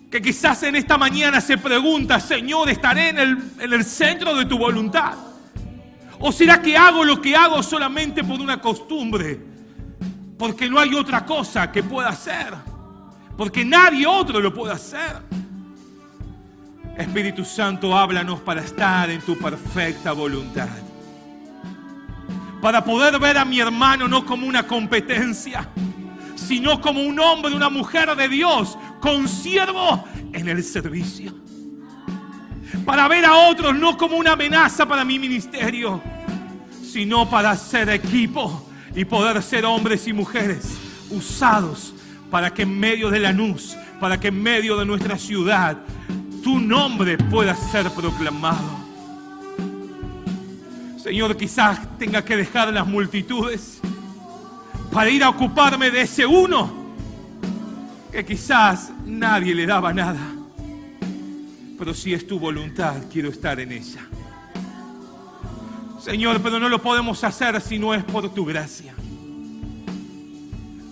que 0.09 0.21
quizás 0.21 0.63
en 0.63 0.77
esta 0.77 0.97
mañana 0.97 1.41
se 1.41 1.57
pregunta, 1.57 2.21
Señor, 2.21 2.69
¿estaré 2.69 3.09
en 3.09 3.19
el, 3.19 3.37
en 3.59 3.73
el 3.73 3.83
centro 3.83 4.33
de 4.33 4.45
tu 4.45 4.57
voluntad? 4.57 5.13
¿O 6.19 6.31
será 6.31 6.61
que 6.61 6.77
hago 6.77 7.03
lo 7.03 7.21
que 7.21 7.35
hago 7.35 7.61
solamente 7.61 8.23
por 8.23 8.39
una 8.39 8.61
costumbre? 8.61 9.39
Porque 10.37 10.69
no 10.69 10.79
hay 10.79 10.95
otra 10.95 11.25
cosa 11.25 11.69
que 11.69 11.83
pueda 11.83 12.09
hacer. 12.09 12.53
Porque 13.37 13.65
nadie 13.65 14.07
otro 14.07 14.39
lo 14.39 14.53
puede 14.53 14.73
hacer. 14.73 15.44
Espíritu 16.97 17.43
Santo, 17.43 17.95
háblanos 17.97 18.39
para 18.39 18.61
estar 18.61 19.09
en 19.09 19.21
tu 19.21 19.37
perfecta 19.37 20.13
voluntad. 20.13 20.69
Para 22.61 22.83
poder 22.83 23.19
ver 23.19 23.37
a 23.37 23.45
mi 23.45 23.59
hermano 23.59 24.07
no 24.07 24.25
como 24.25 24.47
una 24.47 24.65
competencia, 24.65 25.67
sino 26.35 26.79
como 26.79 27.01
un 27.01 27.19
hombre, 27.19 27.53
una 27.53 27.69
mujer 27.69 28.15
de 28.15 28.29
Dios, 28.29 28.77
con 29.01 29.27
siervo 29.27 30.05
en 30.31 30.47
el 30.47 30.63
servicio. 30.63 31.33
Para 32.85 33.07
ver 33.07 33.25
a 33.25 33.49
otros 33.49 33.75
no 33.75 33.97
como 33.97 34.17
una 34.17 34.33
amenaza 34.33 34.87
para 34.87 35.03
mi 35.03 35.19
ministerio, 35.19 36.01
sino 36.81 37.29
para 37.29 37.55
ser 37.55 37.89
equipo 37.89 38.69
y 38.95 39.03
poder 39.03 39.43
ser 39.43 39.65
hombres 39.65 40.07
y 40.07 40.13
mujeres 40.13 40.77
usados 41.11 41.93
para 42.31 42.53
que 42.53 42.63
en 42.63 42.79
medio 42.79 43.09
de 43.09 43.19
la 43.19 43.31
luz, 43.31 43.75
para 43.99 44.19
que 44.19 44.29
en 44.29 44.41
medio 44.41 44.77
de 44.77 44.85
nuestra 44.85 45.17
ciudad, 45.17 45.77
tu 46.45 46.59
nombre 46.59 47.17
pueda 47.17 47.55
ser 47.55 47.89
proclamado. 47.89 48.69
Señor, 51.01 51.35
quizás 51.35 51.97
tenga 51.97 52.23
que 52.23 52.37
dejar 52.37 52.71
las 52.71 52.85
multitudes 52.85 53.79
para 54.91 55.09
ir 55.09 55.23
a 55.23 55.29
ocuparme 55.29 55.89
de 55.89 56.01
ese 56.01 56.23
uno 56.23 56.71
que 58.11 58.23
quizás 58.23 58.91
nadie 59.07 59.55
le 59.55 59.65
daba 59.65 59.91
nada. 59.91 60.21
Pero 61.79 61.95
si 61.95 62.13
es 62.13 62.27
tu 62.27 62.37
voluntad, 62.37 62.93
quiero 63.11 63.29
estar 63.29 63.59
en 63.59 63.71
ella. 63.71 64.05
Señor, 65.99 66.41
pero 66.43 66.59
no 66.59 66.69
lo 66.69 66.79
podemos 66.79 67.23
hacer 67.23 67.59
si 67.59 67.79
no 67.79 67.91
es 67.91 68.03
por 68.03 68.31
tu 68.35 68.45
gracia. 68.45 68.93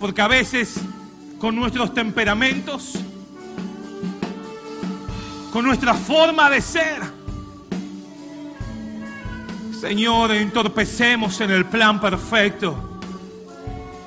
Porque 0.00 0.20
a 0.20 0.26
veces 0.26 0.80
con 1.38 1.54
nuestros 1.54 1.94
temperamentos, 1.94 3.03
con 5.54 5.64
nuestra 5.64 5.94
forma 5.94 6.50
de 6.50 6.60
ser. 6.60 7.00
Señor, 9.80 10.32
entorpecemos 10.32 11.40
en 11.40 11.52
el 11.52 11.64
plan 11.66 12.00
perfecto 12.00 13.00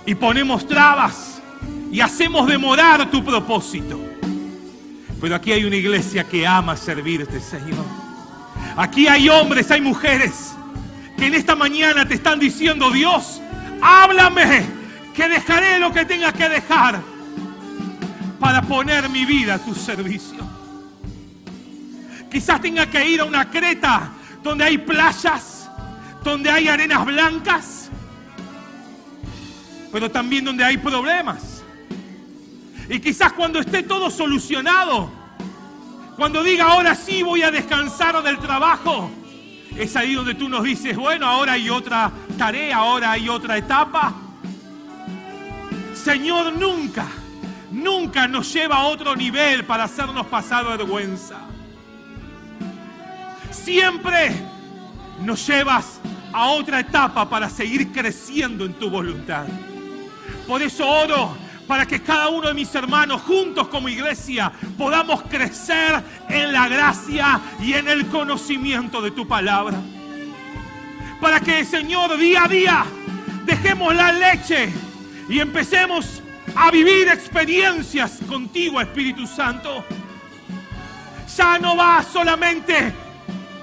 y 0.05 0.13
ponemos 0.13 0.67
trabas 0.67 1.41
y 1.89 2.01
hacemos 2.01 2.49
demorar 2.49 3.09
tu 3.09 3.23
propósito. 3.23 3.97
Pero 5.21 5.35
aquí 5.35 5.53
hay 5.53 5.63
una 5.63 5.77
iglesia 5.77 6.25
que 6.25 6.45
ama 6.45 6.75
servirte, 6.75 7.39
Señor. 7.39 7.85
Aquí 8.75 9.07
hay 9.07 9.29
hombres, 9.29 9.71
hay 9.71 9.79
mujeres 9.79 10.53
que 11.17 11.27
en 11.27 11.33
esta 11.33 11.55
mañana 11.55 12.05
te 12.05 12.15
están 12.15 12.39
diciendo, 12.39 12.91
Dios, 12.91 13.41
háblame, 13.81 14.65
que 15.15 15.29
dejaré 15.29 15.79
lo 15.79 15.93
que 15.93 16.03
tenga 16.03 16.33
que 16.33 16.49
dejar 16.49 16.99
para 18.37 18.61
poner 18.63 19.07
mi 19.07 19.23
vida 19.23 19.53
a 19.53 19.59
tu 19.59 19.73
servicio. 19.73 20.56
Quizás 22.31 22.61
tenga 22.61 22.85
que 22.87 23.07
ir 23.07 23.21
a 23.21 23.25
una 23.25 23.49
creta 23.49 24.11
donde 24.43 24.65
hay 24.65 24.77
playas, 24.77 25.69
donde 26.23 26.49
hay 26.49 26.67
arenas 26.67 27.05
blancas, 27.05 27.89
pero 29.91 30.11
también 30.11 30.43
donde 30.43 30.63
hay 30.63 30.77
problemas. 30.77 31.63
Y 32.89 32.99
quizás 32.99 33.33
cuando 33.33 33.59
esté 33.59 33.83
todo 33.83 34.09
solucionado, 34.09 35.09
cuando 36.15 36.43
diga 36.43 36.65
ahora 36.65 36.95
sí 36.95 37.23
voy 37.23 37.43
a 37.43 37.51
descansar 37.51 38.21
del 38.23 38.39
trabajo, 38.39 39.09
es 39.75 39.95
ahí 39.95 40.15
donde 40.15 40.35
tú 40.35 40.49
nos 40.49 40.63
dices, 40.63 40.97
bueno, 40.97 41.27
ahora 41.27 41.53
hay 41.53 41.69
otra 41.69 42.11
tarea, 42.37 42.77
ahora 42.77 43.11
hay 43.11 43.29
otra 43.29 43.57
etapa. 43.57 44.13
Señor, 45.93 46.53
nunca, 46.53 47.05
nunca 47.71 48.27
nos 48.27 48.51
lleva 48.51 48.77
a 48.77 48.83
otro 48.85 49.15
nivel 49.15 49.65
para 49.65 49.85
hacernos 49.85 50.25
pasar 50.27 50.65
vergüenza 50.65 51.47
siempre 53.57 54.31
nos 55.21 55.45
llevas 55.47 55.99
a 56.31 56.49
otra 56.49 56.79
etapa 56.79 57.29
para 57.29 57.49
seguir 57.49 57.91
creciendo 57.91 58.65
en 58.65 58.73
tu 58.73 58.89
voluntad. 58.89 59.45
Por 60.47 60.61
eso 60.61 60.87
oro 60.87 61.35
para 61.67 61.85
que 61.85 62.01
cada 62.01 62.29
uno 62.29 62.47
de 62.47 62.53
mis 62.53 62.73
hermanos 62.73 63.21
juntos 63.23 63.67
como 63.67 63.89
iglesia 63.89 64.51
podamos 64.77 65.23
crecer 65.23 66.01
en 66.29 66.53
la 66.53 66.69
gracia 66.69 67.41
y 67.59 67.73
en 67.73 67.89
el 67.89 68.07
conocimiento 68.07 69.01
de 69.01 69.11
tu 69.11 69.27
palabra. 69.27 69.77
Para 71.19 71.39
que, 71.39 71.65
Señor, 71.65 72.17
día 72.17 72.45
a 72.45 72.47
día 72.47 72.85
dejemos 73.45 73.93
la 73.95 74.11
leche 74.13 74.71
y 75.27 75.39
empecemos 75.39 76.21
a 76.55 76.71
vivir 76.71 77.09
experiencias 77.09 78.19
contigo, 78.29 78.79
Espíritu 78.79 79.27
Santo. 79.27 79.83
Ya 81.35 81.59
no 81.59 81.75
va 81.75 82.03
solamente 82.03 82.93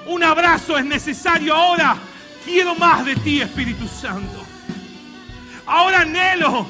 un 0.07 0.23
abrazo 0.23 0.77
es 0.77 0.85
necesario 0.85 1.55
ahora. 1.55 1.97
Quiero 2.43 2.75
más 2.75 3.03
de 3.05 3.15
ti, 3.15 3.41
Espíritu 3.41 3.87
Santo. 3.87 4.45
Ahora 5.65 6.01
anhelo 6.01 6.67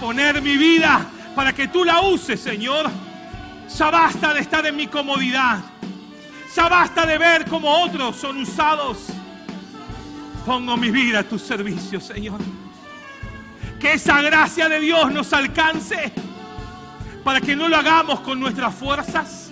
poner 0.00 0.40
mi 0.40 0.56
vida 0.56 1.06
para 1.34 1.52
que 1.52 1.68
tú 1.68 1.84
la 1.84 2.00
uses, 2.00 2.40
Señor. 2.40 2.90
Ya 3.76 3.90
basta 3.90 4.32
de 4.32 4.40
estar 4.40 4.64
en 4.66 4.76
mi 4.76 4.86
comodidad. 4.86 5.60
Ya 6.54 6.68
basta 6.68 7.04
de 7.04 7.18
ver 7.18 7.44
cómo 7.46 7.68
otros 7.82 8.16
son 8.16 8.38
usados. 8.38 9.08
Pongo 10.46 10.76
mi 10.76 10.90
vida 10.90 11.20
a 11.20 11.24
tu 11.24 11.38
servicio, 11.38 12.00
Señor. 12.00 12.40
Que 13.78 13.94
esa 13.94 14.22
gracia 14.22 14.68
de 14.68 14.80
Dios 14.80 15.12
nos 15.12 15.32
alcance 15.32 16.12
para 17.22 17.40
que 17.40 17.54
no 17.54 17.68
lo 17.68 17.76
hagamos 17.76 18.20
con 18.20 18.40
nuestras 18.40 18.74
fuerzas, 18.74 19.50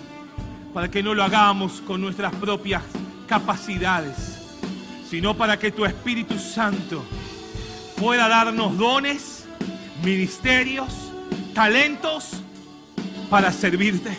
para 0.73 0.91
que 0.91 1.03
no 1.03 1.15
lo 1.15 1.23
hagamos 1.23 1.81
con 1.83 2.01
nuestras 2.01 2.35
propias 2.35 2.83
capacidades, 3.31 4.17
sino 5.09 5.37
para 5.37 5.57
que 5.57 5.71
tu 5.71 5.85
Espíritu 5.85 6.37
Santo 6.37 7.05
pueda 7.97 8.27
darnos 8.27 8.77
dones, 8.77 9.45
ministerios, 10.05 10.93
talentos 11.55 12.33
para 13.31 13.53
servirte. 13.53 14.19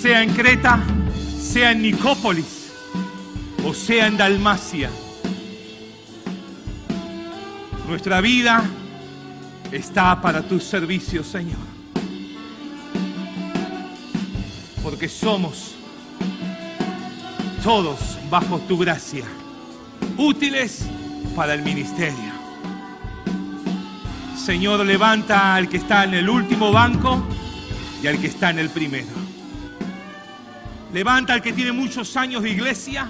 Sea 0.00 0.22
en 0.22 0.32
Creta, 0.34 0.78
sea 1.36 1.72
en 1.72 1.82
Nicópolis 1.82 2.70
o 3.64 3.74
sea 3.74 4.06
en 4.06 4.16
Dalmacia. 4.16 4.88
Nuestra 7.88 8.20
vida 8.20 8.62
está 9.72 10.20
para 10.20 10.42
tu 10.42 10.60
servicio, 10.60 11.24
Señor. 11.24 11.58
Porque 14.80 15.08
somos 15.08 15.65
todos 17.66 18.16
bajo 18.30 18.60
tu 18.60 18.78
gracia, 18.78 19.24
útiles 20.16 20.86
para 21.34 21.52
el 21.52 21.62
ministerio. 21.62 22.32
Señor, 24.36 24.86
levanta 24.86 25.56
al 25.56 25.68
que 25.68 25.78
está 25.78 26.04
en 26.04 26.14
el 26.14 26.28
último 26.28 26.70
banco 26.70 27.26
y 28.00 28.06
al 28.06 28.20
que 28.20 28.28
está 28.28 28.50
en 28.50 28.60
el 28.60 28.70
primero. 28.70 29.08
Levanta 30.92 31.32
al 31.32 31.42
que 31.42 31.52
tiene 31.52 31.72
muchos 31.72 32.16
años 32.16 32.44
de 32.44 32.50
iglesia 32.50 33.08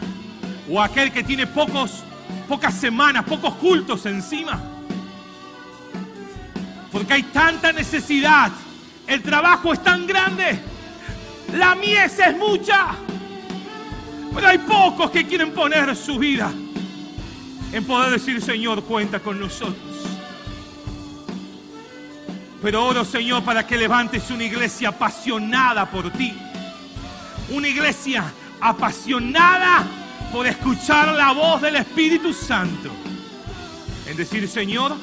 o 0.71 0.81
aquel 0.81 1.13
que 1.13 1.23
tiene 1.23 1.47
pocos, 1.47 2.03
pocas 2.49 2.73
semanas, 2.73 3.27
pocos 3.27 3.57
cultos 3.57 4.07
encima. 4.07 4.59
Porque 6.91 7.13
hay 7.13 7.25
tanta 7.25 7.75
necesidad. 7.75 8.51
El 9.07 9.21
trabajo 9.21 9.75
es 9.75 9.83
tan 9.83 10.07
grande. 10.07 10.59
La 11.53 11.75
mies 11.75 12.19
es 12.19 12.39
mucha 12.39 12.97
Pero 14.37 14.49
hay 14.49 14.59
pocos 14.59 15.11
que 15.11 15.27
quieren 15.27 15.53
poner 15.53 15.97
su 15.97 16.19
vida 16.19 16.53
en 17.73 17.85
poder 17.87 18.11
decir, 18.13 18.43
Señor, 18.43 18.85
cuenta 18.85 19.19
con 19.19 19.41
nosotros. 19.41 19.97
Pero 22.63 22.85
oro, 22.85 23.03
Señor, 23.03 23.45
para 23.45 23.67
que 23.67 23.79
levantes 23.79 24.31
una 24.31 24.45
iglesia 24.45 24.91
apasionada 24.91 25.87
por 25.87 26.11
ti. 26.11 26.35
Una 27.49 27.67
iglesia 27.67 28.31
apasionada 28.61 29.87
por 30.31 30.47
escuchar 30.47 31.15
la 31.15 31.33
voz 31.33 31.63
del 31.63 31.77
Espíritu 31.77 32.35
Santo. 32.35 32.91
En 34.07 34.19
decir, 34.19 34.47
Señor, 34.49 34.95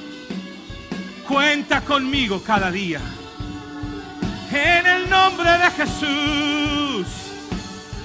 cuenta 1.28 1.82
conmigo 1.82 2.40
cada 2.44 2.70
día. 2.70 3.02
En 4.52 4.86
el 4.86 5.10
nombre 5.10 5.50
de 5.50 5.72
Jesús. 5.72 7.33